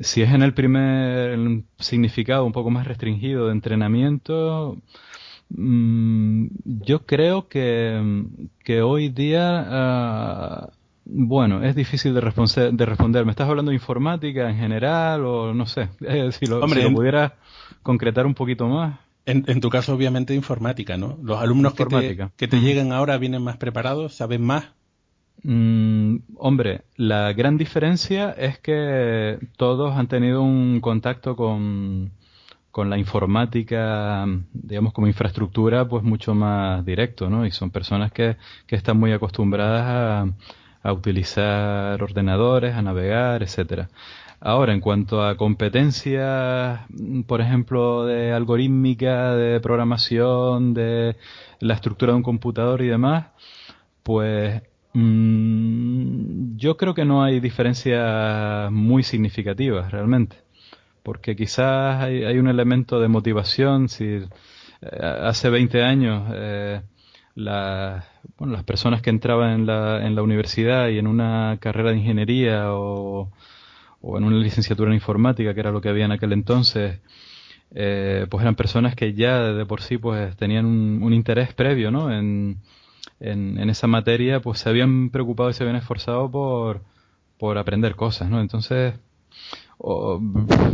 si 0.00 0.22
es 0.22 0.32
en 0.32 0.42
el 0.42 0.54
primer 0.54 1.62
significado 1.78 2.44
un 2.44 2.52
poco 2.52 2.70
más 2.70 2.86
restringido 2.86 3.46
de 3.46 3.52
entrenamiento, 3.52 4.76
mm, 5.50 6.46
yo 6.64 7.06
creo 7.06 7.48
que, 7.48 8.24
que 8.64 8.82
hoy 8.82 9.08
día, 9.08 9.66
ah, 9.68 10.68
bueno, 11.04 11.62
es 11.62 11.74
difícil 11.74 12.14
de, 12.14 12.20
responder. 12.20 13.24
¿Me 13.24 13.30
estás 13.30 13.48
hablando 13.48 13.70
de 13.70 13.76
informática 13.76 14.48
en 14.48 14.56
general 14.56 15.24
o 15.24 15.54
no 15.54 15.66
sé? 15.66 15.88
Eh, 16.00 16.32
si 16.32 16.46
lo, 16.46 16.60
Hombre, 16.60 16.82
si 16.82 16.88
lo 16.88 16.94
pudieras 16.94 17.32
concretar 17.82 18.26
un 18.26 18.34
poquito 18.34 18.66
más. 18.68 18.98
En, 19.26 19.44
en 19.46 19.60
tu 19.60 19.70
caso, 19.70 19.94
obviamente, 19.94 20.34
informática, 20.34 20.98
¿no? 20.98 21.18
Los 21.22 21.40
alumnos 21.40 21.72
que 21.72 21.86
te, 21.86 22.28
que 22.36 22.48
te 22.48 22.60
llegan 22.60 22.92
ahora 22.92 23.16
vienen 23.16 23.42
más 23.42 23.56
preparados, 23.56 24.14
saben 24.14 24.42
más. 24.42 24.66
Mm, 25.42 26.16
hombre, 26.36 26.82
la 26.96 27.32
gran 27.32 27.58
diferencia 27.58 28.30
es 28.30 28.58
que 28.58 29.38
todos 29.56 29.96
han 29.96 30.08
tenido 30.08 30.42
un 30.42 30.80
contacto 30.80 31.36
con, 31.36 32.12
con 32.70 32.88
la 32.90 32.98
informática, 32.98 34.26
digamos, 34.52 34.92
como 34.92 35.06
infraestructura, 35.06 35.86
pues 35.86 36.02
mucho 36.02 36.34
más 36.34 36.84
directo, 36.84 37.28
¿no? 37.28 37.46
Y 37.46 37.50
son 37.50 37.70
personas 37.70 38.10
que, 38.12 38.36
que 38.66 38.76
están 38.76 38.98
muy 38.98 39.12
acostumbradas 39.12 39.84
a, 39.86 40.88
a 40.88 40.92
utilizar 40.92 42.02
ordenadores, 42.02 42.74
a 42.74 42.82
navegar, 42.82 43.42
etcétera. 43.42 43.88
Ahora, 44.40 44.74
en 44.74 44.80
cuanto 44.80 45.22
a 45.24 45.36
competencias, 45.36 46.80
por 47.26 47.40
ejemplo, 47.40 48.04
de 48.04 48.32
algorítmica, 48.32 49.34
de 49.34 49.58
programación, 49.60 50.74
de 50.74 51.16
la 51.60 51.74
estructura 51.74 52.12
de 52.12 52.16
un 52.18 52.22
computador 52.22 52.82
y 52.82 52.88
demás, 52.88 53.28
pues 54.02 54.62
mm, 54.94 56.56
yo 56.56 56.76
creo 56.76 56.94
que 56.94 57.04
no 57.04 57.22
hay 57.22 57.40
diferencias 57.40 58.70
muy 58.72 59.02
significativas 59.02 59.90
realmente, 59.92 60.36
porque 61.02 61.36
quizás 61.36 62.02
hay, 62.02 62.24
hay 62.24 62.38
un 62.38 62.48
elemento 62.48 63.00
de 63.00 63.08
motivación. 63.08 63.88
Si 63.90 64.04
eh, 64.06 64.26
hace 65.02 65.50
20 65.50 65.82
años 65.84 66.30
eh, 66.34 66.82
la- 67.36 68.04
bueno, 68.38 68.54
las 68.54 68.64
personas 68.64 69.02
que 69.02 69.10
entraban 69.10 69.52
en 69.52 69.66
la, 69.66 70.06
en 70.06 70.14
la 70.16 70.22
universidad 70.22 70.88
y 70.88 70.98
en 70.98 71.06
una 71.08 71.58
carrera 71.60 71.90
de 71.92 71.98
ingeniería 71.98 72.72
o, 72.74 73.30
o 74.00 74.18
en 74.18 74.24
una 74.24 74.36
licenciatura 74.38 74.90
en 74.90 74.96
informática, 74.96 75.54
que 75.54 75.60
era 75.60 75.72
lo 75.72 75.80
que 75.80 75.88
había 75.90 76.04
en 76.06 76.12
aquel 76.12 76.32
entonces, 76.32 77.00
eh, 77.74 78.26
pues 78.30 78.42
eran 78.42 78.54
personas 78.56 78.94
que 78.94 79.14
ya 79.14 79.40
de 79.52 79.66
por 79.66 79.82
sí 79.82 79.98
pues 79.98 80.36
tenían 80.36 80.66
un, 80.66 81.02
un 81.02 81.12
interés 81.12 81.52
previo, 81.54 81.90
¿no? 81.90 82.12
En, 82.12 82.58
en, 83.20 83.58
en 83.58 83.70
esa 83.70 83.86
materia, 83.86 84.40
pues 84.40 84.60
se 84.60 84.68
habían 84.68 85.10
preocupado 85.10 85.50
y 85.50 85.54
se 85.54 85.62
habían 85.62 85.76
esforzado 85.76 86.30
por, 86.30 86.82
por 87.38 87.58
aprender 87.58 87.96
cosas, 87.96 88.30
¿no? 88.30 88.40
Entonces, 88.40 88.94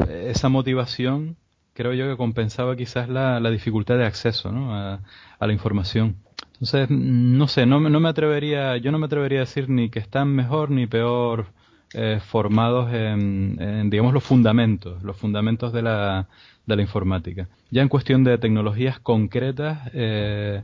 esa 0.08 0.48
motivación 0.48 1.36
creo 1.72 1.94
yo 1.94 2.08
que 2.08 2.16
compensaba 2.16 2.76
quizás 2.76 3.08
la, 3.08 3.40
la 3.40 3.50
dificultad 3.50 3.96
de 3.96 4.06
acceso, 4.06 4.52
¿no? 4.52 4.74
A, 4.74 5.00
la 5.40 5.52
información. 5.52 6.16
Entonces, 6.54 6.90
no 6.90 7.48
sé, 7.48 7.64
no, 7.64 7.80
no 7.80 8.00
me 8.00 8.08
atrevería, 8.10 8.76
yo 8.76 8.92
no 8.92 8.98
me 8.98 9.06
atrevería 9.06 9.38
a 9.38 9.46
decir 9.46 9.70
ni 9.70 9.88
que 9.88 9.98
están 9.98 10.28
mejor 10.28 10.70
ni 10.70 10.86
peor 10.86 11.46
eh, 11.94 12.20
formados 12.22 12.92
en, 12.92 13.56
en, 13.58 13.88
digamos, 13.88 14.12
los 14.12 14.22
fundamentos, 14.22 15.02
los 15.02 15.16
fundamentos 15.16 15.72
de 15.72 15.82
la, 15.82 16.28
de 16.66 16.76
la 16.76 16.82
informática. 16.82 17.48
Ya 17.70 17.80
en 17.80 17.88
cuestión 17.88 18.24
de 18.24 18.36
tecnologías 18.36 19.00
concretas, 19.00 19.90
eh, 19.94 20.62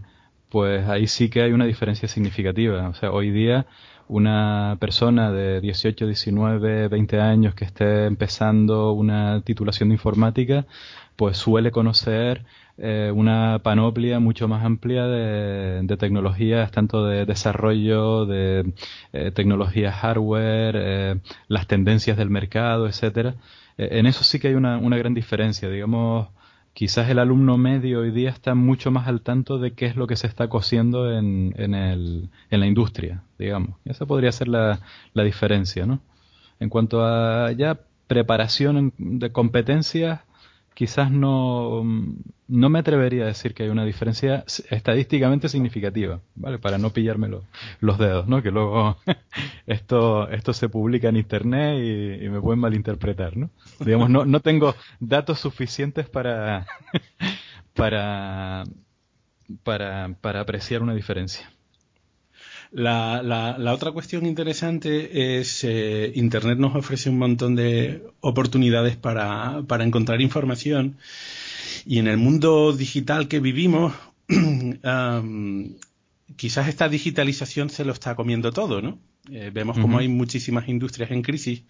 pues 0.51 0.88
ahí 0.88 1.07
sí 1.07 1.28
que 1.30 1.42
hay 1.42 1.53
una 1.53 1.66
diferencia 1.66 2.09
significativa. 2.09 2.88
O 2.88 2.94
sea, 2.94 3.11
hoy 3.12 3.30
día 3.30 3.66
una 4.09 4.76
persona 4.80 5.32
de 5.32 5.61
18, 5.61 6.07
19, 6.07 6.88
20 6.88 7.20
años 7.20 7.55
que 7.55 7.64
esté 7.64 8.07
empezando 8.07 8.92
una 8.92 9.42
titulación 9.42 9.88
de 9.88 9.94
informática, 9.97 10.66
pues 11.16 11.36
suele 11.38 11.70
conocer 11.72 12.44
eh, 12.78 13.11
una 13.14 13.61
panoplia 13.62 14.20
mucho 14.20 14.49
más 14.49 14.64
amplia 14.64 15.07
de, 15.07 15.82
de 15.82 15.97
tecnologías, 15.97 16.70
tanto 16.70 17.05
de 17.07 17.24
desarrollo, 17.24 18.26
de 18.26 18.72
eh, 19.12 19.30
tecnologías 19.32 19.94
hardware, 19.94 20.76
eh, 20.78 21.20
las 21.49 21.66
tendencias 21.66 22.16
del 22.16 22.30
mercado, 22.30 22.86
etcétera. 22.86 23.36
Eh, 23.78 23.88
en 23.92 24.07
eso 24.07 24.24
sí 24.24 24.38
que 24.38 24.49
hay 24.49 24.55
una, 24.55 24.78
una 24.78 24.97
gran 24.99 25.14
diferencia. 25.14 25.68
Digamos, 25.68 26.28
quizás 26.77 27.09
el 27.09 27.18
alumno 27.18 27.57
medio 27.57 28.01
hoy 28.01 28.11
día 28.11 28.29
está 28.29 28.55
mucho 28.55 28.91
más 28.91 29.09
al 29.09 29.22
tanto 29.22 29.59
de 29.59 29.72
qué 29.72 29.87
es 29.87 29.97
lo 29.97 30.07
que 30.07 30.14
se 30.14 30.27
está 30.27 30.49
cosiendo 30.49 31.11
en, 31.11 31.55
en, 31.57 31.72
el, 31.72 32.29
en 32.51 32.61
la 32.61 32.66
industria, 32.66 33.22
digamos. 33.39 33.79
Esa 33.87 34.05
podría 34.05 34.31
ser 34.31 34.49
la, 34.49 34.81
la 35.14 35.22
diferencia, 35.22 35.87
¿no? 35.87 36.01
En 36.61 36.68
cuanto 36.68 37.03
a 37.03 37.51
ya 37.53 37.81
preparación 38.07 38.93
de 38.99 39.33
competencias, 39.33 40.20
quizás 40.77 41.11
no, 41.11 41.83
no 42.49 42.68
me 42.70 42.79
atrevería 42.79 43.24
a 43.24 43.29
decir 43.29 43.55
que 43.55 43.64
hay 43.64 43.70
una 43.70 43.85
diferencia 43.85 44.45
estadísticamente 44.70 45.49
significativa, 45.49 46.20
¿vale? 46.37 46.59
Para 46.61 46.79
no 46.79 46.91
pillarme 46.93 47.29
lo- 47.29 47.45
los 47.81 47.99
dedos, 47.99 48.29
¿no? 48.29 48.43
Que 48.43 48.53
luego 48.53 48.99
esto, 49.66 50.29
esto 50.31 50.53
se 50.53 50.68
publica 50.68 51.09
en 51.09 51.16
internet 51.16 51.79
y, 51.83 52.27
y 52.27 52.31
me 52.31 52.41
pueden 52.43 52.61
malinterpretar, 52.61 53.37
¿no? 53.37 53.51
Digamos, 53.85 54.11
no, 54.11 54.27
no 54.27 54.41
tengo 54.41 54.77
datos 55.01 55.41
suficientes 55.41 56.09
para, 56.09 56.66
para, 57.74 58.64
para, 59.64 60.11
para 60.20 60.41
apreciar 60.41 60.83
una 60.83 60.95
diferencia. 60.95 61.51
La, 62.85 63.22
la- 63.22 63.57
la 63.59 63.72
otra 63.72 63.91
cuestión 63.93 64.27
interesante 64.27 65.39
es 65.41 65.64
eh, 65.64 66.12
Internet 66.14 66.59
nos 66.59 66.74
ofrece 66.77 67.09
un 67.09 67.18
montón 67.18 67.55
de 67.57 68.03
oportunidades 68.20 68.97
para, 68.97 69.62
para 69.66 69.85
encontrar 69.85 70.20
información 70.20 70.99
y 71.87 71.99
en 72.01 72.09
el 72.09 72.18
mundo 72.18 72.72
digital 72.74 73.29
que 73.29 73.41
vivimos 73.41 73.95
am, 74.85 75.77
quizás 76.37 76.68
esta 76.68 76.89
digitalización 76.89 77.70
se 77.70 77.85
lo 77.85 77.93
está 77.93 78.14
comiendo 78.16 78.53
todo, 78.53 78.83
¿no? 78.83 78.99
Eh, 79.31 79.51
vemos 79.55 79.79
como 79.79 79.97
Ujú. 79.97 80.01
hay 80.03 80.09
muchísimas 80.09 80.68
industrias 80.68 81.11
en 81.12 81.22
crisis 81.22 81.64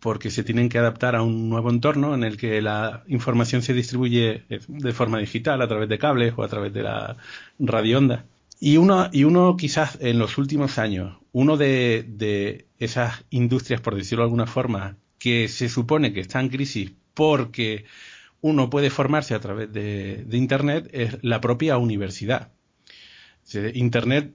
porque 0.00 0.30
se 0.30 0.44
tienen 0.44 0.68
que 0.68 0.78
adaptar 0.78 1.16
a 1.16 1.22
un 1.22 1.48
nuevo 1.48 1.70
entorno 1.70 2.14
en 2.14 2.24
el 2.24 2.36
que 2.36 2.60
la 2.62 3.04
información 3.08 3.62
se 3.62 3.74
distribuye 3.74 4.44
de 4.68 4.92
forma 4.92 5.18
digital 5.18 5.62
a 5.62 5.68
través 5.68 5.88
de 5.88 5.98
cables 5.98 6.34
o 6.36 6.42
a 6.42 6.48
través 6.48 6.72
de 6.72 6.82
la 6.82 7.16
radioonda. 7.58 8.24
Y 8.64 8.76
uno, 8.76 9.08
y 9.10 9.24
uno 9.24 9.56
quizás 9.56 9.98
en 10.00 10.20
los 10.20 10.38
últimos 10.38 10.78
años, 10.78 11.18
uno 11.32 11.56
de, 11.56 12.68
esas 12.78 13.24
industrias, 13.28 13.80
por 13.80 13.96
decirlo 13.96 14.22
de 14.22 14.26
alguna 14.26 14.46
forma, 14.46 14.98
que 15.18 15.48
se 15.48 15.68
supone 15.68 16.12
que 16.12 16.20
está 16.20 16.38
en 16.38 16.48
crisis 16.48 16.92
porque 17.12 17.86
uno 18.40 18.70
puede 18.70 18.90
formarse 18.90 19.34
a 19.34 19.40
través 19.40 19.72
de, 19.72 20.24
Internet, 20.30 20.88
es 20.92 21.18
la 21.22 21.40
propia 21.40 21.76
universidad. 21.76 22.52
Internet, 23.74 24.32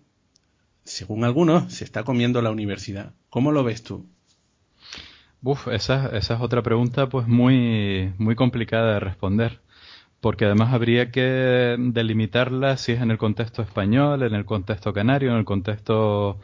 según 0.84 1.24
algunos, 1.24 1.72
se 1.72 1.86
está 1.86 2.04
comiendo 2.04 2.42
la 2.42 2.52
universidad. 2.52 3.14
¿Cómo 3.30 3.54
lo 3.54 3.64
ves 3.64 3.82
tú? 3.82 4.10
Uf, 5.42 5.70
esa, 5.70 6.08
esa 6.08 6.34
es 6.34 6.42
otra 6.42 6.62
pregunta 6.62 7.08
pues 7.08 7.30
muy, 7.30 8.14
muy 8.18 8.36
complicada 8.36 8.96
de 8.96 9.00
responder, 9.00 9.62
porque 10.22 10.46
además 10.46 10.74
habría 10.74 11.12
que 11.12 11.76
delimitarla 11.80 12.78
si 12.78 12.94
es 12.94 13.02
en 13.02 13.12
el 13.12 13.18
contexto 13.18 13.62
español, 13.62 14.24
en 14.24 14.34
el 14.36 14.46
contexto 14.46 14.94
canario, 14.94 15.32
en 15.32 15.38
el 15.38 15.46
contexto 15.46 16.40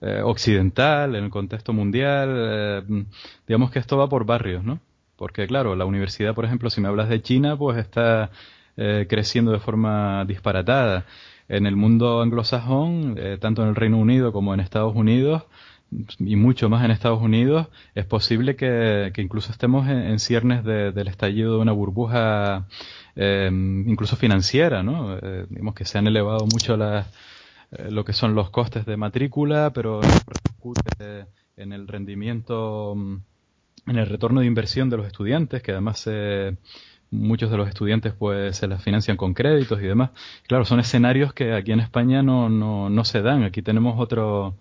eh, 0.00 0.20
occidental, 0.24 1.14
en 1.16 1.24
el 1.24 1.30
contexto 1.30 1.72
mundial. 1.72 2.28
eh, 2.36 3.04
digamos 3.46 3.70
que 3.70 3.78
esto 3.78 3.96
va 3.96 4.08
por 4.08 4.24
barrios, 4.26 4.64
¿no? 4.64 4.80
Porque 5.16 5.46
claro, 5.48 5.74
la 5.76 5.84
universidad, 5.84 6.34
por 6.34 6.44
ejemplo, 6.44 6.70
si 6.70 6.80
me 6.80 6.88
hablas 6.88 7.08
de 7.08 7.20
China, 7.22 7.56
pues 7.56 7.76
está 7.78 8.30
eh, 8.76 9.06
creciendo 9.08 9.50
de 9.52 9.58
forma 9.58 10.24
disparatada. 10.24 11.04
En 11.48 11.66
el 11.66 11.74
mundo 11.76 12.22
anglosajón, 12.22 13.16
eh, 13.18 13.38
tanto 13.40 13.62
en 13.62 13.68
el 13.70 13.74
Reino 13.74 13.98
Unido 13.98 14.32
como 14.32 14.54
en 14.54 14.60
Estados 14.60 14.94
Unidos, 14.94 15.44
y 16.18 16.36
mucho 16.36 16.68
más 16.68 16.84
en 16.84 16.90
Estados 16.90 17.20
Unidos, 17.22 17.68
es 17.94 18.04
posible 18.04 18.56
que, 18.56 19.10
que 19.14 19.22
incluso 19.22 19.52
estemos 19.52 19.88
en, 19.88 20.18
ciernes 20.18 20.64
de- 20.64 20.92
del 20.92 21.08
estallido 21.08 21.54
de 21.54 21.60
una 21.60 21.72
burbuja, 21.72 22.66
eh, 23.16 23.48
incluso 23.52 24.16
financiera, 24.16 24.82
¿no? 24.82 25.16
Eh, 25.18 25.46
digamos 25.48 25.74
que 25.74 25.84
se 25.84 25.98
han 25.98 26.06
elevado 26.06 26.46
mucho 26.46 26.76
las, 26.76 27.06
eh, 27.72 27.90
lo 27.90 28.04
que 28.04 28.12
son 28.12 28.34
los 28.34 28.50
costes 28.50 28.86
de 28.86 28.96
matrícula, 28.96 29.72
pero 29.74 30.00
repercute 30.02 31.26
en 31.56 31.72
el 31.72 31.88
rendimiento, 31.88 32.94
mm, 32.96 33.16
en 33.88 33.96
el 33.98 34.06
retorno 34.06 34.40
de 34.40 34.46
inversión 34.46 34.90
de 34.90 34.96
los 34.98 35.06
estudiantes, 35.06 35.62
que 35.62 35.72
además 35.72 36.02
eh, 36.06 36.56
muchos 37.10 37.50
de 37.50 37.56
los 37.56 37.68
estudiantes 37.68 38.12
pues 38.14 38.56
se 38.56 38.68
las 38.68 38.82
financian 38.82 39.16
con 39.16 39.34
créditos 39.34 39.80
y 39.80 39.86
demás. 39.86 40.10
Claro, 40.46 40.64
son 40.64 40.80
escenarios 40.80 41.32
que 41.32 41.54
aquí 41.54 41.72
en 41.72 41.80
España 41.80 42.22
no, 42.22 42.48
no, 42.50 42.90
no 42.90 43.04
se 43.04 43.22
dan. 43.22 43.44
Aquí 43.44 43.62
tenemos 43.62 43.98
otro, 43.98 44.56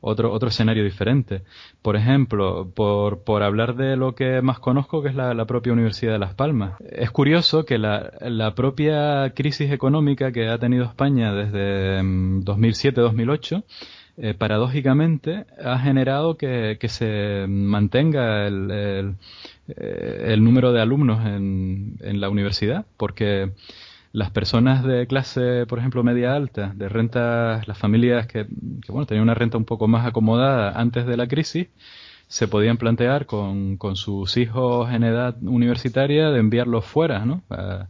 otro, 0.00 0.32
otro 0.32 0.48
escenario 0.48 0.84
diferente. 0.84 1.42
Por 1.82 1.96
ejemplo, 1.96 2.70
por, 2.74 3.24
por 3.24 3.42
hablar 3.42 3.76
de 3.76 3.96
lo 3.96 4.14
que 4.14 4.42
más 4.42 4.58
conozco, 4.58 5.02
que 5.02 5.08
es 5.08 5.14
la, 5.14 5.34
la 5.34 5.46
propia 5.46 5.72
Universidad 5.72 6.12
de 6.12 6.18
Las 6.18 6.34
Palmas. 6.34 6.74
Es 6.80 7.10
curioso 7.10 7.64
que 7.64 7.78
la, 7.78 8.12
la 8.20 8.54
propia 8.54 9.32
crisis 9.34 9.70
económica 9.70 10.32
que 10.32 10.48
ha 10.48 10.58
tenido 10.58 10.84
España 10.84 11.32
desde 11.34 12.02
mm, 12.02 12.44
2007-2008 12.44 13.64
eh, 14.20 14.34
paradójicamente 14.34 15.44
ha 15.62 15.78
generado 15.78 16.36
que, 16.36 16.76
que 16.80 16.88
se 16.88 17.46
mantenga 17.48 18.48
el, 18.48 18.68
el, 18.68 19.14
eh, 19.68 20.32
el 20.32 20.42
número 20.42 20.72
de 20.72 20.80
alumnos 20.80 21.24
en, 21.24 21.94
en 22.00 22.20
la 22.20 22.28
universidad, 22.28 22.84
porque 22.96 23.52
las 24.12 24.30
personas 24.30 24.84
de 24.84 25.06
clase, 25.06 25.66
por 25.66 25.78
ejemplo, 25.78 26.02
media 26.02 26.34
alta, 26.34 26.72
de 26.74 26.88
rentas, 26.88 27.66
las 27.68 27.78
familias 27.78 28.26
que, 28.26 28.46
bueno, 28.88 29.06
tenían 29.06 29.24
una 29.24 29.34
renta 29.34 29.58
un 29.58 29.64
poco 29.64 29.88
más 29.88 30.06
acomodada 30.06 30.78
antes 30.78 31.06
de 31.06 31.16
la 31.16 31.26
crisis, 31.28 31.68
se 32.26 32.48
podían 32.48 32.76
plantear 32.76 33.26
con, 33.26 33.76
con 33.76 33.96
sus 33.96 34.36
hijos 34.36 34.90
en 34.92 35.04
edad 35.04 35.36
universitaria 35.42 36.30
de 36.30 36.40
enviarlos 36.40 36.84
fuera, 36.84 37.24
¿no? 37.24 37.42
A, 37.50 37.88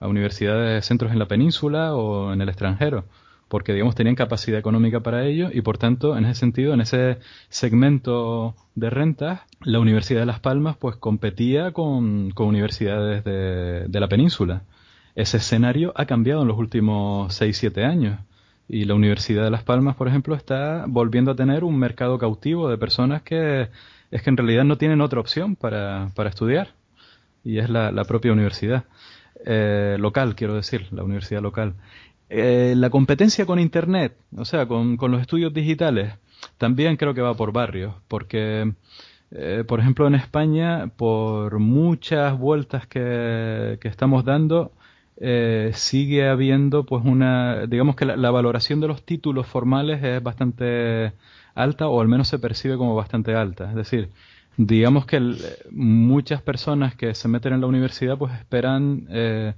a 0.00 0.08
universidades, 0.08 0.84
centros 0.84 1.12
en 1.12 1.18
la 1.18 1.26
península 1.26 1.94
o 1.94 2.32
en 2.32 2.40
el 2.40 2.48
extranjero 2.48 3.04
porque 3.48 3.72
digamos 3.72 3.94
tenían 3.94 4.16
capacidad 4.16 4.58
económica 4.58 5.00
para 5.00 5.24
ello 5.24 5.50
y 5.52 5.60
por 5.60 5.78
tanto 5.78 6.16
en 6.16 6.24
ese 6.24 6.40
sentido 6.40 6.74
en 6.74 6.80
ese 6.80 7.18
segmento 7.48 8.56
de 8.74 8.90
rentas 8.90 9.40
la 9.60 9.78
Universidad 9.78 10.20
de 10.20 10.26
Las 10.26 10.40
Palmas 10.40 10.76
pues 10.76 10.96
competía 10.96 11.72
con, 11.72 12.30
con 12.30 12.48
universidades 12.48 13.24
de, 13.24 13.86
de, 13.88 14.00
la 14.00 14.08
península 14.08 14.62
ese 15.16 15.38
escenario 15.38 15.92
ha 15.96 16.04
cambiado 16.04 16.42
en 16.42 16.48
los 16.48 16.58
últimos 16.58 17.40
6-7 17.40 17.84
años. 17.84 18.20
Y 18.68 18.84
la 18.84 18.94
Universidad 18.94 19.44
de 19.44 19.50
Las 19.50 19.62
Palmas 19.62 19.96
por 19.96 20.08
ejemplo 20.08 20.34
está 20.34 20.84
volviendo 20.86 21.30
a 21.30 21.36
tener 21.36 21.64
un 21.64 21.78
mercado 21.78 22.18
cautivo 22.18 22.68
de 22.68 22.78
personas 22.78 23.22
que 23.22 23.68
es 24.10 24.22
que 24.22 24.30
en 24.30 24.36
realidad 24.36 24.64
no 24.64 24.76
tienen 24.76 25.00
otra 25.00 25.20
opción 25.20 25.56
para, 25.56 26.10
para 26.14 26.28
estudiar. 26.28 26.74
Y 27.44 27.58
es 27.58 27.70
la, 27.70 28.04
propia 28.04 28.32
universidad 28.32 28.84
eh, 29.44 29.96
local 29.98 30.34
quiero 30.34 30.54
decir 30.54 30.86
la 30.92 31.02
universidad 31.02 31.42
local. 31.42 31.74
Eh, 32.28 32.74
la 32.76 32.90
competencia 32.90 33.46
con 33.46 33.58
Internet, 33.60 34.16
o 34.36 34.44
sea, 34.44 34.66
con, 34.66 34.96
con, 34.96 35.12
los 35.12 35.20
estudios 35.20 35.54
digitales, 35.54 36.12
también 36.58 36.96
creo 36.96 37.14
que 37.14 37.20
va 37.20 37.34
por 37.34 37.52
barrios, 37.52 37.94
porque, 38.08 38.72
eh, 39.30 39.64
por 39.66 39.78
ejemplo, 39.78 40.08
en 40.08 40.16
España, 40.16 40.88
por 40.96 41.60
muchas 41.60 42.36
vueltas 42.36 42.86
que, 42.88 43.78
que 43.80 43.88
estamos 43.88 44.24
dando, 44.24 44.72
eh, 45.18 45.70
sigue 45.74 46.28
habiendo, 46.28 46.84
pues, 46.84 47.04
una, 47.04 47.66
digamos 47.66 47.96
que 47.96 48.04
la, 48.04 48.30
valoración 48.30 48.80
de 48.80 48.88
los 48.88 49.04
títulos 49.04 49.46
formales 49.46 50.02
es 50.04 50.22
bastante 50.22 51.12
alta, 51.54 51.88
o 51.88 52.00
al 52.00 52.08
menos 52.08 52.28
se 52.28 52.38
percibe 52.38 52.76
como 52.76 52.94
bastante 52.94 53.34
alta. 53.34 53.70
Es 53.70 53.76
decir, 53.76 54.10
digamos 54.56 55.06
que 55.06 55.20
muchas 55.70 56.42
personas 56.42 56.94
que 56.96 57.14
se 57.14 57.28
meten 57.28 57.54
en 57.54 57.60
la 57.62 57.66
universidad, 57.66 58.18
pues, 58.18 58.32
esperan 58.34 59.06
eh, 59.10 59.54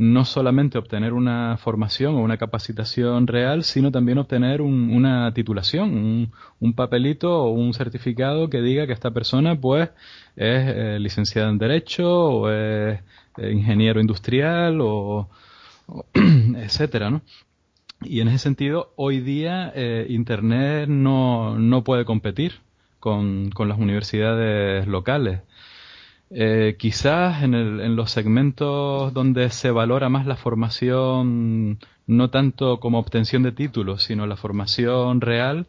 no 0.00 0.24
solamente 0.24 0.78
obtener 0.78 1.12
una 1.12 1.58
formación 1.58 2.14
o 2.14 2.20
una 2.20 2.38
capacitación 2.38 3.26
real, 3.26 3.64
sino 3.64 3.92
también 3.92 4.16
obtener 4.16 4.62
un, 4.62 4.90
una 4.94 5.32
titulación, 5.34 5.90
un, 5.94 6.32
un, 6.58 6.72
papelito 6.72 7.42
o 7.44 7.50
un 7.50 7.74
certificado 7.74 8.48
que 8.48 8.62
diga 8.62 8.86
que 8.86 8.94
esta 8.94 9.10
persona 9.10 9.60
pues 9.60 9.90
es 10.36 10.64
eh, 10.74 10.98
licenciada 11.00 11.50
en 11.50 11.58
Derecho 11.58 12.08
o 12.08 12.50
es 12.50 13.00
ingeniero 13.38 14.00
industrial 14.00 14.80
o, 14.80 15.28
etcétera, 16.14 17.10
¿no? 17.10 17.22
Y 18.02 18.20
en 18.20 18.28
ese 18.28 18.38
sentido, 18.38 18.92
hoy 18.96 19.20
día 19.20 19.72
eh, 19.74 20.06
Internet 20.08 20.88
no, 20.88 21.58
no 21.58 21.84
puede 21.84 22.04
competir 22.04 22.60
con, 22.98 23.50
con 23.50 23.68
las 23.68 23.78
universidades 23.78 24.86
locales. 24.86 25.40
Eh, 26.30 26.76
quizás 26.78 27.42
en, 27.42 27.54
el, 27.54 27.80
en, 27.80 27.96
los 27.96 28.12
segmentos 28.12 29.12
donde 29.12 29.50
se 29.50 29.72
valora 29.72 30.08
más 30.08 30.26
la 30.26 30.36
formación, 30.36 31.78
no 32.06 32.30
tanto 32.30 32.78
como 32.78 33.00
obtención 33.00 33.42
de 33.42 33.52
títulos, 33.52 34.04
sino 34.04 34.26
la 34.26 34.36
formación 34.36 35.20
real, 35.20 35.66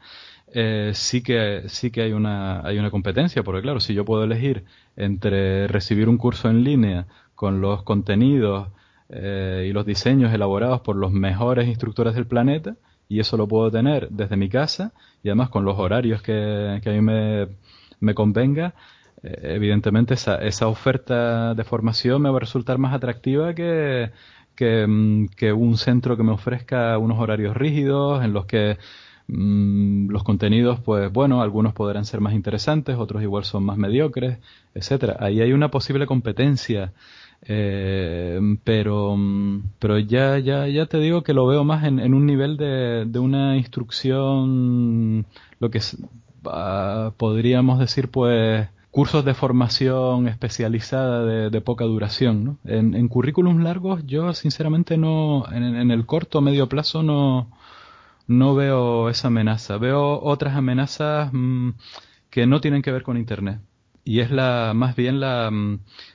eh, 0.53 0.91
sí 0.93 1.23
que 1.23 1.63
sí 1.67 1.91
que 1.91 2.01
hay 2.01 2.13
una 2.13 2.61
hay 2.65 2.77
una 2.77 2.91
competencia, 2.91 3.43
porque 3.43 3.61
claro, 3.61 3.79
si 3.79 3.93
yo 3.93 4.05
puedo 4.05 4.23
elegir 4.23 4.65
entre 4.97 5.67
recibir 5.67 6.09
un 6.09 6.17
curso 6.17 6.49
en 6.49 6.63
línea 6.63 7.07
con 7.41 7.59
los 7.59 7.81
contenidos 7.81 8.67
eh, 9.09 9.65
y 9.67 9.73
los 9.73 9.83
diseños 9.83 10.31
elaborados 10.31 10.81
por 10.81 10.95
los 10.95 11.11
mejores 11.11 11.67
instructores 11.67 12.13
del 12.13 12.27
planeta, 12.27 12.75
y 13.09 13.19
eso 13.19 13.35
lo 13.35 13.47
puedo 13.47 13.71
tener 13.71 14.09
desde 14.11 14.37
mi 14.37 14.47
casa, 14.47 14.93
y 15.23 15.29
además 15.29 15.49
con 15.49 15.65
los 15.65 15.79
horarios 15.79 16.21
que, 16.21 16.79
que 16.83 16.89
a 16.91 16.93
mí 16.93 17.01
me, 17.01 17.47
me 17.99 18.13
convenga, 18.13 18.75
evidentemente 19.23 20.13
esa, 20.13 20.35
esa 20.35 20.67
oferta 20.67 21.55
de 21.55 21.63
formación 21.63 22.21
me 22.21 22.29
va 22.29 22.37
a 22.37 22.41
resultar 22.41 22.77
más 22.77 22.93
atractiva 22.93 23.55
que, 23.55 24.11
que, 24.55 25.27
que, 25.35 25.51
un 25.51 25.77
centro 25.77 26.15
que 26.17 26.23
me 26.23 26.33
ofrezca 26.33 26.95
unos 26.99 27.17
horarios 27.17 27.57
rígidos 27.57 28.23
en 28.23 28.33
los 28.33 28.45
que 28.45 28.77
mmm, 29.27 30.11
los 30.11 30.23
contenidos, 30.23 30.79
pues 30.79 31.11
bueno, 31.11 31.41
algunos 31.41 31.73
podrán 31.73 32.05
ser 32.05 32.21
más 32.21 32.33
interesantes, 32.35 32.97
otros 32.97 33.23
igual 33.23 33.45
son 33.45 33.63
más 33.63 33.77
mediocres, 33.77 34.37
etcétera. 34.75 35.17
Ahí 35.19 35.41
hay 35.41 35.53
una 35.53 35.71
posible 35.71 36.05
competencia. 36.05 36.93
Eh, 37.43 38.39
pero 38.63 39.17
pero 39.79 39.97
ya 39.97 40.37
ya 40.37 40.67
ya 40.67 40.85
te 40.85 40.99
digo 40.99 41.23
que 41.23 41.33
lo 41.33 41.47
veo 41.47 41.63
más 41.63 41.83
en, 41.85 42.13
un 42.13 42.27
nivel 42.27 42.55
de, 42.55 43.05
de, 43.07 43.19
una 43.19 43.57
instrucción 43.57 45.25
lo 45.59 45.71
que 45.71 45.79
uh, 46.45 47.11
podríamos 47.17 47.79
decir 47.79 48.11
pues 48.11 48.67
cursos 48.91 49.23
de 49.25 49.33
formación 49.33 50.27
especializada 50.27 51.49
de, 51.49 51.61
poca 51.61 51.85
duración. 51.85 52.43
¿no? 52.43 52.57
En, 52.65 52.93
en, 52.93 53.07
currículums 53.07 53.63
largos 53.63 54.05
yo 54.05 54.33
sinceramente 54.33 54.97
no, 54.97 55.45
en, 55.51 55.89
el 55.91 56.05
corto 56.05 56.39
o 56.39 56.41
medio 56.41 56.67
plazo 56.67 57.01
no, 57.01 57.49
no 58.27 58.53
veo 58.53 59.09
esa 59.09 59.29
amenaza. 59.29 59.77
Veo 59.77 60.21
otras 60.21 60.55
amenazas 60.55 61.29
mmm, 61.31 61.71
que 62.29 62.45
no 62.45 62.61
tienen 62.61 62.81
que 62.81 62.91
ver 62.91 63.03
con 63.03 63.17
Internet. 63.17 63.61
Y 64.03 64.19
es 64.21 64.31
la, 64.31 64.73
más 64.75 64.95
bien 64.95 65.19
la, 65.19 65.51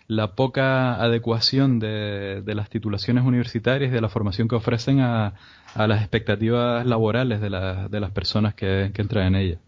la 0.09 0.35
poca 0.35 1.01
adecuación 1.01 1.79
de, 1.79 2.43
de, 2.45 2.55
las 2.55 2.69
titulaciones 2.69 3.25
universitarias, 3.25 3.93
de 3.93 4.01
la 4.01 4.09
formación 4.09 4.49
que 4.49 4.57
ofrecen 4.57 5.01
a, 5.01 5.35
a 5.77 5.87
las 5.87 6.01
expectativas 6.01 6.87
laborales 6.87 7.41
de, 7.41 7.51
la, 7.51 7.89
de 7.89 8.01
las 8.01 8.11
personas 8.11 8.55
que, 8.55 8.91
entran 8.95 9.27
en 9.27 9.35
ellas. 9.37 9.59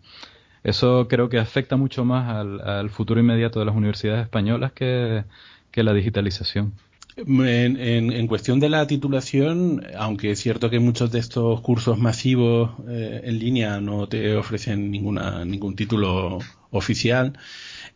Eso 0.65 1.07
creo 1.09 1.29
que 1.29 1.39
afecta 1.39 1.77
mucho 1.77 2.05
más 2.05 2.29
al, 2.29 2.61
al, 2.61 2.91
futuro 2.91 3.21
inmediato 3.21 3.61
de 3.61 3.67
las 3.67 3.77
universidades 3.77 4.23
españolas 4.23 4.73
que, 4.73 5.25
la 5.75 5.93
digitalización. 5.93 6.73
En, 7.17 8.27
cuestión 8.27 8.59
de 8.59 8.69
la 8.69 8.85
titulación, 8.89 9.85
aunque 9.97 10.33
es 10.33 10.41
cierto 10.41 10.71
que 10.71 10.81
muchos 10.81 11.13
de 11.13 11.21
estos 11.21 11.61
cursos 11.61 11.99
masivos 11.99 12.73
eh, 12.89 13.21
en 13.23 13.39
línea 13.39 13.81
no 13.81 14.09
te 14.09 14.35
ofrecen 14.35 14.91
ninguna, 14.91 15.45
ningún 15.45 15.77
título 15.77 16.41
oficial, 16.73 17.39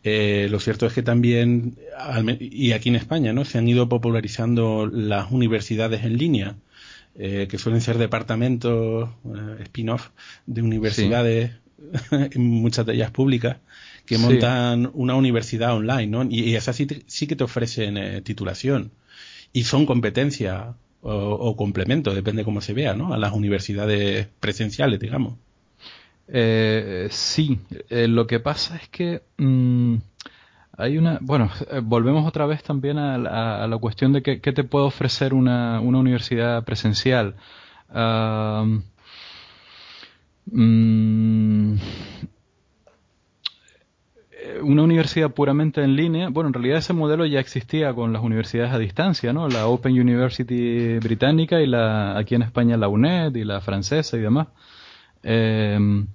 eh, 0.03 0.47
lo 0.49 0.59
cierto 0.59 0.85
es 0.85 0.93
que 0.93 1.03
también, 1.03 1.77
y 2.39 2.71
aquí 2.73 2.89
en 2.89 2.95
España, 2.95 3.33
¿no? 3.33 3.45
Se 3.45 3.57
han 3.57 3.67
ido 3.67 3.87
popularizando 3.89 4.85
las 4.85 5.31
universidades 5.31 6.03
en 6.03 6.17
línea, 6.17 6.55
eh, 7.15 7.47
que 7.49 7.57
suelen 7.57 7.81
ser 7.81 7.97
departamentos, 7.97 9.09
spin-off 9.61 10.09
de 10.45 10.61
universidades. 10.61 11.51
Sí 11.51 11.57
muchas 12.35 12.85
de 12.85 12.93
ellas 12.93 13.11
públicas, 13.11 13.57
que 14.05 14.17
sí. 14.17 14.21
montan 14.21 14.91
una 14.93 15.15
universidad 15.15 15.75
online, 15.75 16.07
¿no? 16.07 16.23
Y, 16.23 16.41
y 16.41 16.55
esas 16.55 16.75
sí, 16.75 16.85
te, 16.85 17.03
sí, 17.07 17.27
que 17.27 17.35
te 17.35 17.43
ofrecen 17.43 17.97
eh, 17.97 18.21
titulación. 18.21 18.91
Y 19.51 19.63
son 19.65 19.85
competencia 19.85 20.75
o, 21.01 21.11
o, 21.11 21.55
complemento, 21.55 22.13
depende 22.13 22.43
cómo 22.43 22.61
se 22.61 22.73
vea, 22.73 22.95
¿no? 22.95 23.13
A 23.13 23.17
las 23.17 23.33
universidades 23.33 24.27
presenciales, 24.39 24.99
digamos. 24.99 25.35
Eh, 26.27 27.07
sí, 27.11 27.59
eh, 27.89 28.07
lo 28.07 28.27
que 28.27 28.39
pasa 28.39 28.77
es 28.77 28.89
que 28.89 29.23
mmm, 29.37 29.95
hay 30.77 30.97
una. 30.97 31.19
Bueno, 31.21 31.49
eh, 31.71 31.81
volvemos 31.83 32.27
otra 32.27 32.45
vez 32.45 32.63
también 32.63 32.97
a, 32.97 33.67
la 33.67 33.77
cuestión 33.77 34.13
de 34.13 34.21
qué 34.23 34.53
te 34.53 34.63
puede 34.63 34.85
ofrecer 34.85 35.33
una, 35.33 35.79
una 35.81 35.99
universidad 35.99 36.63
presencial. 36.63 37.35
Mm, 40.45 41.75
eh, 44.31 44.59
una 44.61 44.83
universidad 44.83 45.31
puramente 45.31 45.81
en 45.83 45.95
línea, 45.95 46.29
bueno, 46.29 46.49
en 46.49 46.53
realidad 46.53 46.79
ese 46.79 46.93
modelo 46.93 47.25
ya 47.25 47.39
existía 47.39 47.93
con 47.93 48.11
las 48.11 48.21
universidades 48.21 48.73
a 48.73 48.77
distancia, 48.79 49.31
¿no? 49.31 49.47
La 49.47 49.67
Open 49.67 49.93
University 49.99 50.99
británica 50.99 51.61
y 51.61 51.67
la 51.67 52.17
aquí 52.17 52.35
en 52.35 52.41
España 52.41 52.77
la 52.77 52.89
UNED 52.89 53.35
y 53.35 53.45
la 53.45 53.61
francesa 53.61 54.17
y 54.17 54.21
demás. 54.21 54.47
Eh, 55.23 56.05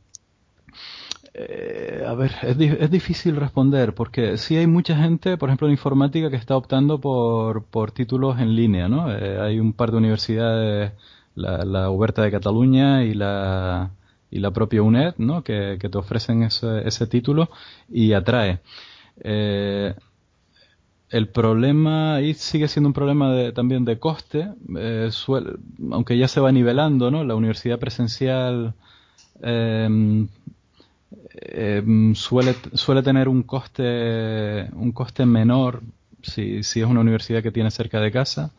eh, 1.40 2.04
a 2.04 2.14
ver, 2.14 2.32
es, 2.42 2.58
es, 2.58 2.90
difícil 2.90 3.36
responder 3.36 3.94
porque 3.94 4.36
sí 4.38 4.56
hay 4.56 4.66
mucha 4.66 4.96
gente, 4.96 5.36
por 5.36 5.48
ejemplo 5.48 5.68
en 5.68 5.72
informática, 5.72 6.30
que 6.30 6.36
está 6.36 6.56
optando 6.56 7.00
por, 7.00 7.64
por 7.64 7.92
títulos 7.92 8.40
en 8.40 8.56
línea, 8.56 8.88
¿no? 8.88 9.12
Eh, 9.12 9.38
hay 9.40 9.60
un 9.60 9.72
par 9.72 9.92
de 9.92 9.98
universidades, 9.98 10.92
la, 11.36 11.64
la 11.64 11.90
Huberta 11.90 12.22
de 12.22 12.32
Cataluña 12.32 13.04
y 13.04 13.14
la, 13.14 13.92
y 14.32 14.40
la 14.40 14.50
propia 14.50 14.82
UNED, 14.82 15.14
¿no? 15.18 15.44
Que, 15.44 15.78
que 15.80 15.88
te 15.88 15.98
ofrecen 15.98 16.42
ese, 16.42 16.86
ese, 16.88 17.06
título 17.06 17.50
y 17.88 18.14
atrae. 18.14 18.60
Eh, 19.20 19.94
el 21.10 21.28
problema 21.28 22.20
y 22.20 22.34
sigue 22.34 22.66
siendo 22.66 22.88
un 22.88 22.94
problema 22.94 23.32
de, 23.32 23.52
también 23.52 23.84
de 23.84 23.98
coste, 24.00 24.48
eh, 24.76 25.08
suele, 25.12 25.52
aunque 25.92 26.18
ya 26.18 26.26
se 26.26 26.40
va 26.40 26.50
nivelando, 26.50 27.12
¿no? 27.12 27.22
La 27.22 27.36
universidad 27.36 27.78
presencial 27.78 28.74
eh, 29.42 30.26
eh, 31.40 32.12
suele, 32.14 32.54
suele 32.74 33.02
tener 33.02 33.28
un 33.28 33.42
coste, 33.42 34.68
un 34.72 34.92
coste 34.92 35.26
menor 35.26 35.82
si, 36.22 36.62
si 36.62 36.80
es 36.80 36.86
una 36.86 37.00
universidad 37.00 37.42
que 37.42 37.52
tiene 37.52 37.70
cerca 37.70 38.00
de 38.00 38.10
casa. 38.10 38.52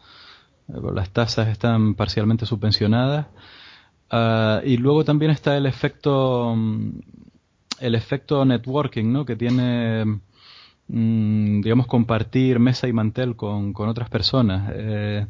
Eh, 0.68 0.74
las 0.94 1.10
tasas 1.12 1.48
están 1.50 1.96
parcialmente 1.96 2.46
subvencionadas. 2.46 3.28
Uh, 4.12 4.66
y 4.66 4.78
luego 4.78 5.06
también 5.06 5.32
está 5.32 5.56
el 5.56 5.68
efecto, 5.68 6.56
el 7.80 7.96
efecto 7.96 8.44
networking, 8.44 9.12
¿no? 9.12 9.24
Que 9.24 9.36
tiene, 9.36 10.04
mm, 10.88 11.62
digamos, 11.62 11.86
compartir 11.86 12.58
mesa 12.60 12.88
y 12.88 12.94
mantel 12.94 13.36
con, 13.36 13.72
con 13.72 13.88
otras 13.88 14.10
personas. 14.10 14.72
Eh, 14.74 15.28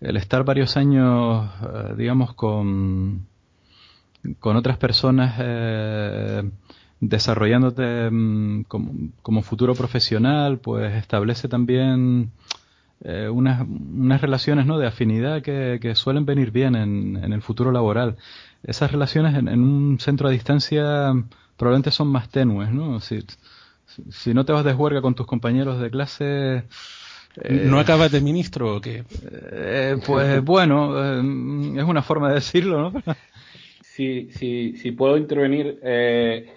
el 0.00 0.16
estar 0.16 0.44
varios 0.44 0.76
años, 0.76 1.48
uh, 1.62 1.94
digamos, 1.96 2.34
con, 2.34 3.26
con 4.40 4.56
otras 4.56 4.76
personas 4.76 5.34
eh, 5.38 6.42
desarrollándote 7.00 8.10
mm, 8.10 8.64
como, 8.64 8.92
como, 9.22 9.42
futuro 9.42 9.74
profesional, 9.74 10.58
pues 10.58 10.94
establece 10.94 11.48
también 11.48 12.30
eh, 13.04 13.28
unas, 13.28 13.62
unas, 13.62 14.20
relaciones 14.20 14.66
¿no? 14.66 14.78
de 14.78 14.86
afinidad 14.86 15.42
que, 15.42 15.78
que 15.82 15.94
suelen 15.94 16.24
venir 16.24 16.52
bien 16.52 16.76
en, 16.76 17.16
en, 17.16 17.32
el 17.32 17.42
futuro 17.42 17.72
laboral. 17.72 18.16
Esas 18.62 18.92
relaciones 18.92 19.34
en, 19.34 19.48
en, 19.48 19.60
un 19.60 19.98
centro 19.98 20.28
a 20.28 20.30
distancia 20.30 21.12
probablemente 21.56 21.90
son 21.90 22.08
más 22.08 22.28
tenues, 22.28 22.70
¿no? 22.70 23.00
Si, 23.00 23.24
si 24.10 24.34
no 24.34 24.44
te 24.44 24.52
vas 24.52 24.64
de 24.64 24.72
juerga 24.72 25.02
con 25.02 25.14
tus 25.14 25.26
compañeros 25.26 25.80
de 25.80 25.90
clase... 25.90 26.64
Eh, 27.36 27.64
¿No 27.66 27.78
acabas 27.78 28.12
de 28.12 28.20
ministro 28.20 28.76
o 28.76 28.80
qué? 28.80 29.04
Eh, 29.52 29.96
pues 30.06 30.44
bueno, 30.44 30.92
eh, 31.02 31.78
es 31.78 31.84
una 31.84 32.02
forma 32.02 32.28
de 32.28 32.34
decirlo, 32.34 32.90
¿no? 32.90 33.02
Si, 33.94 34.30
si, 34.30 34.76
si 34.76 34.92
puedo 34.92 35.16
intervenir, 35.18 35.78
eh, 35.82 36.50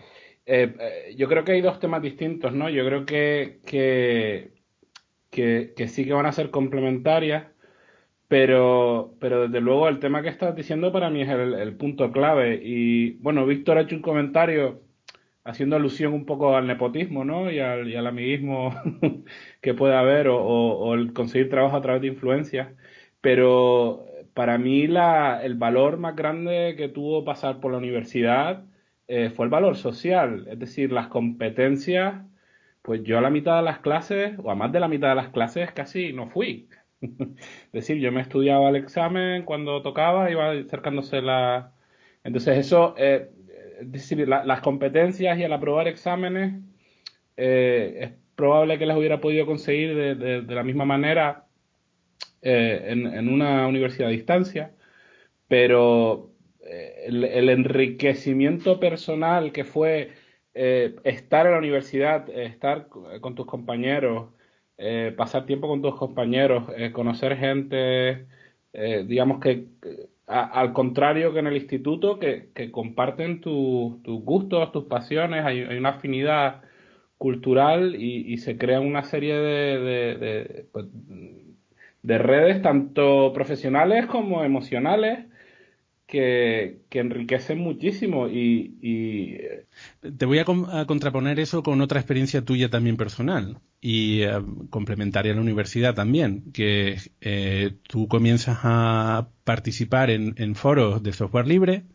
eh, 0.46 1.16
yo 1.18 1.28
creo 1.28 1.44
que 1.44 1.54
hay 1.54 1.62
dos 1.62 1.80
temas 1.80 2.02
distintos, 2.02 2.54
¿no? 2.54 2.70
Yo 2.70 2.86
creo 2.86 3.06
que, 3.06 3.60
que, 3.66 4.54
que, 5.32 5.74
que 5.76 5.88
sí 5.90 6.06
que 6.06 6.14
van 6.14 6.28
a 6.28 6.32
ser 6.32 6.52
complementarias, 6.52 7.48
pero, 8.28 9.16
pero 9.20 9.44
desde 9.48 9.62
luego 9.62 9.90
el 9.90 10.00
tema 10.00 10.22
que 10.22 10.30
estás 10.30 10.56
diciendo 10.56 10.92
para 10.94 11.10
mí 11.10 11.24
es 11.24 11.30
el, 11.30 11.56
el 11.56 11.76
punto 11.78 12.12
clave. 12.12 12.62
Y 12.64 13.12
bueno, 13.20 13.46
Víctor 13.46 13.78
ha 13.78 13.82
hecho 13.82 13.96
un 13.98 14.02
comentario 14.02 14.82
haciendo 15.44 15.76
alusión 15.76 16.14
un 16.14 16.26
poco 16.26 16.56
al 16.56 16.68
nepotismo, 16.68 17.26
¿no? 17.26 17.52
Y 17.52 17.60
al, 17.60 17.96
al 17.96 18.08
amiguismo 18.08 18.74
que 19.62 19.74
puede 19.74 19.96
haber 19.96 20.30
o, 20.30 20.38
o, 20.38 20.78
o, 20.90 20.94
el 20.96 21.14
conseguir 21.14 21.50
trabajo 21.50 21.78
a 21.78 21.82
través 21.82 22.02
de 22.02 22.08
influencias. 22.10 22.70
Pero 23.22 24.06
para 24.36 24.58
mí 24.60 24.88
la, 24.88 25.42
el 25.44 25.56
valor 25.56 25.98
más 25.98 26.16
grande 26.16 26.76
que 26.78 26.90
tuvo 26.90 27.24
pasar 27.26 27.62
por 27.62 27.72
la 27.72 27.78
universidad 27.80 28.66
eh, 29.08 29.30
fue 29.32 29.46
el 29.46 29.52
valor 29.52 29.78
social, 29.78 30.48
es 30.50 30.60
decir, 30.60 30.92
las 30.92 31.08
competencias, 31.08 32.26
pues 32.82 33.02
yo 33.04 33.18
a 33.18 33.22
la 33.22 33.30
mitad 33.30 33.58
de 33.58 33.64
las 33.64 33.80
clases, 33.80 34.38
o 34.44 34.52
a 34.52 34.56
más 34.56 34.72
de 34.74 34.80
la 34.82 34.90
mitad 34.90 35.10
de 35.10 35.16
las 35.16 35.30
clases, 35.30 35.72
casi 35.72 36.12
no 36.14 36.28
fui. 36.30 36.70
es 37.02 37.72
decir, 37.72 37.98
yo 38.00 38.12
me 38.12 38.22
estudiaba 38.22 38.70
el 38.70 38.76
examen 38.76 39.44
cuando 39.46 39.82
tocaba, 39.82 40.30
iba 40.32 40.52
acercándose 40.52 41.22
la... 41.22 41.74
Entonces 42.24 42.58
eso, 42.58 42.94
eh, 42.98 43.32
es 43.82 43.92
decir, 43.92 44.28
la, 44.28 44.44
las 44.46 44.62
competencias 44.62 45.38
y 45.40 45.44
el 45.44 45.54
aprobar 45.54 45.88
exámenes, 45.88 46.62
eh, 47.38 47.98
es 48.02 48.12
probable 48.36 48.78
que 48.80 48.86
las 48.86 48.98
hubiera 48.98 49.22
podido 49.22 49.46
conseguir 49.46 49.96
de, 49.96 50.16
de, 50.16 50.42
de 50.42 50.56
la 50.56 50.64
misma 50.64 50.86
manera 50.86 51.45
eh, 52.48 52.92
en, 52.92 53.28
una 53.28 53.68
universidad 53.68 54.10
a 54.10 54.12
distancia, 54.12 54.72
pero 55.48 56.32
eh, 56.62 57.06
el, 57.08 57.50
enriquecimiento 57.50 58.80
personal 58.80 59.52
que 59.52 59.66
fue 59.66 60.12
eh, 60.54 60.96
estar 61.04 61.48
en 61.48 61.54
la 61.54 61.58
universidad, 61.58 62.30
estar 62.30 62.88
con 62.88 63.34
tus 63.34 63.48
compañeros, 63.48 64.30
pasar 65.18 65.48
tiempo 65.48 65.68
con 65.68 65.82
tus 65.82 65.96
compañeros, 65.96 66.66
conocer 66.94 67.38
gente, 67.38 68.28
digamos 69.08 69.40
que 69.40 69.70
a, 70.28 70.44
al 70.62 70.74
contrario 70.74 71.34
que 71.34 71.40
en 71.40 71.48
el 71.48 71.58
instituto, 71.58 72.20
que, 72.20 72.52
que 72.54 72.72
comparten 72.72 73.42
tus 73.42 74.04
tu 74.04 74.20
gustos, 74.22 74.72
tus 74.72 74.86
pasiones, 74.86 75.46
hay, 75.46 75.64
una 75.64 75.90
afinidad 75.90 76.62
cultural 77.18 77.96
y, 77.96 78.38
se 78.38 78.58
crea 78.58 78.82
una 78.82 79.04
serie 79.04 79.36
de 79.36 80.68
pues, 80.72 80.86
de 82.06 82.20
redes 82.20 82.62
tanto 82.62 83.34
profesionales 83.34 84.06
como 84.06 84.44
emocionales 84.44 85.26
que, 86.06 86.82
que 86.90 87.00
enriquecen 87.00 87.58
muchísimo 87.58 88.28
y, 88.28 88.78
y, 88.80 89.38
te 90.16 90.26
voy 90.28 90.38
a, 90.38 90.46
contraponer 90.86 91.40
eso 91.40 91.64
con 91.64 91.82
otra 91.82 92.00
experiencia 92.00 92.44
tuya 92.44 92.70
también 92.70 92.96
personal 92.96 93.58
y 93.82 94.24
uh, 94.24 94.70
complementaria 94.70 95.32
a 95.32 95.36
la 95.36 95.42
universidad 95.42 95.96
también 95.96 96.52
que 96.52 96.98
eh, 97.22 97.74
tú 97.88 98.08
comienzas 98.08 98.60
a 98.62 99.30
participar 99.44 100.12
en, 100.12 100.56
foros 100.56 101.02
de 101.02 101.12
software 101.12 101.48
libre 101.48 101.86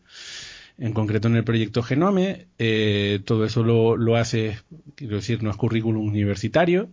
en 0.77 0.91
concreto 0.91 1.29
en 1.29 1.37
el 1.37 1.45
proyecto 1.45 1.83
Genome 1.83 2.47
eh, 2.59 3.21
todo 3.23 3.45
eso 3.45 3.63
lo, 3.63 3.95
lo 3.95 4.17
haces 4.17 4.65
quiero 4.95 5.15
decir 5.15 5.41
no 5.41 5.51
es 5.51 5.55
currículum 5.55 6.05
universitario 6.05 6.89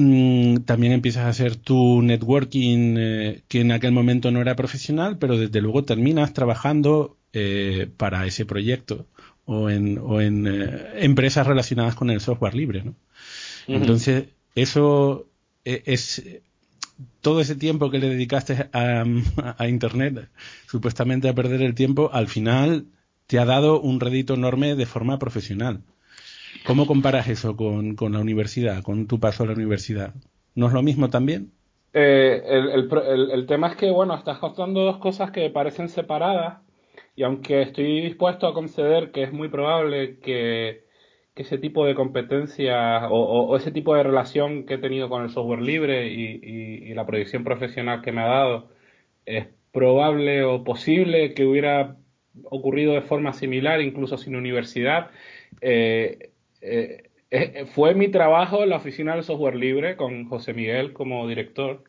Mm, 0.00 0.58
también 0.58 0.92
empiezas 0.92 1.24
a 1.24 1.28
hacer 1.30 1.56
tu 1.56 2.02
networking 2.02 2.94
eh, 2.96 3.42
que 3.48 3.62
en 3.62 3.72
aquel 3.72 3.90
momento 3.90 4.30
no 4.30 4.40
era 4.40 4.54
profesional, 4.54 5.18
pero 5.18 5.36
desde 5.36 5.60
luego 5.60 5.82
terminas 5.82 6.32
trabajando 6.32 7.16
eh, 7.32 7.90
para 7.96 8.24
ese 8.24 8.46
proyecto 8.46 9.06
o 9.44 9.70
en, 9.70 9.98
o 9.98 10.20
en 10.20 10.46
eh, 10.46 11.04
empresas 11.04 11.48
relacionadas 11.48 11.96
con 11.96 12.10
el 12.10 12.20
software 12.20 12.54
libre. 12.54 12.84
¿no? 12.84 12.90
Uh 12.90 12.94
-huh. 13.72 13.76
Entonces, 13.80 14.26
eso 14.54 15.26
e, 15.64 15.82
es 15.86 16.22
todo 17.20 17.40
ese 17.40 17.56
tiempo 17.56 17.90
que 17.90 17.98
le 17.98 18.08
dedicaste 18.08 18.68
a, 18.72 19.04
a, 19.58 19.68
Internet, 19.68 20.28
supuestamente 20.68 21.28
a 21.28 21.34
perder 21.34 21.60
el 21.62 21.74
tiempo, 21.74 22.10
al 22.12 22.28
final 22.28 22.86
te 23.26 23.40
ha 23.40 23.44
dado 23.44 23.80
un 23.80 23.98
rédito 23.98 24.34
enorme 24.34 24.76
de 24.76 24.86
forma 24.86 25.18
profesional. 25.18 25.82
¿Cómo 26.66 26.86
comparas 26.86 27.28
eso 27.28 27.56
con, 27.56 27.94
con, 27.96 28.12
la 28.12 28.20
universidad, 28.20 28.82
con 28.82 29.06
tu 29.06 29.18
paso 29.18 29.44
a 29.44 29.46
la 29.46 29.54
universidad? 29.54 30.14
¿No 30.54 30.66
es 30.66 30.72
lo 30.72 30.82
mismo 30.82 31.08
también? 31.08 31.52
Eh, 31.92 32.42
el, 32.46 32.88
el, 32.90 33.30
el, 33.30 33.46
tema 33.46 33.68
es 33.68 33.76
que, 33.76 33.90
bueno, 33.90 34.14
estás 34.14 34.38
contando 34.38 34.80
dos 34.82 34.98
cosas 34.98 35.30
que 35.30 35.48
parecen 35.50 35.88
separadas 35.88 36.58
y 37.16 37.22
aunque 37.22 37.62
estoy 37.62 38.02
dispuesto 38.02 38.46
a 38.46 38.54
conceder 38.54 39.10
que 39.10 39.22
es 39.22 39.32
muy 39.32 39.48
probable 39.48 40.18
que, 40.20 40.86
ese 41.34 41.56
tipo 41.56 41.86
de 41.86 41.94
competencia 41.94 43.06
o, 43.08 43.46
o, 43.46 43.56
ese 43.56 43.70
tipo 43.70 43.94
de 43.94 44.02
relación 44.02 44.66
que 44.66 44.74
he 44.74 44.78
tenido 44.78 45.08
con 45.08 45.22
el 45.22 45.30
software 45.30 45.62
libre 45.62 46.08
y, 46.08 46.40
y, 46.42 46.90
y 46.90 46.94
la 46.94 47.06
proyección 47.06 47.44
profesional 47.44 48.02
que 48.02 48.10
me 48.10 48.22
ha 48.22 48.26
dado 48.26 48.70
es 49.24 49.46
probable 49.72 50.42
o 50.42 50.64
posible 50.64 51.34
que 51.34 51.46
hubiera 51.46 51.96
ocurrido 52.44 52.92
de 52.94 53.02
forma 53.02 53.32
similar, 53.32 53.80
incluso 53.80 54.16
sin 54.16 54.36
universidad, 54.36 55.10
eh, 55.60 56.27
eh, 56.60 57.10
eh, 57.30 57.66
fue 57.66 57.94
mi 57.94 58.08
trabajo 58.08 58.62
en 58.62 58.70
la 58.70 58.76
oficina 58.76 59.14
del 59.14 59.24
software 59.24 59.56
libre 59.56 59.96
con 59.96 60.28
José 60.28 60.54
Miguel 60.54 60.92
como 60.92 61.26
director 61.28 61.84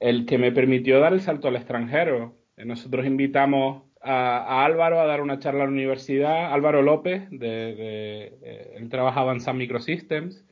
el 0.00 0.26
que 0.26 0.38
me 0.38 0.52
permitió 0.52 1.00
dar 1.00 1.12
el 1.12 1.20
salto 1.20 1.48
al 1.48 1.56
extranjero. 1.56 2.36
Nosotros 2.56 3.06
invitamos 3.06 3.84
a, 4.02 4.64
Álvaro 4.64 5.00
a 5.00 5.06
dar 5.06 5.20
una 5.20 5.38
charla 5.38 5.62
a 5.64 5.66
la 5.66 5.72
universidad, 5.72 6.52
Álvaro 6.52 6.82
López, 6.82 7.28
de, 7.30 7.38
de, 7.38 8.38
eh, 8.42 8.74
él 8.76 8.88
trabajaba 8.88 9.32
en 9.32 9.40
Sun 9.40 9.58
Microsystems 9.58 10.44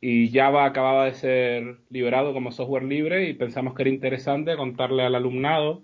y 0.00 0.30
Java 0.32 0.64
acababa 0.66 1.06
de 1.06 1.14
ser 1.14 1.78
liberado 1.90 2.32
como 2.32 2.52
software 2.52 2.84
libre 2.84 3.28
y 3.28 3.34
pensamos 3.34 3.74
que 3.74 3.82
era 3.82 3.90
interesante 3.90 4.56
contarle 4.56 5.04
al 5.04 5.14
alumnado 5.14 5.82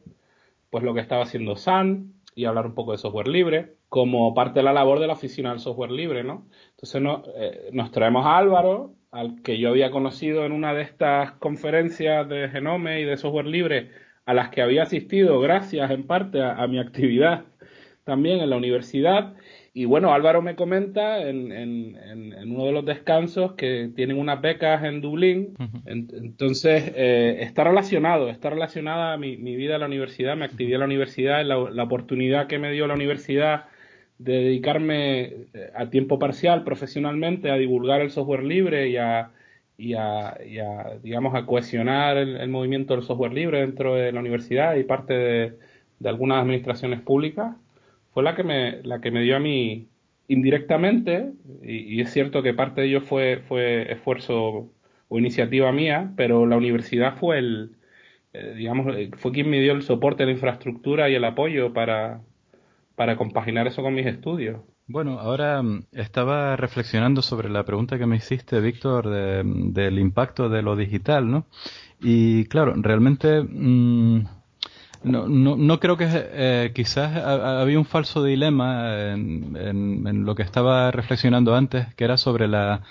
pues 0.70 0.84
lo 0.84 0.94
que 0.94 1.00
estaba 1.00 1.24
haciendo 1.24 1.56
Sun 1.56 2.14
y 2.34 2.44
hablar 2.44 2.66
un 2.66 2.74
poco 2.74 2.92
de 2.92 2.98
software 2.98 3.28
libre 3.28 3.74
como 3.88 4.34
parte 4.34 4.60
de 4.60 4.64
la 4.64 4.72
labor 4.72 5.00
de 5.00 5.08
la 5.08 5.14
oficina 5.14 5.50
del 5.50 5.58
software 5.60 5.90
libre, 5.90 6.22
¿no? 6.24 6.46
Entonces 6.82 7.02
no, 7.02 7.22
eh, 7.36 7.68
nos 7.72 7.90
traemos 7.90 8.24
a 8.24 8.38
Álvaro, 8.38 8.94
al 9.10 9.42
que 9.42 9.58
yo 9.58 9.68
había 9.68 9.90
conocido 9.90 10.46
en 10.46 10.52
una 10.52 10.72
de 10.72 10.80
estas 10.82 11.32
conferencias 11.32 12.26
de 12.26 12.48
Genome 12.48 13.00
y 13.00 13.04
de 13.04 13.18
software 13.18 13.46
libre, 13.46 13.90
a 14.24 14.32
las 14.32 14.48
que 14.48 14.62
había 14.62 14.84
asistido 14.84 15.40
gracias 15.40 15.90
en 15.90 16.06
parte 16.06 16.40
a, 16.40 16.54
a 16.54 16.66
mi 16.68 16.78
actividad 16.78 17.44
también 18.04 18.40
en 18.40 18.48
la 18.48 18.56
universidad. 18.56 19.34
Y 19.74 19.84
bueno, 19.84 20.12
Álvaro 20.14 20.40
me 20.40 20.56
comenta 20.56 21.20
en, 21.28 21.52
en, 21.52 21.96
en, 21.96 22.32
en 22.32 22.50
uno 22.50 22.64
de 22.64 22.72
los 22.72 22.84
descansos 22.86 23.52
que 23.52 23.90
tienen 23.94 24.18
unas 24.18 24.40
becas 24.40 24.82
en 24.82 25.00
Dublín. 25.02 25.54
En- 25.84 26.08
entonces, 26.12 26.92
eh, 26.96 27.38
está 27.42 27.64
relacionado, 27.64 28.30
está 28.30 28.48
relacionada 28.48 29.16
mi, 29.18 29.36
mi 29.36 29.54
vida 29.54 29.74
en 29.74 29.80
la 29.80 29.86
universidad, 29.86 30.34
mi 30.36 30.44
actividad 30.44 30.76
en 30.76 30.80
la 30.80 30.86
universidad, 30.86 31.44
la, 31.44 31.58
la 31.70 31.82
oportunidad 31.82 32.46
que 32.46 32.58
me 32.58 32.72
dio 32.72 32.86
la 32.86 32.94
universidad 32.94 33.66
de 34.20 34.32
dedicarme 34.34 35.22
eh, 35.54 35.70
a 35.74 35.88
tiempo 35.88 36.18
parcial 36.18 36.62
profesionalmente 36.62 37.50
a 37.50 37.56
divulgar 37.56 38.02
el 38.02 38.10
software 38.10 38.44
libre 38.44 38.88
y 38.90 38.96
a, 38.98 39.32
y 39.78 39.94
a, 39.94 40.36
digamos, 41.02 41.34
a 41.34 41.46
cohesionar 41.46 42.18
el, 42.18 42.48
movimiento 42.50 42.94
del 42.94 43.02
software 43.02 43.32
libre 43.32 43.60
dentro 43.60 43.94
de 43.94 44.12
la 44.12 44.20
universidad 44.20 44.76
y 44.76 44.84
parte 44.84 45.14
de, 45.14 45.58
de 46.00 46.08
algunas 46.08 46.42
administraciones 46.42 47.00
públicas, 47.00 47.56
fue 48.12 48.22
la 48.22 48.34
que 48.36 48.44
me, 48.44 48.82
la 48.82 49.00
que 49.00 49.10
me 49.10 49.22
dio 49.22 49.36
a 49.36 49.40
mí 49.40 49.88
indirectamente, 50.28 51.32
y, 51.62 52.00
es 52.00 52.12
cierto 52.12 52.42
que 52.42 52.54
parte 52.54 52.82
de 52.82 52.88
ello 52.88 53.00
fue, 53.00 53.42
fue 53.48 53.90
esfuerzo 53.92 54.70
o 55.08 55.18
iniciativa 55.18 55.72
mía, 55.72 56.12
pero 56.16 56.46
la 56.46 56.56
universidad 56.56 57.16
fue 57.16 57.38
el, 57.38 57.70
eh, 58.34 58.54
digamos, 58.56 58.94
fue 59.16 59.32
quien 59.32 59.50
me 59.50 59.60
dio 59.60 59.72
el 59.72 59.82
soporte, 59.82 60.26
la 60.26 60.32
infraestructura 60.32 61.08
y 61.10 61.14
el 61.14 61.24
apoyo 61.24 61.72
para, 61.72 62.20
para 63.00 63.16
compaginar 63.16 63.66
eso 63.66 63.80
con 63.80 63.94
mis 63.94 64.04
estudios. 64.04 64.60
Bueno, 64.86 65.18
ahora 65.20 65.62
mm, 65.62 65.84
estaba 65.92 66.54
reflexionando 66.56 67.22
sobre 67.22 67.48
la 67.48 67.64
pregunta 67.64 67.96
que 67.98 68.04
me 68.04 68.16
hiciste, 68.16 68.60
Víctor, 68.60 69.08
de- 69.08 69.42
del 69.72 69.98
impacto 69.98 70.50
de 70.50 70.60
lo 70.60 70.76
digital, 70.76 71.30
¿no? 71.30 71.46
Y 72.02 72.44
claro, 72.44 72.74
realmente 72.76 73.40
mm, 73.42 74.24
no, 75.04 75.28
no, 75.28 75.56
no 75.56 75.80
creo 75.80 75.96
que 75.96 76.08
eh, 76.10 76.72
quizás 76.74 77.16
ha- 77.16 77.36
ha- 77.36 77.62
había 77.62 77.78
un 77.78 77.86
falso 77.86 78.22
dilema 78.22 79.12
en, 79.12 80.26
lo 80.26 80.34
que 80.34 80.42
estaba 80.42 80.90
reflexionando 80.90 81.54
antes, 81.54 81.94
que 81.94 82.04
era 82.04 82.18
sobre 82.18 82.48
la, 82.48 82.82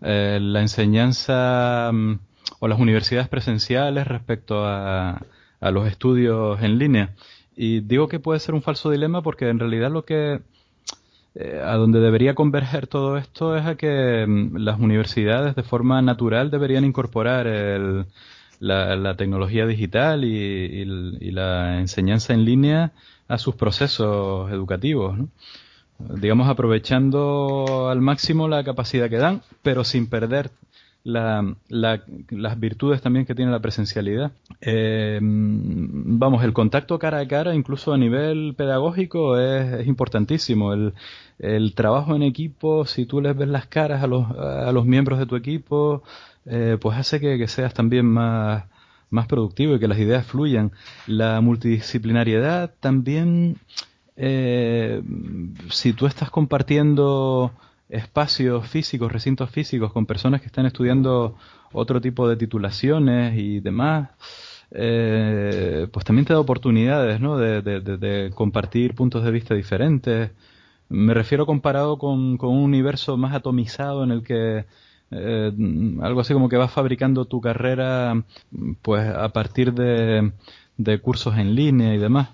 eh, 0.00 0.38
la 0.40 0.62
enseñanza 0.62 1.90
mm, 1.92 2.14
o 2.60 2.68
las 2.68 2.78
universidades 2.80 3.28
presenciales 3.28 4.06
respecto 4.06 4.64
a, 4.64 5.20
a 5.60 5.70
los 5.70 5.86
estudios 5.86 6.62
en 6.62 6.78
línea. 6.78 7.14
Y 7.60 7.80
digo 7.80 8.06
que 8.08 8.20
puede 8.20 8.38
ser 8.40 8.54
un 8.54 8.62
falso 8.62 8.88
dilema 8.90 9.20
porque 9.22 9.48
en 9.48 9.58
realidad 9.58 9.90
lo 9.90 10.04
que 10.04 10.42
eh, 11.34 11.60
a 11.64 11.74
donde 11.76 12.00
debería 12.00 12.34
converger 12.34 12.86
todo 12.86 13.16
esto 13.18 13.56
es 13.56 13.66
a 13.66 13.76
que 13.76 14.24
mm, 14.26 14.56
las 14.58 14.78
universidades 14.78 15.54
de 15.56 15.62
forma 15.62 16.00
natural 16.02 16.50
deberían 16.50 16.84
incorporar 16.84 17.46
el- 17.48 18.06
la, 18.60 18.96
la 18.96 19.16
tecnología 19.16 19.66
digital 19.66 20.24
y, 20.24 20.28
y 20.28 20.82
y 21.20 21.30
la 21.32 21.78
enseñanza 21.80 22.34
en 22.34 22.44
línea 22.44 22.92
a 23.28 23.38
sus 23.38 23.54
procesos 23.54 24.50
educativos, 24.50 25.16
¿no? 25.18 25.28
digamos 25.98 26.48
aprovechando 26.48 27.88
al 27.90 28.00
máximo 28.00 28.48
la 28.48 28.62
capacidad 28.64 29.10
que 29.10 29.16
dan, 29.18 29.42
pero 29.62 29.84
sin 29.84 30.08
perder 30.08 30.50
la- 31.08 31.54
la- 31.68 32.02
las 32.30 32.60
virtudes 32.60 33.00
también 33.00 33.24
que 33.24 33.34
tiene 33.34 33.50
la 33.50 33.60
presencialidad. 33.60 34.30
Eh, 34.60 35.18
vamos, 35.22 36.44
el 36.44 36.52
contacto 36.52 36.98
cara 36.98 37.18
a 37.20 37.26
cara, 37.26 37.54
incluso 37.54 37.92
a 37.94 37.98
nivel 37.98 38.54
pedagógico, 38.56 39.38
es, 39.38 39.72
es 39.80 39.86
importantísimo. 39.86 40.74
El, 40.74 40.92
el 41.38 41.72
trabajo 41.74 42.14
en 42.14 42.22
equipo, 42.22 42.84
si 42.84 43.06
tú 43.06 43.20
les 43.22 43.34
ves 43.36 43.48
las 43.48 43.66
caras 43.66 44.02
a 44.02 44.06
los, 44.06 44.30
a 44.30 44.70
los 44.72 44.84
miembros 44.84 45.18
de 45.18 45.26
tu 45.26 45.36
equipo, 45.36 46.02
eh, 46.44 46.76
pues 46.80 46.98
hace 46.98 47.20
que, 47.20 47.38
que 47.38 47.48
seas 47.48 47.72
también 47.72 48.04
más, 48.04 48.64
más 49.10 49.26
productivo 49.26 49.74
y 49.76 49.78
que 49.80 49.88
las 49.88 49.98
ideas 49.98 50.26
fluyan. 50.26 50.72
La 51.06 51.40
multidisciplinariedad 51.40 52.70
también 52.80 53.56
eh, 54.16 55.00
si 55.70 55.92
tú 55.94 56.06
estás 56.06 56.30
compartiendo 56.30 57.52
espacios 57.88 58.66
físicos, 58.68 59.10
recintos 59.12 59.50
físicos 59.50 59.92
con 59.92 60.06
personas 60.06 60.40
que 60.40 60.46
están 60.46 60.66
estudiando 60.66 61.36
otro 61.72 62.00
tipo 62.00 62.28
de 62.28 62.36
titulaciones 62.36 63.38
y 63.38 63.60
demás, 63.60 64.10
eh, 64.70 65.88
pues 65.92 66.04
también 66.04 66.26
te 66.26 66.32
da 66.34 66.40
oportunidades, 66.40 67.20
¿no? 67.20 67.38
De, 67.38 67.62
de- 67.62 68.30
compartir 68.34 68.94
puntos 68.94 69.24
de 69.24 69.30
vista 69.30 69.54
diferentes. 69.54 70.30
Me 70.88 71.14
refiero 71.14 71.46
comparado 71.46 71.98
con, 71.98 72.36
con 72.38 72.50
un 72.50 72.62
universo 72.64 73.16
más 73.16 73.34
atomizado 73.34 74.04
en 74.04 74.10
el 74.12 74.22
que 74.22 74.66
eh, 75.10 75.52
algo 76.02 76.20
así 76.20 76.32
como 76.34 76.48
que 76.48 76.56
vas 76.56 76.70
fabricando 76.72 77.26
tu 77.26 77.40
carrera 77.40 78.24
pues 78.82 79.06
a 79.14 79.28
partir 79.30 79.72
de, 79.74 80.32
de 80.76 80.98
cursos 81.00 81.36
en 81.38 81.54
línea 81.54 81.94
y 81.94 81.98
demás. 81.98 82.30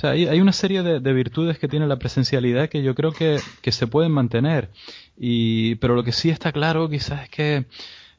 O 0.00 0.06
sea, 0.08 0.12
hay, 0.12 0.40
una 0.40 0.52
serie 0.52 0.82
de, 0.82 0.98
de 0.98 1.12
virtudes 1.12 1.58
que 1.58 1.68
tiene 1.68 1.86
la 1.86 1.98
presencialidad 1.98 2.70
que 2.70 2.82
yo 2.82 2.94
creo 2.94 3.12
que, 3.12 3.36
que 3.60 3.70
se 3.70 3.86
pueden 3.86 4.12
mantener. 4.12 4.70
Y, 5.18 5.74
pero 5.74 5.94
lo 5.94 6.02
que 6.02 6.12
sí 6.12 6.30
está 6.30 6.52
claro 6.52 6.88
quizás 6.88 7.24
es 7.24 7.28
que 7.28 7.66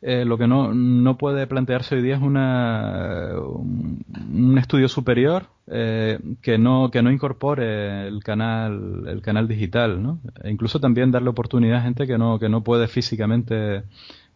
eh, 0.03 0.23
lo 0.23 0.37
que 0.37 0.45
no, 0.45 0.75
no 0.75 1.17
puede 1.17 1.47
plantearse 1.47 1.95
hoy 1.95 2.03
día 2.03 2.17
es 2.17 2.21
una, 2.21 3.31
un, 3.35 4.59
estudio 4.59 4.87
superior 4.87 5.47
eh, 5.65 6.19
que 6.43 6.59
no 6.59 6.91
que 6.91 7.01
no 7.01 7.11
incorpore 7.11 8.07
el 8.07 8.23
canal 8.23 9.07
el 9.07 9.23
canal 9.23 9.47
digital, 9.47 10.03
¿no? 10.03 10.19
E 10.43 10.51
incluso 10.51 10.79
también 10.79 11.09
darle 11.09 11.29
oportunidad 11.29 11.79
a 11.79 11.81
gente 11.81 12.05
que 12.05 12.19
no 12.19 12.37
que 12.37 12.47
no 12.47 12.63
puede 12.63 12.87
físicamente 12.87 13.85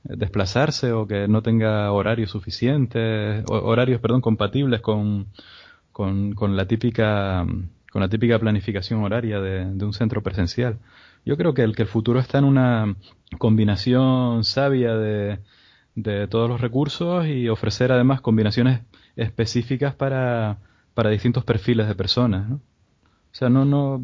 desplazarse 0.03 0.93
o 0.93 1.05
que 1.05 1.27
no 1.27 1.43
tenga 1.43 1.91
horarios 1.91 2.31
suficientes, 2.31 3.43
horarios, 3.47 4.01
perdón, 4.01 4.21
compatibles 4.21 4.81
con, 4.81 5.27
con, 5.95 6.33
con 6.33 6.57
la 6.57 6.67
típica 6.67 7.45
con 7.89 8.01
la 8.01 8.09
típica 8.09 8.37
planificación 8.37 9.01
horaria 9.01 9.39
de, 9.39 9.63
de 9.63 9.85
un 9.85 9.93
centro 9.93 10.21
presencial. 10.21 10.77
Yo 11.25 11.37
creo 11.37 11.53
que 11.53 11.63
el 11.63 11.73
que 11.73 11.83
el 11.83 11.87
futuro 11.87 12.19
está 12.19 12.37
en 12.37 12.43
una 12.43 12.97
combinación 13.37 14.43
sabia 14.43 14.97
de, 14.97 15.39
de 15.95 16.27
todos 16.27 16.49
los 16.49 16.59
recursos 16.59 17.25
y 17.27 17.47
ofrecer 17.47 17.93
además 17.93 18.19
combinaciones 18.19 18.81
específicas 19.15 19.95
para, 19.95 20.57
para 20.93 21.09
distintos 21.11 21.45
perfiles 21.45 21.87
de 21.87 21.95
personas, 21.95 22.49
¿no? 22.49 22.55
O 22.55 23.37
sea, 23.37 23.47
no, 23.47 23.63
no, 23.63 24.03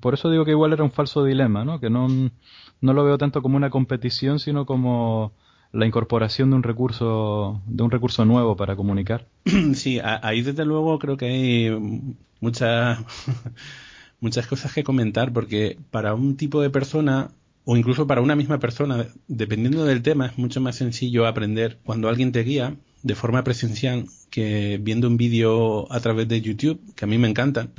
por 0.00 0.14
eso 0.14 0.30
digo 0.30 0.44
que 0.44 0.50
igual 0.50 0.72
era 0.72 0.82
un 0.82 0.90
falso 0.90 1.22
dilema, 1.22 1.64
¿no? 1.64 1.78
Que 1.78 1.88
no, 1.88 2.08
no 2.08 2.92
lo 2.92 3.04
veo 3.04 3.16
tanto 3.16 3.42
como 3.42 3.56
una 3.56 3.70
competición, 3.70 4.40
sino 4.40 4.66
como 4.66 5.34
la 5.72 5.86
incorporación 5.86 6.50
de 6.50 6.56
un 6.56 6.62
recurso, 6.62 7.62
de 7.66 7.82
un 7.82 7.90
recurso 7.90 8.24
nuevo 8.24 8.56
para 8.56 8.76
comunicar. 8.76 9.26
Sí, 9.74 10.00
ahí 10.02 10.42
desde 10.42 10.64
luego 10.64 10.98
creo 10.98 11.16
que 11.16 11.26
hay 11.26 12.14
muchas 12.40 12.98
muchas 14.20 14.46
cosas 14.46 14.72
que 14.72 14.84
comentar 14.84 15.32
porque 15.32 15.78
para 15.90 16.14
un 16.14 16.36
tipo 16.36 16.60
de 16.60 16.70
persona 16.70 17.30
o 17.64 17.76
incluso 17.76 18.06
para 18.06 18.22
una 18.22 18.34
misma 18.34 18.58
persona, 18.58 19.06
dependiendo 19.26 19.84
del 19.84 20.00
tema, 20.00 20.26
es 20.26 20.38
mucho 20.38 20.60
más 20.60 20.76
sencillo 20.76 21.26
aprender 21.26 21.78
cuando 21.84 22.08
alguien 22.08 22.32
te 22.32 22.42
guía 22.42 22.76
de 23.02 23.14
forma 23.14 23.44
presencial 23.44 24.06
que 24.30 24.78
viendo 24.80 25.06
un 25.06 25.18
vídeo 25.18 25.90
a 25.92 26.00
través 26.00 26.28
de 26.28 26.40
YouTube, 26.40 26.80
que 26.94 27.04
a 27.04 27.08
mí 27.08 27.18
me 27.18 27.28
encantan, 27.28 27.70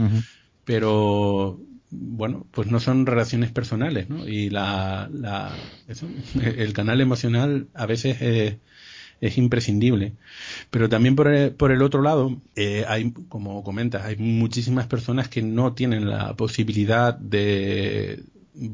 pero 0.64 1.60
bueno, 1.92 2.46
pues 2.52 2.70
no 2.70 2.80
son 2.80 3.06
relaciones 3.06 3.52
personales, 3.52 4.10
¿no? 4.10 4.28
Y 4.28 4.50
la, 4.50 5.10
la 5.12 5.56
eso, 5.88 6.08
el 6.42 6.74
canal 6.74 7.02
emocional 7.02 7.68
a 7.74 7.86
veces 7.86 8.22
es, 8.22 8.58
es 9.22 9.38
imprescindible. 9.38 10.14
Pero 10.70 10.90
también 10.90 11.16
por 11.16 11.28
el, 11.28 11.52
por 11.52 11.72
el 11.72 11.82
otro 11.82 12.02
lado, 12.02 12.42
eh, 12.56 12.86
hay, 12.88 13.12
como 13.30 13.64
comentas, 13.64 14.06
hay 14.06 14.18
muchísimas 14.18 14.88
personas 14.88 15.30
que 15.30 15.42
no 15.42 15.74
tienen 15.74 16.10
la 16.10 16.36
posibilidad 16.36 17.16
de 17.16 18.24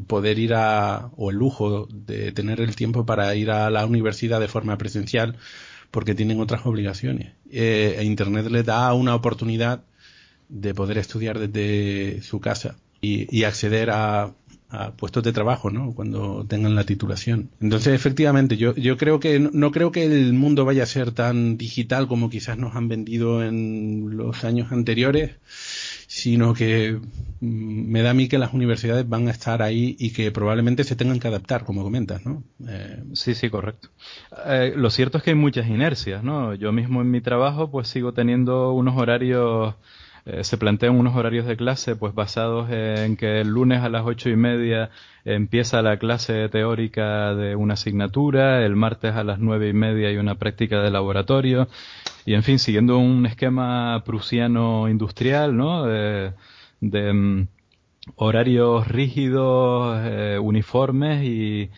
poder 0.07 0.39
ir 0.39 0.53
a, 0.55 1.11
o 1.15 1.29
el 1.29 1.37
lujo 1.37 1.87
de 1.91 2.31
tener 2.31 2.59
el 2.59 2.75
tiempo 2.75 3.05
para 3.05 3.35
ir 3.35 3.51
a 3.51 3.69
la 3.69 3.85
universidad 3.85 4.39
de 4.39 4.47
forma 4.47 4.77
presencial 4.77 5.37
porque 5.91 6.15
tienen 6.15 6.39
otras 6.41 6.65
obligaciones. 6.65 7.33
Eh, 7.51 8.01
Internet 8.03 8.47
les 8.47 8.65
da 8.65 8.93
una 8.93 9.15
oportunidad 9.15 9.83
de 10.49 10.73
poder 10.73 10.97
estudiar 10.97 11.39
desde 11.39 12.21
su 12.21 12.39
casa 12.39 12.75
y, 13.01 13.27
y 13.35 13.43
acceder 13.43 13.89
a, 13.91 14.33
puestos 14.97 15.23
de 15.23 15.31
trabajo, 15.31 15.69
¿no? 15.69 15.93
Cuando 15.93 16.45
tengan 16.47 16.75
la 16.75 16.83
titulación. 16.83 17.49
Entonces, 17.61 17.93
efectivamente, 17.93 18.57
yo, 18.57 18.75
yo 18.75 18.97
creo 18.97 19.19
que 19.19 19.39
no, 19.39 19.49
no 19.53 19.71
creo 19.71 19.91
que 19.91 20.03
el 20.05 20.33
mundo 20.33 20.65
vaya 20.65 20.83
a 20.83 20.87
ser 20.87 21.11
tan 21.11 21.57
digital 21.57 22.07
como 22.07 22.29
quizás 22.29 22.57
nos 22.57 22.75
han 22.75 22.87
vendido 22.89 23.43
en 23.43 24.17
los 24.17 24.43
años 24.43 24.71
anteriores, 24.71 25.31
sino 26.07 26.53
que 26.53 26.99
mm, 27.39 27.91
me 27.91 28.01
da 28.01 28.11
a 28.11 28.13
mí 28.13 28.27
que 28.27 28.37
las 28.37 28.53
universidades 28.53 29.07
van 29.07 29.27
a 29.27 29.31
estar 29.31 29.61
ahí 29.61 29.95
y 29.99 30.11
que 30.11 30.31
probablemente 30.31 30.83
se 30.83 30.95
tengan 30.95 31.19
que 31.19 31.27
adaptar, 31.27 31.63
como 31.63 31.83
comentas, 31.83 32.25
¿no? 32.25 32.43
Eh, 32.67 33.03
Sí, 33.13 33.33
sí, 33.35 33.49
correcto. 33.49 33.89
Eh, 34.45 34.73
lo 34.75 34.89
cierto 34.89 35.17
es 35.17 35.23
que 35.23 35.31
hay 35.31 35.35
muchas 35.35 35.67
inercias, 35.67 36.23
¿no? 36.23 36.53
Yo 36.53 36.71
mismo 36.71 37.01
en 37.01 37.11
mi 37.11 37.21
trabajo 37.21 37.71
pues 37.71 37.87
sigo 37.87 38.13
teniendo 38.13 38.73
unos 38.73 38.97
horarios 38.97 39.75
eh, 40.25 40.43
se 40.43 40.57
plantean 40.57 40.97
unos 40.97 41.15
horarios 41.15 41.45
de 41.45 41.55
clase 41.57 41.95
pues 41.95 42.13
basados 42.13 42.69
en 42.71 43.15
que 43.15 43.41
el 43.41 43.49
lunes 43.49 43.81
a 43.83 43.89
las 43.89 44.05
ocho 44.05 44.29
y 44.29 44.35
media 44.35 44.89
empieza 45.23 45.81
la 45.81 45.97
clase 45.97 46.49
teórica 46.49 47.35
de 47.35 47.55
una 47.55 47.75
asignatura, 47.75 48.65
el 48.65 48.75
martes 48.75 49.15
a 49.15 49.23
las 49.23 49.39
nueve 49.39 49.69
y 49.69 49.73
media 49.73 50.09
hay 50.09 50.17
una 50.17 50.35
práctica 50.35 50.81
de 50.81 50.91
laboratorio 50.91 51.67
y 52.25 52.33
en 52.33 52.43
fin, 52.43 52.57
siguiendo 52.59 52.97
un 52.97 53.25
esquema 53.27 54.03
prusiano 54.03 54.89
industrial, 54.89 55.55
¿no? 55.55 55.85
De, 55.85 56.33
mm, 56.81 57.47
horarios 58.15 58.87
rígidos, 58.87 59.99
eh, 60.03 60.39
uniformes 60.41 61.23
y 61.23 61.69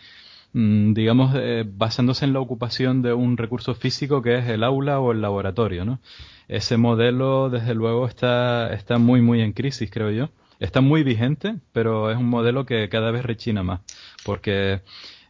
mm, 0.54 0.94
digamos, 0.94 1.34
eh, 1.36 1.64
basándose 1.66 2.24
en 2.24 2.32
la 2.32 2.40
ocupación 2.40 3.02
de 3.02 3.12
un 3.12 3.36
recurso 3.36 3.74
físico 3.74 4.22
que 4.22 4.38
es 4.38 4.48
el 4.48 4.64
aula 4.64 5.00
o 5.00 5.12
el 5.12 5.20
laboratorio, 5.20 5.84
¿no? 5.84 6.00
Ese 6.48 6.76
modelo, 6.76 7.50
desde 7.50 7.74
luego, 7.74 8.06
está, 8.06 8.72
está 8.72 8.98
muy, 8.98 9.20
muy 9.20 9.42
en 9.42 9.52
crisis, 9.52 9.90
creo 9.90 10.10
yo. 10.10 10.30
Está 10.60 10.80
muy 10.80 11.04
vigente, 11.04 11.56
pero 11.72 12.10
es 12.10 12.16
un 12.16 12.28
modelo 12.28 12.66
que 12.66 12.88
cada 12.88 13.10
vez 13.12 13.24
rechina 13.24 13.62
más, 13.62 13.80
porque 14.24 14.80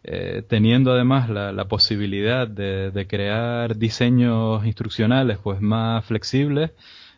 eh, 0.04 0.42
teniendo 0.48 0.92
además 0.92 1.28
la, 1.28 1.52
la 1.52 1.66
posibilidad 1.66 2.48
de, 2.48 2.90
de, 2.90 3.06
crear 3.06 3.76
diseños 3.76 4.64
instruccionales 4.64 5.38
pues 5.38 5.60
más 5.60 6.04
flexibles, 6.06 6.70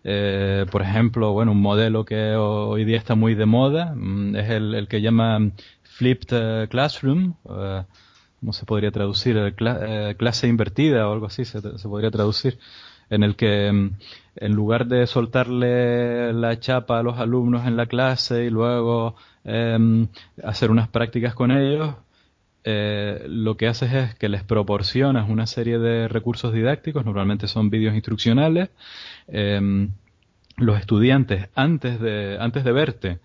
eh, 0.03 0.67
por 0.71 0.83
ejemplo, 0.83 1.33
bueno, 1.33 1.53
un 1.53 1.61
modelo 1.61 2.05
que 2.05 2.35
hoy 2.35 2.85
día 2.85 2.97
está 2.97 3.15
muy 3.15 3.35
de 3.35 3.47
moda 3.47 3.93
mm, 3.95 4.37
es 4.37 4.51
el, 4.51 4.75
el, 4.75 4.89
que 4.89 5.03
llama 5.03 5.39
Flipped 5.83 6.29
eh, 6.33 6.69
Classroom. 6.69 7.35
Uh, 7.45 7.83
¿Cómo 8.41 8.55
se 8.55 8.65
podría 8.65 8.91
traducir? 8.91 9.37
Eh, 9.37 10.15
clase 10.17 10.49
invertida 10.49 11.07
o 11.07 11.13
algo 11.13 11.27
así 11.27 11.45
se, 11.45 11.61
podría 11.61 12.11
traducir. 12.11 12.59
En 13.11 13.23
el 13.23 13.37
que 13.37 13.71
mm, 13.71 13.91
en 14.37 14.53
lugar 14.53 14.87
de 14.87 15.07
soltarle 15.07 16.33
la 16.33 16.59
chapa 16.61 16.99
a 16.99 17.03
los 17.03 17.19
alumnos 17.19 17.67
en 17.67 17.77
la 17.77 17.87
clase 17.87 18.45
y 18.45 18.51
luego 18.51 19.17
eh, 19.45 20.07
hacer 20.43 20.71
unas 20.71 20.89
prácticas 20.89 21.35
con 21.35 21.51
ellos, 21.51 21.95
eh, 22.65 23.25
lo 23.29 23.57
que 23.57 23.69
haces 23.69 23.93
es 23.93 24.15
que 24.15 24.29
les 24.29 24.45
proporcionas 24.45 25.29
una 25.29 25.47
serie 25.47 25.79
de 25.79 26.09
recursos 26.09 26.53
didácticos, 26.53 27.05
normalmente 27.05 27.49
son 27.49 27.71
vídeos 27.71 27.95
instruccionales. 27.95 28.71
Eh, 29.29 29.89
los 30.57 30.79
estudiantes, 30.79 31.49
antes 31.55 32.01
de, 32.01 32.37
antes 32.39 32.65
de 32.65 32.73
verte, 32.73 33.19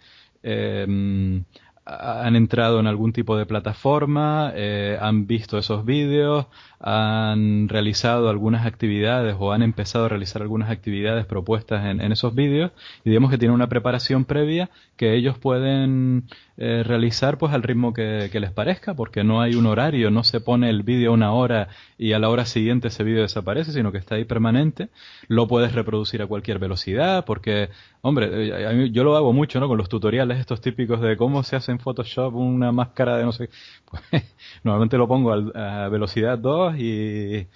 han 1.85 2.35
entrado 2.35 2.79
en 2.79 2.87
algún 2.87 3.13
tipo 3.13 3.37
de 3.37 3.45
plataforma, 3.45 4.51
eh, 4.55 4.97
han 4.99 5.27
visto 5.27 5.57
esos 5.57 5.85
vídeos, 5.85 6.47
han 6.79 7.69
realizado 7.69 8.29
algunas 8.29 8.65
actividades 8.65 9.35
o 9.39 9.51
han 9.51 9.61
empezado 9.61 10.05
a 10.05 10.09
realizar 10.09 10.41
algunas 10.41 10.69
actividades 10.69 11.25
propuestas 11.25 11.85
en, 11.85 12.11
esos 12.11 12.35
vídeos 12.35 12.71
y 13.03 13.09
digamos 13.09 13.31
que 13.31 13.37
tienen 13.37 13.55
una 13.55 13.69
preparación 13.69 14.25
previa 14.25 14.69
que 14.97 15.15
ellos 15.15 15.37
pueden 15.37 16.25
eh, 16.57 16.83
realizar 16.85 17.37
pues 17.37 17.53
al 17.53 17.63
ritmo 17.63 17.93
que, 17.93 18.29
les 18.33 18.51
parezca 18.51 18.93
porque 18.93 19.23
no 19.23 19.41
hay 19.41 19.55
un 19.55 19.65
horario, 19.65 20.11
no 20.11 20.23
se 20.23 20.41
pone 20.41 20.69
el 20.69 20.83
vídeo 20.83 21.13
una 21.13 21.33
hora 21.33 21.69
y 21.97 22.13
a 22.13 22.19
la 22.19 22.29
hora 22.29 22.45
siguiente 22.45 22.89
ese 22.89 23.03
vídeo 23.03 23.21
desaparece, 23.21 23.71
sino 23.71 23.91
que 23.91 23.97
está 23.97 24.15
ahí 24.15 24.25
permanente, 24.25 24.89
lo 25.27 25.47
puedes 25.47 25.73
reproducir 25.73 26.21
a 26.21 26.27
cualquier 26.27 26.59
velocidad 26.59 27.25
porque, 27.25 27.69
hombre, 28.01 28.91
yo 28.91 29.03
lo 29.03 29.15
hago 29.15 29.33
mucho, 29.33 29.59
¿no? 29.59 29.67
Con 29.67 29.77
los 29.77 29.89
tutoriales 29.89 30.39
estos 30.39 30.61
típicos 30.61 31.01
de 31.01 31.15
cómo 31.17 31.43
se 31.43 31.55
hace 31.55 31.71
en 31.71 31.79
Photoshop 31.79 32.35
una 32.35 32.71
máscara 32.71 33.17
de 33.17 33.23
no 33.23 33.31
sé, 33.31 33.49
pues 34.11 34.23
normalmente 34.63 34.97
lo 34.97 35.07
pongo 35.07 35.33
a 35.33 35.87
velocidad 35.89 36.37
2 36.37 36.64
y, 36.77 37.47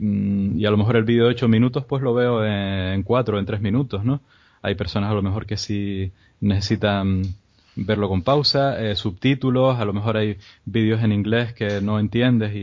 mm, 0.00 0.58
y, 0.58 0.66
a 0.66 0.70
lo 0.70 0.76
mejor 0.76 0.96
el 0.96 1.04
vídeo 1.04 1.24
de 1.24 1.30
8 1.30 1.48
minutos 1.48 1.84
pues 1.84 2.02
lo 2.02 2.14
veo 2.14 2.44
en 2.44 3.02
4 3.02 3.36
o 3.36 3.40
en 3.40 3.46
3 3.46 3.60
minutos, 3.60 4.04
¿no? 4.04 4.20
Hay 4.62 4.74
personas 4.74 5.10
a 5.10 5.14
lo 5.14 5.22
mejor 5.22 5.46
que 5.46 5.56
sí 5.56 6.12
necesitan 6.40 7.22
verlo 7.76 8.08
con 8.08 8.22
pausa, 8.22 8.80
eh, 8.80 8.94
subtítulos, 8.94 9.78
a 9.78 9.84
lo 9.84 9.92
mejor 9.92 10.16
hay 10.16 10.38
vídeos 10.64 11.02
en 11.02 11.12
inglés 11.12 11.52
que 11.54 11.80
no 11.80 11.98
entiendes 11.98 12.54
y, 12.54 12.58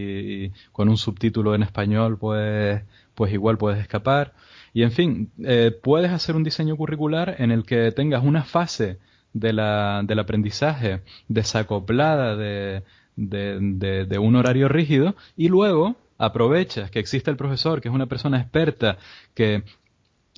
y, 0.46 0.52
con 0.72 0.90
un 0.90 0.98
subtítulo 0.98 1.56
en 1.56 1.64
español 1.64 2.18
pues, 2.18 2.82
pues 3.16 3.34
igual 3.34 3.58
puedes 3.58 3.80
escapar. 3.80 4.34
Y 4.74 4.84
en 4.84 4.92
fin, 4.92 5.32
eh, 5.44 5.72
puedes 5.84 6.12
hacer 6.12 6.36
un 6.36 6.44
diseño 6.44 6.78
curricular 6.78 7.36
en 7.40 7.52
el 7.52 7.66
que 7.66 7.92
tengas 7.92 8.24
una 8.24 8.44
fase 8.44 9.00
de 9.34 9.54
la, 9.54 10.02
del 10.04 10.20
aprendizaje 10.20 11.02
desacoplada 11.28 12.36
de, 12.36 12.84
de, 13.16 14.18
un 14.20 14.36
horario 14.36 14.68
rígido 14.68 15.16
y 15.36 15.50
luego 15.50 15.96
aprovechas 16.18 16.92
que 16.92 17.00
existe 17.00 17.32
el 17.32 17.38
profesor, 17.38 17.82
que 17.82 17.90
es 17.90 17.96
una 17.96 18.06
persona 18.06 18.40
experta, 18.40 18.98
que 19.34 19.64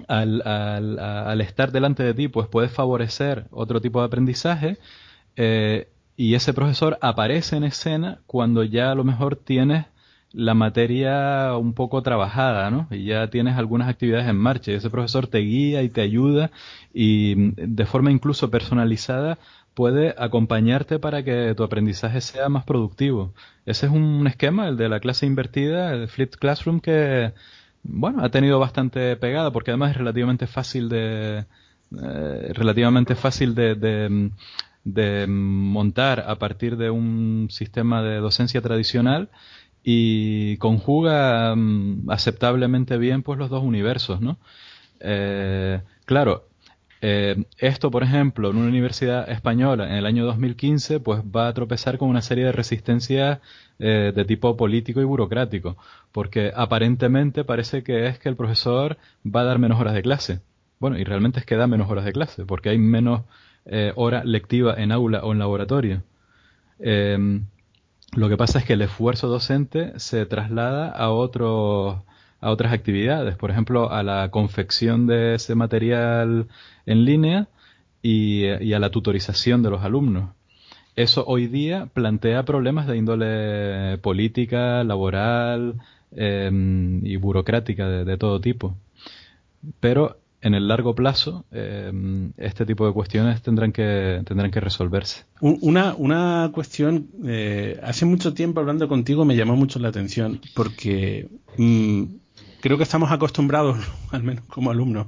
al, 0.08 0.42
al, 0.46 1.00
al, 1.00 1.42
estar 1.42 1.72
delante 1.72 2.04
de 2.04 2.14
ti, 2.14 2.28
pues 2.28 2.48
puedes 2.48 2.72
favorecer 2.72 3.46
otro 3.52 3.82
tipo 3.82 4.00
de 4.00 4.06
aprendizaje 4.06 4.78
eh, 5.36 5.90
y 6.16 6.36
ese 6.36 6.54
profesor 6.54 6.98
aparece 7.02 7.58
en 7.58 7.64
escena 7.64 8.20
cuando 8.28 8.64
ya 8.64 8.92
a 8.92 8.96
lo 8.96 9.04
mejor 9.04 9.36
tienes 9.36 9.86
la 10.32 10.56
materia 10.56 11.56
un 11.58 11.74
poco 11.74 12.02
trabajada, 12.02 12.72
¿no? 12.72 12.88
Y 12.90 13.06
ya 13.06 13.30
tienes 13.30 13.56
algunas 13.56 13.88
actividades 13.88 14.28
en 14.28 14.36
marcha 14.36 14.72
y 14.72 14.76
ese 14.76 14.90
profesor 14.90 15.28
te 15.28 15.40
guía 15.40 15.84
y 15.84 15.90
te 15.90 16.02
ayuda 16.02 16.52
y 16.92 17.52
de 17.56 17.86
forma 17.86 18.12
incluso 18.12 18.50
personalizada 18.50 19.38
puede 19.74 20.16
acompañarte 20.18 21.00
para 21.00 21.24
que 21.24 21.54
tu 21.56 21.64
aprendizaje 21.64 22.22
sea 22.22 22.50
más 22.50 22.64
productivo. 22.66 23.34
Ese 23.66 23.88
es 23.88 23.92
un 23.92 24.28
esquema, 24.28 24.68
el 24.68 24.78
de 24.78 24.90
la 24.90 25.00
clase 25.00 25.26
invertida, 25.26 25.94
el 25.94 26.08
Flipped 26.08 26.40
Classroom, 26.40 26.80
que 26.80 27.34
bueno, 27.84 28.24
ha 28.24 28.30
tenido 28.30 28.60
bastante 28.60 29.16
pegada 29.18 29.52
porque 29.52 29.72
además 29.72 29.92
es 29.92 29.98
relativamente 29.98 30.48
fácil 30.48 30.90
de 30.90 31.46
eh, 32.02 32.52
relativamente 32.54 33.16
fácil 33.16 33.54
de, 33.56 33.76
de, 33.76 34.32
de, 34.84 35.28
montar 35.28 36.22
a 36.28 36.36
partir 36.40 36.78
de 36.78 36.90
un 36.90 37.48
sistema 37.52 38.02
de 38.02 38.18
docencia 38.18 38.62
tradicional 38.62 39.30
y 39.84 40.58
conjuga 40.58 41.54
um, 41.54 42.10
aceptablemente 42.10 42.98
bien 42.98 43.22
pues 43.22 43.38
los 43.38 43.50
dos 43.50 43.64
universos, 43.64 44.22
¿no? 44.22 44.40
Eh, 45.02 45.82
claro, 46.06 46.48
eh, 47.06 47.44
esto, 47.58 47.92
por 47.92 48.02
ejemplo, 48.02 48.50
en 48.50 48.56
una 48.56 48.70
universidad 48.70 49.30
española 49.30 49.90
en 49.90 49.96
el 49.96 50.06
año 50.06 50.24
2015, 50.24 51.02
pues 51.02 51.22
va 51.22 51.50
a 51.50 51.54
tropezar 51.54 51.98
con 51.98 52.08
una 52.08 52.22
serie 52.22 52.46
de 52.46 52.54
resistencias 52.54 53.40
eh, 53.78 54.14
de 54.16 54.24
tipo 54.24 54.56
político 54.56 55.02
y 55.02 55.04
burocrático, 55.04 55.76
porque 56.14 56.54
aparentemente 56.56 57.44
parece 57.44 57.84
que 57.84 58.08
es 58.08 58.20
que 58.20 58.30
el 58.30 58.38
profesor 58.38 58.98
va 59.26 59.42
a 59.42 59.44
dar 59.44 59.60
menos 59.60 59.82
horas 59.82 59.96
de 59.96 60.02
clase. 60.02 60.40
Bueno, 60.80 60.98
y 60.98 61.04
realmente 61.04 61.42
es 61.42 61.46
que 61.46 61.58
da 61.58 61.68
menos 61.68 61.92
horas 61.92 62.06
de 62.06 62.14
clase, 62.14 62.46
porque 62.46 62.70
hay 62.70 62.78
menos 62.78 63.24
eh, 63.66 63.92
hora 63.98 64.24
lectiva 64.24 64.76
en 64.78 64.94
aula 64.94 65.26
o 65.26 65.34
en 65.34 65.40
laboratorio. 65.40 66.04
Eh, 66.80 67.42
lo 68.14 68.30
que 68.30 68.38
pasa 68.38 68.60
es 68.60 68.66
que 68.66 68.74
el 68.74 68.82
esfuerzo 68.82 69.28
docente 69.28 70.00
se 70.00 70.26
traslada 70.26 70.88
a 70.90 71.10
otros 71.10 71.98
a 72.44 72.52
otras 72.52 72.74
actividades, 72.74 73.38
por 73.38 73.52
ejemplo, 73.52 73.90
a 73.90 74.04
la 74.04 74.30
confección 74.30 75.08
de 75.08 75.36
ese 75.36 75.56
material 75.56 76.48
en 76.86 77.06
línea 77.06 77.48
y, 78.02 78.74
a 78.74 78.80
la 78.80 78.90
tutorización 78.90 79.64
de 79.64 79.70
los 79.70 79.82
alumnos. 79.82 80.32
Eso 80.98 81.24
hoy 81.26 81.48
día 81.48 81.88
plantea 81.94 82.44
problemas 82.44 82.86
de 82.86 82.98
índole 82.98 83.98
política, 84.00 84.84
laboral 84.84 85.76
eh, 86.12 86.52
y 87.04 87.16
burocrática 87.16 87.88
de, 87.88 88.18
todo 88.18 88.42
tipo. 88.42 88.76
Pero 89.80 90.18
en 90.42 90.54
el 90.54 90.68
largo 90.68 90.94
plazo, 90.94 91.46
eh, 91.54 92.30
este 92.36 92.66
tipo 92.66 92.86
de 92.86 92.92
cuestiones 92.92 93.42
tendrán 93.42 93.72
que, 93.72 94.22
tendrán 94.26 94.52
que 94.52 94.60
resolverse. 94.60 95.24
Una, 95.40 95.96
una 95.98 96.52
cuestión, 96.54 97.08
eh, 97.26 97.80
hace 97.82 98.06
mucho 98.06 98.34
tiempo 98.34 98.60
hablando 98.60 98.90
contigo 98.90 99.24
me 99.24 99.38
llamó 99.38 99.56
mucho 99.56 99.80
la 99.80 99.88
atención 99.88 100.42
porque 100.54 101.30
mmm, 101.58 102.04
creo 102.64 102.78
que 102.78 102.84
estamos 102.84 103.12
acostumbrados, 103.12 103.78
al 104.12 104.24
menos 104.24 104.46
como 104.46 104.72
alumnos, 104.72 105.08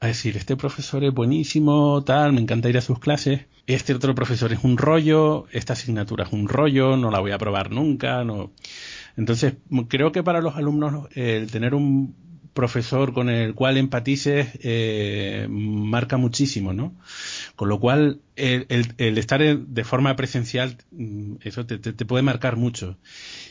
a 0.00 0.06
decir, 0.06 0.38
este 0.38 0.56
profesor 0.56 1.04
es 1.04 1.12
buenísimo, 1.12 2.02
tal, 2.02 2.32
me 2.32 2.40
encanta 2.40 2.70
ir 2.70 2.78
a 2.78 2.80
sus 2.80 2.98
clases, 2.98 3.42
este 3.66 3.92
otro 3.92 4.14
profesor 4.14 4.50
es 4.54 4.64
un 4.64 4.78
rollo, 4.78 5.44
esta 5.52 5.74
asignatura 5.74 6.24
es 6.24 6.32
un 6.32 6.48
rollo, 6.48 6.96
no 6.96 7.10
la 7.10 7.20
voy 7.20 7.32
a 7.32 7.38
probar 7.38 7.70
nunca, 7.70 8.24
no. 8.24 8.50
Entonces, 9.18 9.56
creo 9.88 10.10
que 10.10 10.22
para 10.22 10.40
los 10.40 10.56
alumnos 10.56 11.08
el 11.14 11.50
tener 11.50 11.74
un 11.74 12.14
profesor 12.54 13.12
con 13.12 13.28
el 13.28 13.54
cual 13.54 13.76
empatices 13.76 14.58
eh, 14.62 15.48
marca 15.50 16.16
muchísimo, 16.16 16.72
¿no? 16.72 16.94
Con 17.56 17.68
lo 17.68 17.78
cual, 17.78 18.22
el, 18.36 18.64
el, 18.70 18.94
el 18.96 19.18
estar 19.18 19.42
de 19.42 19.84
forma 19.84 20.16
presencial, 20.16 20.78
mm, 20.92 21.34
eso 21.42 21.66
te, 21.66 21.76
te 21.78 22.04
puede 22.06 22.22
marcar 22.22 22.56
mucho. 22.56 22.96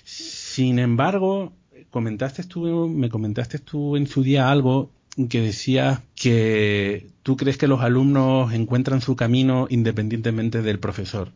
Sin 0.04 0.80
embargo, 0.80 1.54
comentaste 1.92 2.44
tú, 2.44 2.88
me 2.88 3.10
comentaste 3.10 3.60
tú 3.60 3.96
en 3.96 4.08
su 4.08 4.24
día 4.24 4.50
algo 4.50 4.92
que 5.30 5.42
decía 5.42 6.04
que 6.16 7.08
tú 7.24 7.38
crees 7.38 7.58
que 7.58 7.68
los 7.68 7.82
alumnos 7.82 8.54
encuentran 8.54 9.02
su 9.02 9.16
camino 9.16 9.68
independientemente 9.70 10.62
del 10.62 10.80
profesor. 10.80 11.32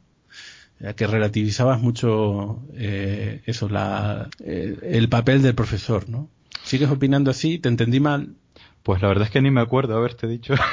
Que 0.95 1.07
relativizabas 1.07 1.81
mucho 1.81 2.61
eh, 2.73 3.41
eso, 3.45 3.67
la, 3.67 4.29
eh, 4.39 4.77
el 4.81 5.09
papel 5.09 5.41
del 5.41 5.53
profesor, 5.53 6.07
¿no? 6.07 6.29
¿Sigues 6.63 6.89
opinando 6.89 7.31
así? 7.31 7.59
¿Te 7.59 7.67
entendí 7.67 7.99
mal? 7.99 8.35
Pues 8.83 9.01
la 9.01 9.09
verdad 9.09 9.25
es 9.25 9.31
que 9.31 9.41
ni 9.41 9.51
me 9.51 9.59
acuerdo 9.59 9.97
haberte 9.97 10.27
dicho 10.27 10.53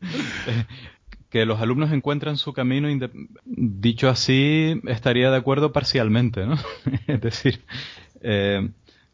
que 1.30 1.46
los 1.46 1.60
alumnos 1.60 1.92
encuentran 1.92 2.36
su 2.36 2.52
camino, 2.52 2.88
dicho 3.44 4.08
así, 4.08 4.80
estaría 4.86 5.30
de 5.30 5.36
acuerdo 5.36 5.72
parcialmente, 5.72 6.44
¿no? 6.44 6.56
es 7.06 7.20
decir, 7.20 7.60
eh, 8.20 8.68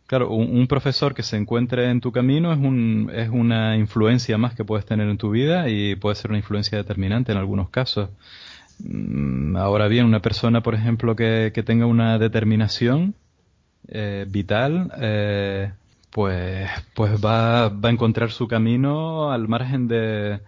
claro, 0.07 0.31
un, 0.31 0.67
profesor 0.67 1.15
que 1.15 1.23
se 1.23 1.37
encuentre 1.37 1.91
en 1.91 2.01
tu 2.01 2.13
camino 2.13 2.53
es, 2.53 2.59
un, 2.59 3.11
es 3.15 3.29
una 3.29 3.77
influencia 3.77 4.39
más 4.39 4.55
que 4.55 4.65
puedes 4.65 4.87
tener 4.87 5.09
en 5.09 5.19
tu 5.19 5.31
vida 5.31 5.69
y 5.69 5.95
puede 5.97 6.17
ser 6.17 6.31
una 6.31 6.39
influencia 6.39 6.79
determinante 6.79 7.33
en 7.33 7.39
algunos 7.39 7.69
casos. 7.69 8.09
Mm, 8.79 9.57
ahora 9.57 9.87
bien, 9.87 10.07
una 10.07 10.21
persona, 10.21 10.63
por 10.63 10.75
ejemplo, 10.75 11.17
que, 11.17 11.53
que 11.55 11.63
tenga 11.63 11.85
una 11.85 12.19
determinación 12.19 13.15
eh, 13.89 14.25
vital, 14.27 14.91
eh, 14.99 15.71
pues, 16.11 16.71
pues 16.95 17.23
va, 17.23 17.69
va 17.69 17.91
a 17.91 17.93
encontrar 17.93 18.31
su 18.31 18.49
camino 18.49 19.31
al 19.33 19.49
margen 19.49 19.87
de, 19.87 20.41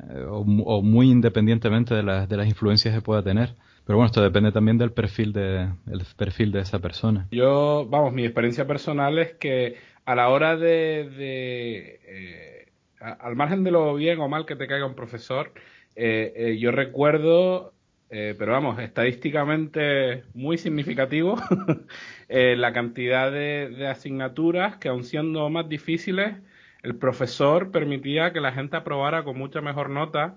eh, 0.00 0.24
o, 0.28 0.82
muy 0.82 1.10
independientemente 1.10 1.94
de, 1.94 2.02
las 2.02 2.28
de 2.28 2.36
las 2.36 2.46
influencias 2.46 2.94
que 2.94 3.00
pueda 3.00 3.22
tener. 3.22 3.54
Pero 3.84 3.98
bueno, 3.98 4.06
esto 4.06 4.22
depende 4.22 4.52
también 4.52 4.78
del 4.78 4.92
perfil 4.92 5.32
de, 5.32 5.68
el 5.90 6.02
perfil 6.16 6.52
de 6.52 6.60
esa 6.60 6.78
persona. 6.78 7.28
Yo, 7.30 7.86
vamos, 7.88 8.12
mi 8.12 8.24
experiencia 8.24 8.66
personal 8.66 9.18
es 9.18 9.34
que 9.34 9.76
a 10.04 10.14
la 10.14 10.28
hora 10.28 10.56
de, 10.56 11.10
de 11.16 12.00
eh, 12.06 12.72
al 13.00 13.36
margen 13.36 13.64
de 13.64 13.70
lo 13.70 13.94
bien 13.94 14.20
o 14.20 14.28
mal 14.28 14.46
que 14.46 14.56
te 14.56 14.66
caiga 14.66 14.86
un 14.86 14.94
profesor, 14.94 15.52
eh, 15.94 16.56
yo 16.60 16.70
recuerdo, 16.70 17.74
pero 18.08 18.52
vamos, 18.52 18.78
estadísticamente 18.78 20.22
muy 20.34 20.58
significativo, 20.58 21.36
la 22.28 22.72
cantidad 22.72 23.32
de, 23.32 23.68
de, 23.76 23.86
asignaturas 23.88 24.76
que 24.76 24.88
aun 24.88 25.02
siendo 25.02 25.48
más 25.50 25.68
difíciles, 25.68 26.36
el 26.82 26.96
profesor 26.96 27.70
permitía 27.70 28.32
que 28.32 28.40
la 28.40 28.52
gente 28.52 28.76
aprobara 28.76 29.24
con 29.24 29.38
mucha 29.38 29.60
mejor 29.60 29.90
nota, 29.90 30.36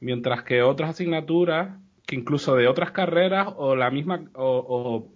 mientras 0.00 0.42
que 0.42 0.62
otras 0.62 0.90
asignaturas, 0.90 1.78
que 2.06 2.16
incluso 2.16 2.56
de 2.56 2.66
otras 2.68 2.92
carreras 2.92 3.48
o 3.56 3.76
la 3.76 3.90
misma, 3.90 4.24
o, 4.34 5.08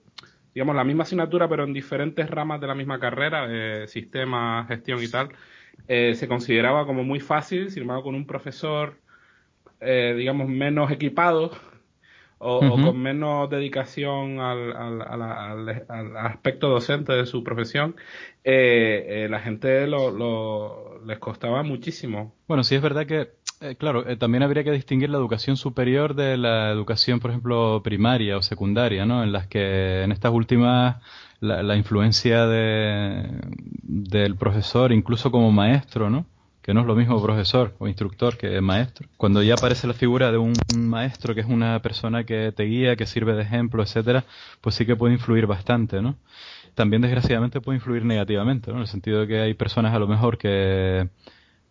digamos 0.54 0.76
la 0.76 0.84
misma 0.84 1.04
asignatura, 1.04 1.48
pero 1.48 1.64
en 1.64 1.72
diferentes 1.72 2.28
ramas 2.28 2.60
de 2.60 2.66
la 2.66 2.74
misma 2.74 3.00
carrera, 3.00 3.46
eh, 3.48 3.88
sistema, 3.88 4.66
gestión 4.68 5.02
y 5.02 5.08
tal, 5.08 5.30
eh, 5.88 6.14
se 6.14 6.28
consideraba 6.28 6.86
como 6.86 7.04
muy 7.04 7.20
fácil, 7.20 7.70
sin 7.70 7.82
embargo, 7.82 8.04
con 8.04 8.14
un 8.14 8.26
profesor, 8.26 8.98
eh, 9.80 10.14
digamos, 10.16 10.48
menos 10.48 10.90
equipado, 10.90 11.52
o, 12.38 12.60
con 12.60 12.98
menos 12.98 13.48
dedicación 13.48 14.40
al, 14.40 14.72
al, 14.76 16.16
aspecto 16.16 16.68
docente 16.68 17.12
de 17.12 17.26
su 17.26 17.42
profesión, 17.42 17.96
eh, 18.44 19.24
eh, 19.24 19.28
la 19.30 19.40
gente 19.40 19.86
lo, 19.86 21.00
les 21.04 21.18
costaba 21.18 21.62
muchísimo. 21.62 22.34
Bueno, 22.46 22.62
sí 22.62 22.74
es 22.74 22.82
verdad 22.82 23.06
que, 23.06 23.30
eh, 23.62 23.76
claro, 23.76 24.04
también 24.18 24.42
habría 24.42 24.64
que 24.64 24.72
distinguir 24.72 25.08
la 25.08 25.18
educación 25.18 25.56
superior 25.56 26.14
de 26.14 26.36
la 26.36 26.70
educación, 26.70 27.20
por 27.20 27.30
ejemplo, 27.30 27.80
primaria 27.82 28.36
o 28.36 28.42
secundaria, 28.42 29.06
¿no? 29.06 29.22
En 29.22 29.32
las 29.32 29.46
que 29.46 30.02
en 30.02 30.12
estas 30.12 30.32
últimas 30.32 30.96
la, 31.40 31.62
la 31.62 31.76
influencia 31.76 32.46
de, 32.46 33.30
del 33.82 34.36
profesor, 34.36 34.92
incluso 34.92 35.30
como 35.30 35.50
maestro, 35.52 36.10
¿no? 36.10 36.26
Que 36.66 36.74
no 36.74 36.80
es 36.80 36.86
lo 36.86 36.96
mismo 36.96 37.22
profesor 37.22 37.74
o 37.78 37.86
instructor 37.86 38.36
que 38.36 38.60
maestro. 38.60 39.08
Cuando 39.16 39.40
ya 39.40 39.54
aparece 39.54 39.86
la 39.86 39.94
figura 39.94 40.32
de 40.32 40.38
un 40.38 40.52
maestro 40.76 41.32
que 41.32 41.42
es 41.42 41.46
una 41.46 41.80
persona 41.80 42.24
que 42.24 42.50
te 42.50 42.64
guía, 42.64 42.96
que 42.96 43.06
sirve 43.06 43.34
de 43.34 43.42
ejemplo, 43.42 43.84
etcétera, 43.84 44.24
pues 44.60 44.74
sí 44.74 44.84
que 44.84 44.96
puede 44.96 45.14
influir 45.14 45.46
bastante, 45.46 46.02
¿no? 46.02 46.16
También 46.74 47.02
desgraciadamente 47.02 47.60
puede 47.60 47.76
influir 47.76 48.04
negativamente, 48.04 48.72
¿no? 48.72 48.78
En 48.78 48.82
el 48.82 48.88
sentido 48.88 49.20
de 49.20 49.26
que 49.28 49.40
hay 49.40 49.54
personas 49.54 49.94
a 49.94 50.00
lo 50.00 50.08
mejor 50.08 50.38
que 50.38 51.08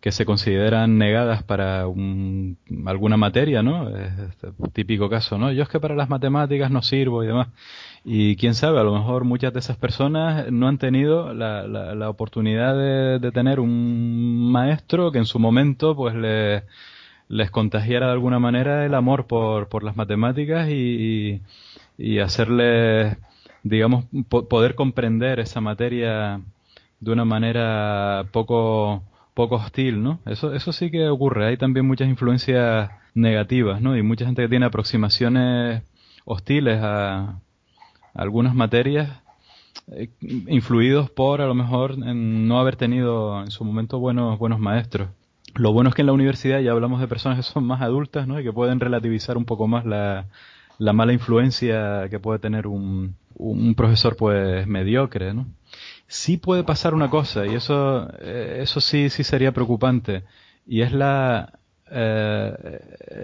que 0.00 0.12
se 0.12 0.24
consideran 0.24 0.98
negadas 0.98 1.42
para 1.42 1.88
un, 1.88 2.58
alguna 2.86 3.16
materia, 3.16 3.62
¿no? 3.62 3.88
Es 3.88 4.16
este 4.30 4.48
típico 4.72 5.08
caso, 5.10 5.36
¿no? 5.36 5.50
Yo 5.50 5.64
es 5.64 5.68
que 5.68 5.80
para 5.80 5.96
las 5.96 6.08
matemáticas 6.08 6.70
no 6.70 6.80
sirvo 6.80 7.24
y 7.24 7.26
demás. 7.26 7.48
Y 8.08 8.36
quién 8.36 8.54
sabe, 8.54 8.78
a 8.78 8.84
lo 8.84 8.94
mejor 8.94 9.24
muchas 9.24 9.52
de 9.52 9.58
esas 9.58 9.76
personas 9.78 10.52
no 10.52 10.68
han 10.68 10.78
tenido 10.78 11.34
la, 11.34 11.66
la, 11.66 12.08
oportunidad 12.08 13.18
de, 13.18 13.32
tener 13.32 13.58
un 13.58 14.52
maestro 14.52 15.10
que 15.10 15.18
en 15.18 15.26
su 15.26 15.40
momento 15.40 15.96
pues 15.96 16.14
le, 16.14 16.62
les 17.28 17.50
contagiara 17.50 18.06
de 18.06 18.12
alguna 18.12 18.38
manera 18.38 18.86
el 18.86 18.94
amor 18.94 19.26
por, 19.26 19.68
por 19.68 19.82
las 19.82 19.96
matemáticas 19.96 20.68
y, 20.70 21.42
y, 21.98 22.20
hacerles, 22.20 23.16
digamos, 23.64 24.04
poder 24.28 24.76
comprender 24.76 25.40
esa 25.40 25.60
materia 25.60 26.40
de 27.00 27.10
una 27.10 27.24
manera 27.24 28.26
poco 28.30 29.02
poco 29.34 29.56
hostil, 29.56 30.02
¿no? 30.02 30.20
Eso, 30.26 30.54
eso 30.54 30.72
sí 30.72 30.92
que 30.92 31.08
ocurre. 31.08 31.48
Hay 31.48 31.56
también 31.56 31.86
muchas 31.86 32.08
influencias 32.08 32.88
negativas, 33.14 33.82
¿no? 33.82 33.96
Y 33.96 34.02
mucha 34.02 34.26
gente 34.26 34.42
que 34.42 34.48
tiene 34.48 34.66
aproximaciones 34.66 35.82
hostiles 36.24 36.78
a, 36.80 37.40
algunas 38.16 38.54
materias 38.54 39.22
eh, 39.92 40.10
influidos 40.48 41.10
por 41.10 41.40
a 41.40 41.46
lo 41.46 41.54
mejor 41.54 41.92
en 41.92 42.48
no 42.48 42.58
haber 42.58 42.76
tenido 42.76 43.42
en 43.42 43.50
su 43.50 43.64
momento 43.64 43.98
buenos 43.98 44.38
buenos 44.38 44.58
maestros. 44.58 45.10
Lo 45.54 45.72
bueno 45.72 45.88
es 45.88 45.94
que 45.94 46.02
en 46.02 46.06
la 46.06 46.12
universidad 46.12 46.60
ya 46.60 46.72
hablamos 46.72 47.00
de 47.00 47.08
personas 47.08 47.38
que 47.38 47.42
son 47.42 47.64
más 47.64 47.80
adultas, 47.80 48.26
¿no? 48.26 48.38
Y 48.38 48.44
que 48.44 48.52
pueden 48.52 48.80
relativizar 48.80 49.36
un 49.36 49.46
poco 49.46 49.66
más 49.66 49.86
la, 49.86 50.26
la 50.78 50.92
mala 50.92 51.12
influencia 51.12 52.08
que 52.10 52.18
puede 52.18 52.38
tener 52.38 52.66
un, 52.66 53.16
un 53.36 53.74
profesor 53.74 54.16
pues 54.16 54.66
mediocre, 54.66 55.32
¿no? 55.32 55.46
sí 56.08 56.36
puede 56.36 56.64
pasar 56.64 56.94
una 56.94 57.10
cosa, 57.10 57.46
y 57.46 57.54
eso, 57.54 58.08
eh, 58.20 58.60
eso 58.62 58.80
sí, 58.80 59.10
sí 59.10 59.24
sería 59.24 59.52
preocupante, 59.52 60.24
y 60.66 60.82
es 60.82 60.92
la, 60.92 61.58
eh, 61.90 62.80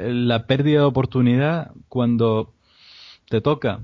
la 0.08 0.46
pérdida 0.46 0.80
de 0.80 0.86
oportunidad 0.86 1.72
cuando 1.88 2.52
te 3.28 3.40
toca 3.40 3.80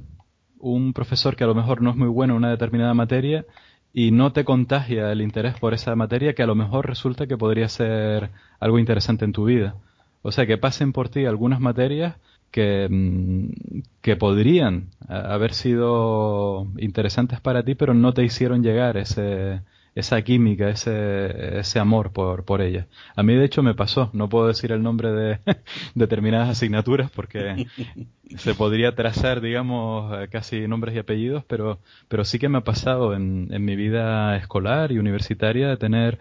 un 0.60 0.92
profesor 0.92 1.36
que 1.36 1.44
a 1.44 1.46
lo 1.46 1.54
mejor 1.54 1.82
no 1.82 1.90
es 1.90 1.96
muy 1.96 2.08
bueno 2.08 2.34
en 2.34 2.38
una 2.38 2.50
determinada 2.50 2.94
materia 2.94 3.44
y 3.92 4.10
no 4.10 4.32
te 4.32 4.44
contagia 4.44 5.12
el 5.12 5.22
interés 5.22 5.58
por 5.58 5.74
esa 5.74 5.94
materia 5.96 6.34
que 6.34 6.42
a 6.42 6.46
lo 6.46 6.54
mejor 6.54 6.86
resulta 6.86 7.26
que 7.26 7.38
podría 7.38 7.68
ser 7.68 8.30
algo 8.60 8.78
interesante 8.78 9.24
en 9.24 9.32
tu 9.32 9.44
vida. 9.44 9.76
O 10.22 10.32
sea, 10.32 10.46
que 10.46 10.58
pasen 10.58 10.92
por 10.92 11.08
ti 11.08 11.24
algunas 11.26 11.60
materias 11.60 12.16
que, 12.50 12.88
mm, 12.90 13.80
que 14.02 14.16
podrían 14.16 14.90
haber 15.08 15.54
sido 15.54 16.66
interesantes 16.78 17.40
para 17.40 17.62
ti, 17.62 17.74
pero 17.74 17.94
no 17.94 18.12
te 18.12 18.24
hicieron 18.24 18.62
llegar 18.62 18.96
ese, 18.96 19.62
esa 19.98 20.22
química, 20.22 20.68
ese, 20.68 21.58
ese 21.58 21.78
amor 21.78 22.12
por, 22.12 22.44
por 22.44 22.60
ella. 22.60 22.86
A 23.16 23.22
mí, 23.22 23.34
de 23.34 23.44
hecho, 23.44 23.62
me 23.62 23.74
pasó. 23.74 24.10
No 24.12 24.28
puedo 24.28 24.46
decir 24.46 24.72
el 24.72 24.82
nombre 24.82 25.12
de 25.12 25.40
determinadas 25.94 26.50
asignaturas 26.50 27.10
porque 27.10 27.66
se 28.36 28.54
podría 28.54 28.94
trazar, 28.94 29.40
digamos, 29.40 30.28
casi 30.30 30.68
nombres 30.68 30.94
y 30.94 30.98
apellidos, 30.98 31.44
pero, 31.46 31.80
pero 32.08 32.24
sí 32.24 32.38
que 32.38 32.48
me 32.48 32.58
ha 32.58 32.64
pasado 32.64 33.14
en, 33.14 33.48
en 33.50 33.64
mi 33.64 33.76
vida 33.76 34.36
escolar 34.36 34.92
y 34.92 34.98
universitaria 34.98 35.68
de 35.68 35.76
tener 35.76 36.18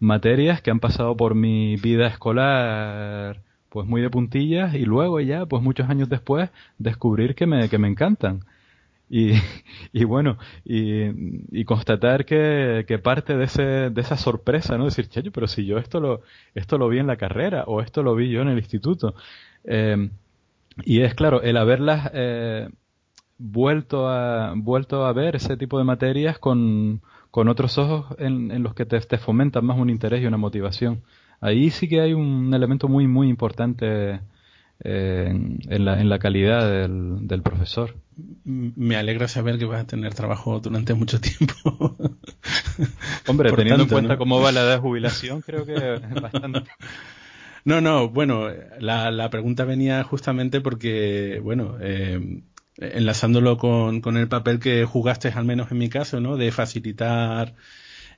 materias 0.00 0.62
que 0.62 0.70
han 0.70 0.80
pasado 0.80 1.16
por 1.16 1.34
mi 1.34 1.76
vida 1.76 2.06
escolar 2.06 3.42
pues 3.70 3.86
muy 3.86 4.02
de 4.02 4.10
puntillas 4.10 4.74
y 4.74 4.84
luego 4.84 5.20
ya, 5.20 5.46
pues 5.46 5.62
muchos 5.62 5.88
años 5.88 6.08
después, 6.08 6.50
descubrir 6.78 7.34
que 7.34 7.46
me, 7.46 7.68
que 7.68 7.78
me 7.78 7.88
encantan. 7.88 8.40
Y, 9.10 9.32
y 9.92 10.04
bueno, 10.04 10.38
y, 10.64 11.60
y 11.60 11.64
constatar 11.64 12.24
que, 12.24 12.84
que, 12.88 12.98
parte 12.98 13.36
de, 13.36 13.44
ese, 13.44 13.62
de 13.90 14.00
esa 14.00 14.16
sorpresa, 14.16 14.78
¿no? 14.78 14.86
Decir, 14.86 15.08
chayo, 15.08 15.32
pero 15.32 15.46
si 15.48 15.66
yo 15.66 15.78
esto 15.78 16.00
lo, 16.00 16.22
esto 16.54 16.78
lo 16.78 16.88
vi 16.88 16.98
en 16.98 17.08
la 17.08 17.16
carrera 17.16 17.64
o 17.66 17.82
esto 17.82 18.02
lo 18.02 18.14
vi 18.14 18.30
yo 18.30 18.42
en 18.42 18.48
el 18.48 18.58
instituto. 18.58 19.14
Eh, 19.64 20.10
y 20.84 21.00
es 21.02 21.14
claro, 21.14 21.42
el 21.42 21.56
haberlas 21.56 22.10
eh, 22.14 22.68
vuelto, 23.38 24.08
a, 24.08 24.54
vuelto 24.56 25.04
a 25.04 25.12
ver 25.12 25.36
ese 25.36 25.56
tipo 25.56 25.78
de 25.78 25.84
materias 25.84 26.38
con, 26.38 27.02
con 27.30 27.48
otros 27.48 27.76
ojos 27.78 28.06
en, 28.18 28.50
en 28.52 28.62
los 28.62 28.74
que 28.74 28.86
te, 28.86 29.00
te 29.00 29.18
fomentan 29.18 29.66
más 29.66 29.78
un 29.78 29.90
interés 29.90 30.22
y 30.22 30.26
una 30.26 30.36
motivación 30.38 31.02
ahí 31.40 31.70
sí 31.70 31.88
que 31.88 32.00
hay 32.00 32.12
un 32.12 32.52
elemento 32.54 32.88
muy, 32.88 33.06
muy 33.06 33.28
importante 33.28 34.20
eh, 34.82 35.28
en, 35.28 35.84
la, 35.84 36.00
en 36.00 36.08
la 36.08 36.18
calidad 36.18 36.70
del, 36.70 37.26
del 37.26 37.42
profesor. 37.42 37.96
Me 38.44 38.96
alegra 38.96 39.28
saber 39.28 39.58
que 39.58 39.66
vas 39.66 39.82
a 39.82 39.86
tener 39.86 40.14
trabajo 40.14 40.60
durante 40.60 40.94
mucho 40.94 41.20
tiempo. 41.20 41.96
Hombre, 43.26 43.52
teniendo 43.52 43.82
en 43.84 43.88
cuenta 43.88 44.16
cómo 44.16 44.40
va 44.40 44.52
la 44.52 44.62
edad 44.62 44.74
de 44.76 44.80
jubilación, 44.80 45.42
creo 45.42 45.66
que 45.66 45.74
es 45.74 46.20
bastante. 46.20 46.70
No, 47.62 47.82
no, 47.82 48.08
bueno, 48.08 48.48
la, 48.78 49.10
la 49.10 49.28
pregunta 49.28 49.66
venía 49.66 50.02
justamente 50.02 50.62
porque, 50.62 51.40
bueno, 51.42 51.76
eh, 51.78 52.42
enlazándolo 52.78 53.58
con, 53.58 54.00
con, 54.00 54.16
el 54.16 54.28
papel 54.28 54.58
que 54.60 54.86
jugaste, 54.86 55.28
al 55.28 55.44
menos 55.44 55.70
en 55.70 55.76
mi 55.76 55.90
caso, 55.90 56.20
¿no? 56.20 56.38
De 56.38 56.52
facilitar 56.52 57.54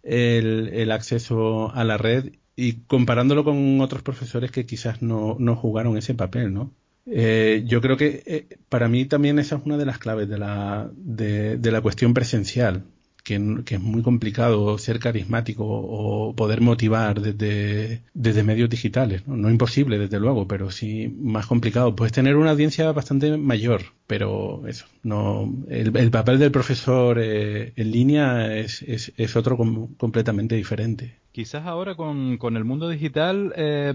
el, 0.05 0.71
el 0.73 0.93
acceso 0.93 1.73
a 1.75 1.83
la 1.83 1.99
red 1.99 2.33
y 2.57 2.83
comparándolo 2.87 3.45
con 3.45 3.81
otros 3.81 4.03
profesores 4.03 4.51
que 4.51 4.67
quizás 4.67 5.03
no, 5.03 5.37
no 5.39 5.57
jugaron 5.57 5.97
ese 5.97 6.15
papel, 6.15 6.53
¿no? 6.53 6.73
Eh, 7.07 7.65
yo 7.67 7.81
creo 7.81 7.97
que 7.97 8.23
eh, 8.27 8.59
para 8.69 8.89
mí 8.89 9.07
también 9.07 9.39
esa 9.39 9.57
es 9.57 9.63
una 9.65 9.77
de 9.77 9.87
las 9.87 9.99
claves 9.99 10.29
de 10.29 10.39
la, 10.39 10.91
de, 10.95 11.57
de 11.57 11.73
la 11.73 11.81
cuestión 11.81 12.15
presencial, 12.15 12.85
que, 13.23 13.63
que, 13.65 13.77
es 13.77 13.81
muy 13.81 14.03
complicado 14.03 14.77
ser 14.79 14.99
carismático 14.99 15.65
o 15.67 16.35
poder 16.35 16.61
motivar 16.61 17.21
desde, 17.21 18.03
desde 18.15 18.43
medios 18.43 18.71
digitales. 18.71 19.27
¿no? 19.27 19.51
imposible, 19.51 19.99
desde 19.99 20.21
luego, 20.21 20.47
pero 20.49 20.71
sí 20.71 21.15
más 21.21 21.47
complicado. 21.47 21.95
Puedes 21.95 22.13
tener 22.13 22.37
una 22.37 22.51
audiencia 22.51 22.91
bastante 22.93 23.37
mayor, 23.37 23.83
pero 24.07 24.67
eso, 24.67 24.87
no, 25.03 25.53
el, 25.69 25.97
el 25.97 26.11
papel 26.11 26.39
del 26.39 26.51
profesor 26.51 27.19
eh, 27.21 27.73
en 27.77 27.91
línea 27.91 28.57
es, 28.57 28.83
es, 28.83 29.13
es 29.17 29.37
otro 29.37 29.57
com 29.57 29.95
completamente 29.97 30.57
diferente. 30.57 31.17
Quizás 31.33 31.67
ahora 31.67 31.95
con, 31.95 32.37
con 32.37 32.59
el 32.59 32.65
mundo 32.65 32.91
digital, 32.91 33.55
eh, 33.57 33.95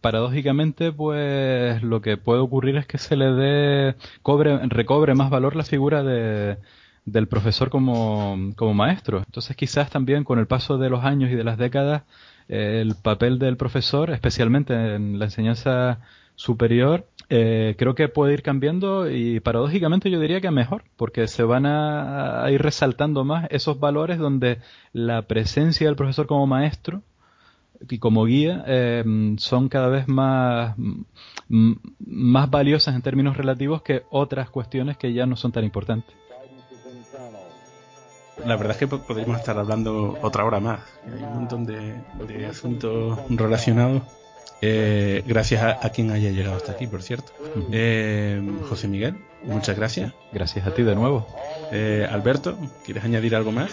paradójicamente, 0.00 0.90
pues 0.90 1.80
lo 1.82 2.00
que 2.00 2.16
puede 2.16 2.40
ocurrir 2.40 2.76
es 2.76 2.86
que 2.86 2.98
se 2.98 3.14
le 3.14 3.26
dé, 3.26 3.94
cobre, 4.22 4.58
recobre 4.66 5.14
más 5.14 5.30
valor 5.30 5.54
la 5.54 5.62
figura 5.62 6.02
de, 6.02 6.56
del 7.04 7.28
profesor 7.28 7.70
como, 7.70 8.52
como 8.56 8.74
maestro. 8.74 9.18
Entonces 9.18 9.56
quizás 9.56 9.90
también 9.90 10.24
con 10.24 10.38
el 10.38 10.46
paso 10.46 10.78
de 10.78 10.90
los 10.90 11.04
años 11.04 11.30
y 11.30 11.34
de 11.34 11.44
las 11.44 11.58
décadas, 11.58 12.02
eh, 12.48 12.80
el 12.80 12.94
papel 12.96 13.38
del 13.38 13.56
profesor, 13.56 14.10
especialmente 14.10 14.94
en 14.94 15.18
la 15.18 15.26
enseñanza 15.26 16.00
superior, 16.36 17.06
eh, 17.30 17.74
creo 17.78 17.94
que 17.94 18.08
puede 18.08 18.34
ir 18.34 18.42
cambiando 18.42 19.10
y 19.10 19.40
paradójicamente 19.40 20.10
yo 20.10 20.20
diría 20.20 20.40
que 20.40 20.50
mejor, 20.50 20.84
porque 20.96 21.26
se 21.26 21.42
van 21.42 21.64
a, 21.66 22.44
ir 22.50 22.60
resaltando 22.60 23.24
más 23.24 23.46
esos 23.50 23.78
valores 23.78 24.18
donde 24.18 24.58
la 24.92 25.22
presencia 25.22 25.86
del 25.86 25.96
profesor 25.96 26.26
como 26.26 26.46
maestro 26.46 27.02
y 27.88 27.98
como 27.98 28.24
guía 28.24 28.64
eh, 28.66 29.04
son 29.38 29.68
cada 29.68 29.88
vez 29.88 30.08
más, 30.08 30.76
más 31.48 32.50
valiosas 32.50 32.94
en 32.94 33.02
términos 33.02 33.36
relativos 33.36 33.82
que 33.82 34.02
otras 34.10 34.50
cuestiones 34.50 34.96
que 34.96 35.12
ya 35.12 35.26
no 35.26 35.36
son 35.36 35.52
tan 35.52 35.64
importantes. 35.64 36.14
La 38.46 38.56
verdad 38.56 38.72
es 38.72 38.76
que 38.78 38.86
podríamos 38.86 39.38
estar 39.38 39.58
hablando 39.58 40.18
otra 40.22 40.44
hora 40.44 40.60
más. 40.60 40.80
Hay 41.06 41.22
un 41.22 41.34
montón 41.34 41.64
de, 41.64 41.94
de 42.26 42.46
asuntos 42.46 43.18
relacionados. 43.28 44.02
Eh, 44.60 45.22
gracias 45.26 45.62
a, 45.62 45.86
a, 45.86 45.90
quien 45.90 46.10
haya 46.10 46.30
llegado 46.30 46.56
hasta 46.56 46.72
aquí, 46.72 46.86
por 46.86 47.02
cierto. 47.02 47.32
Eh, 47.72 48.42
José 48.68 48.88
Miguel, 48.88 49.16
muchas 49.42 49.76
gracias. 49.76 50.12
Gracias 50.32 50.66
a 50.66 50.72
ti 50.72 50.82
de 50.82 50.94
nuevo. 50.94 51.26
Eh, 51.72 52.06
Alberto, 52.10 52.56
¿quieres 52.84 53.04
añadir 53.04 53.36
algo 53.36 53.52
más? 53.52 53.72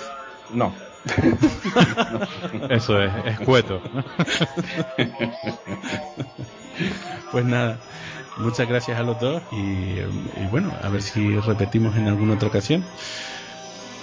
No. 0.54 0.74
Eso 2.70 3.02
es, 3.02 3.12
escueto. 3.26 3.82
pues 7.32 7.46
nada, 7.46 7.80
muchas 8.38 8.68
gracias 8.68 9.00
a 9.00 9.04
los 9.04 9.20
dos 9.20 9.42
y, 9.52 9.56
y 9.56 10.48
bueno, 10.52 10.74
a 10.82 10.90
ver 10.90 11.02
si 11.02 11.38
repetimos 11.40 11.96
en 11.96 12.08
alguna 12.08 12.34
otra 12.34 12.50
ocasión. 12.50 12.84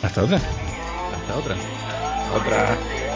Hasta 0.03 0.23
otra. 0.23 0.39
Hasta 1.13 1.37
otra. 1.37 1.57
Otra. 2.35 3.08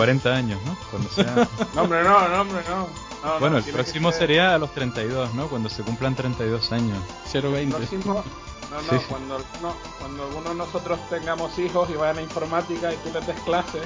40 0.00 0.34
años, 0.34 0.58
¿no? 0.64 0.74
Cuando 0.90 1.10
sea... 1.10 1.46
No, 1.74 1.82
hombre, 1.82 2.02
no, 2.02 2.26
no, 2.26 2.40
hombre, 2.40 2.62
no. 2.70 2.88
no 3.22 3.38
bueno, 3.38 3.60
no, 3.60 3.66
el 3.66 3.70
próximo 3.70 4.10
ser... 4.12 4.20
sería 4.20 4.54
a 4.54 4.58
los 4.58 4.72
32, 4.72 5.34
¿no? 5.34 5.46
Cuando 5.48 5.68
se 5.68 5.82
cumplan 5.82 6.14
32 6.14 6.72
años. 6.72 6.96
020. 7.30 7.76
Próximo... 7.76 8.24
No, 8.70 8.80
no, 8.80 8.98
sí. 8.98 9.04
cuando, 9.10 9.38
no, 9.60 9.74
cuando 9.98 10.22
alguno 10.24 10.48
de 10.50 10.54
nosotros 10.54 10.98
tengamos 11.10 11.58
hijos 11.58 11.90
y 11.90 11.96
vayan 11.96 12.16
a 12.16 12.22
informática 12.22 12.94
y 12.94 12.96
tú 12.96 13.10
les 13.12 13.26
des 13.26 13.38
clases 13.40 13.82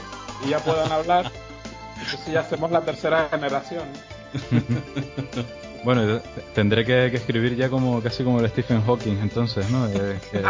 y 0.47 0.51
ya 0.51 0.61
puedan 0.61 0.93
hablar, 0.93 1.33
entonces 1.99 2.33
ya 2.33 2.43
hacemos 2.43 2.71
la 2.71 2.83
tercera 2.83 3.29
generación. 3.29 3.89
Bueno, 5.85 6.20
tendré 6.55 6.85
que, 6.85 7.11
que, 7.11 7.16
escribir 7.16 7.57
ya 7.57 7.68
como 7.68 8.03
casi 8.03 8.24
como 8.24 8.41
el 8.41 8.49
Stephen 8.49 8.82
Hawking, 8.85 9.18
entonces, 9.20 9.68
¿no? 9.70 9.87
Eh, 9.89 10.18
que, 10.30 10.43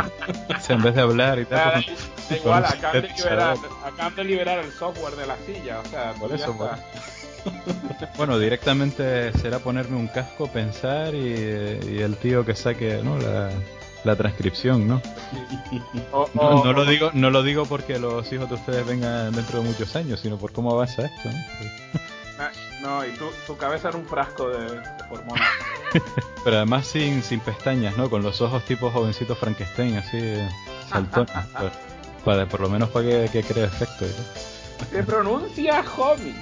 en 0.72 0.82
vez 0.82 0.94
de 0.94 1.00
hablar 1.00 1.38
y 1.38 1.44
tal. 1.44 1.84
Pues, 1.84 2.40
igual, 2.40 2.64
acaban 2.64 3.02
de, 3.02 3.08
liberar, 3.08 3.56
acaban 3.84 4.16
de 4.16 4.24
liberar 4.24 4.58
el 4.60 4.72
software 4.72 5.16
de 5.16 5.26
la 5.26 5.36
silla, 5.44 5.80
o 5.80 5.84
sea, 5.86 6.12
por 6.14 6.32
eso. 6.32 6.56
Por... 6.56 6.70
bueno, 8.16 8.38
directamente 8.38 9.32
será 9.38 9.58
ponerme 9.58 9.96
un 9.96 10.08
casco, 10.08 10.46
pensar 10.46 11.14
y, 11.14 11.18
y 11.18 11.98
el 12.00 12.16
tío 12.16 12.44
que 12.44 12.54
saque, 12.54 13.00
¿no? 13.02 13.18
La, 13.18 13.50
la 14.04 14.16
transcripción, 14.16 14.86
¿no? 14.86 15.02
No, 16.34 16.64
no, 16.64 16.72
lo 16.72 16.84
digo, 16.84 17.10
no 17.14 17.30
lo 17.30 17.42
digo 17.42 17.66
porque 17.66 17.98
los 17.98 18.30
hijos 18.32 18.48
de 18.48 18.54
ustedes 18.54 18.86
vengan 18.86 19.32
dentro 19.32 19.60
de 19.60 19.68
muchos 19.68 19.96
años, 19.96 20.20
sino 20.20 20.36
por 20.36 20.52
cómo 20.52 20.72
avanza 20.72 21.06
esto, 21.06 21.28
¿no? 21.28 22.44
No, 22.80 23.04
y 23.04 23.10
tu, 23.12 23.30
tu 23.46 23.56
cabeza 23.56 23.88
era 23.88 23.98
un 23.98 24.06
frasco 24.06 24.48
de, 24.48 24.80
de 24.80 24.82
hormonas. 25.10 25.48
Pero 26.44 26.56
además 26.56 26.86
sin, 26.86 27.22
sin 27.22 27.40
pestañas, 27.40 27.96
¿no? 27.96 28.10
Con 28.10 28.22
los 28.22 28.40
ojos 28.40 28.64
tipo 28.64 28.90
jovencito 28.90 29.34
Frankenstein, 29.34 29.96
así 29.96 30.18
saltones. 30.88 31.32
para, 31.52 31.72
para, 32.24 32.46
por 32.46 32.60
lo 32.60 32.68
menos 32.68 32.90
para 32.90 33.06
que, 33.06 33.28
que 33.32 33.42
cree 33.42 33.64
efecto. 33.64 34.04
¿no? 34.04 34.86
Se 34.90 35.02
pronuncia 35.02 35.84
homie. 35.96 36.34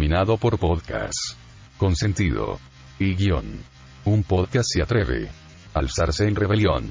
dominado 0.00 0.38
por 0.38 0.58
podcast. 0.58 1.36
Con 1.76 1.94
sentido. 1.94 2.58
Y 2.98 3.14
guion. 3.16 3.44
Un 4.06 4.22
podcast 4.22 4.66
se 4.72 4.80
atreve. 4.82 5.28
Alzarse 5.74 6.26
en 6.26 6.36
rebelión. 6.36 6.88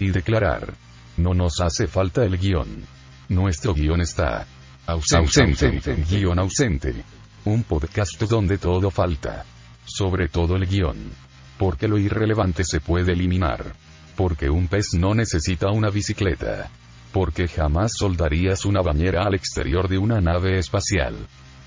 Y 0.00 0.10
declarar. 0.10 0.74
No 1.18 1.34
nos 1.34 1.60
hace 1.60 1.86
falta 1.86 2.24
el 2.24 2.36
guion. 2.36 2.82
Nuestro 3.28 3.74
guion 3.74 4.00
está. 4.00 4.44
Ausente. 4.88 5.40
ausente. 5.40 6.04
Guión 6.10 6.40
ausente. 6.40 6.96
Un 7.44 7.62
podcast 7.62 8.20
donde 8.22 8.58
todo 8.58 8.90
falta. 8.90 9.44
Sobre 9.84 10.26
todo 10.28 10.56
el 10.56 10.66
guion. 10.66 11.12
Porque 11.58 11.86
lo 11.86 11.96
irrelevante 11.96 12.64
se 12.64 12.80
puede 12.80 13.12
eliminar. 13.12 13.72
Porque 14.16 14.50
un 14.50 14.66
pez 14.66 14.94
no 14.94 15.14
necesita 15.14 15.70
una 15.70 15.90
bicicleta. 15.90 16.68
Porque 17.12 17.46
jamás 17.46 17.92
soldarías 17.96 18.64
una 18.64 18.82
bañera 18.82 19.22
al 19.22 19.36
exterior 19.36 19.86
de 19.88 19.98
una 19.98 20.20
nave 20.20 20.58
espacial 20.58 21.14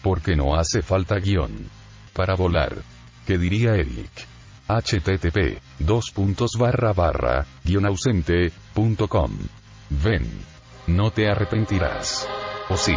porque 0.01 0.35
no 0.35 0.55
hace 0.55 0.81
falta 0.81 1.15
guion. 1.17 1.69
Para 2.13 2.35
volar. 2.35 2.75
¿Qué 3.25 3.37
diría 3.37 3.75
Eric? 3.75 4.27
http 4.67 5.59
dos 5.79 6.13
barra 6.57 6.93
barra. 6.93 7.45
Ven. 9.89 10.27
No 10.87 11.11
te 11.11 11.29
arrepentirás. 11.29 12.27
¿O 12.69 12.77
sí? 12.77 12.95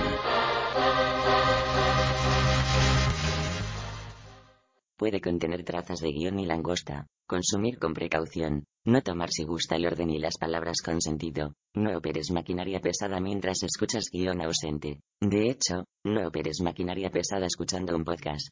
Puede 4.97 5.21
contener 5.21 5.65
trazas 5.65 6.01
de 6.01 6.13
guion 6.13 6.39
y 6.39 6.47
langosta. 6.47 7.07
Consumir 7.27 7.79
con 7.79 7.95
precaución. 7.95 8.65
No 8.85 9.01
tomar 9.01 9.31
si 9.31 9.45
gusta 9.45 9.77
el 9.77 9.87
orden 9.87 10.11
y 10.11 10.19
las 10.19 10.37
palabras 10.37 10.83
con 10.85 11.01
sentido. 11.01 11.55
No 11.75 11.97
operes 11.97 12.31
maquinaria 12.31 12.81
pesada 12.81 13.19
mientras 13.19 13.63
escuchas 13.63 14.11
guion 14.13 14.43
ausente. 14.43 15.01
De 15.23 15.49
hecho, 15.49 15.87
no 16.05 16.29
operes 16.29 16.61
maquinaria 16.61 17.11
pesada 17.11 17.47
escuchando 17.47 17.97
un 17.97 18.05
podcast. 18.05 18.49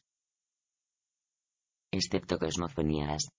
Excepto 1.91 2.39
cosmofonías. 2.39 3.29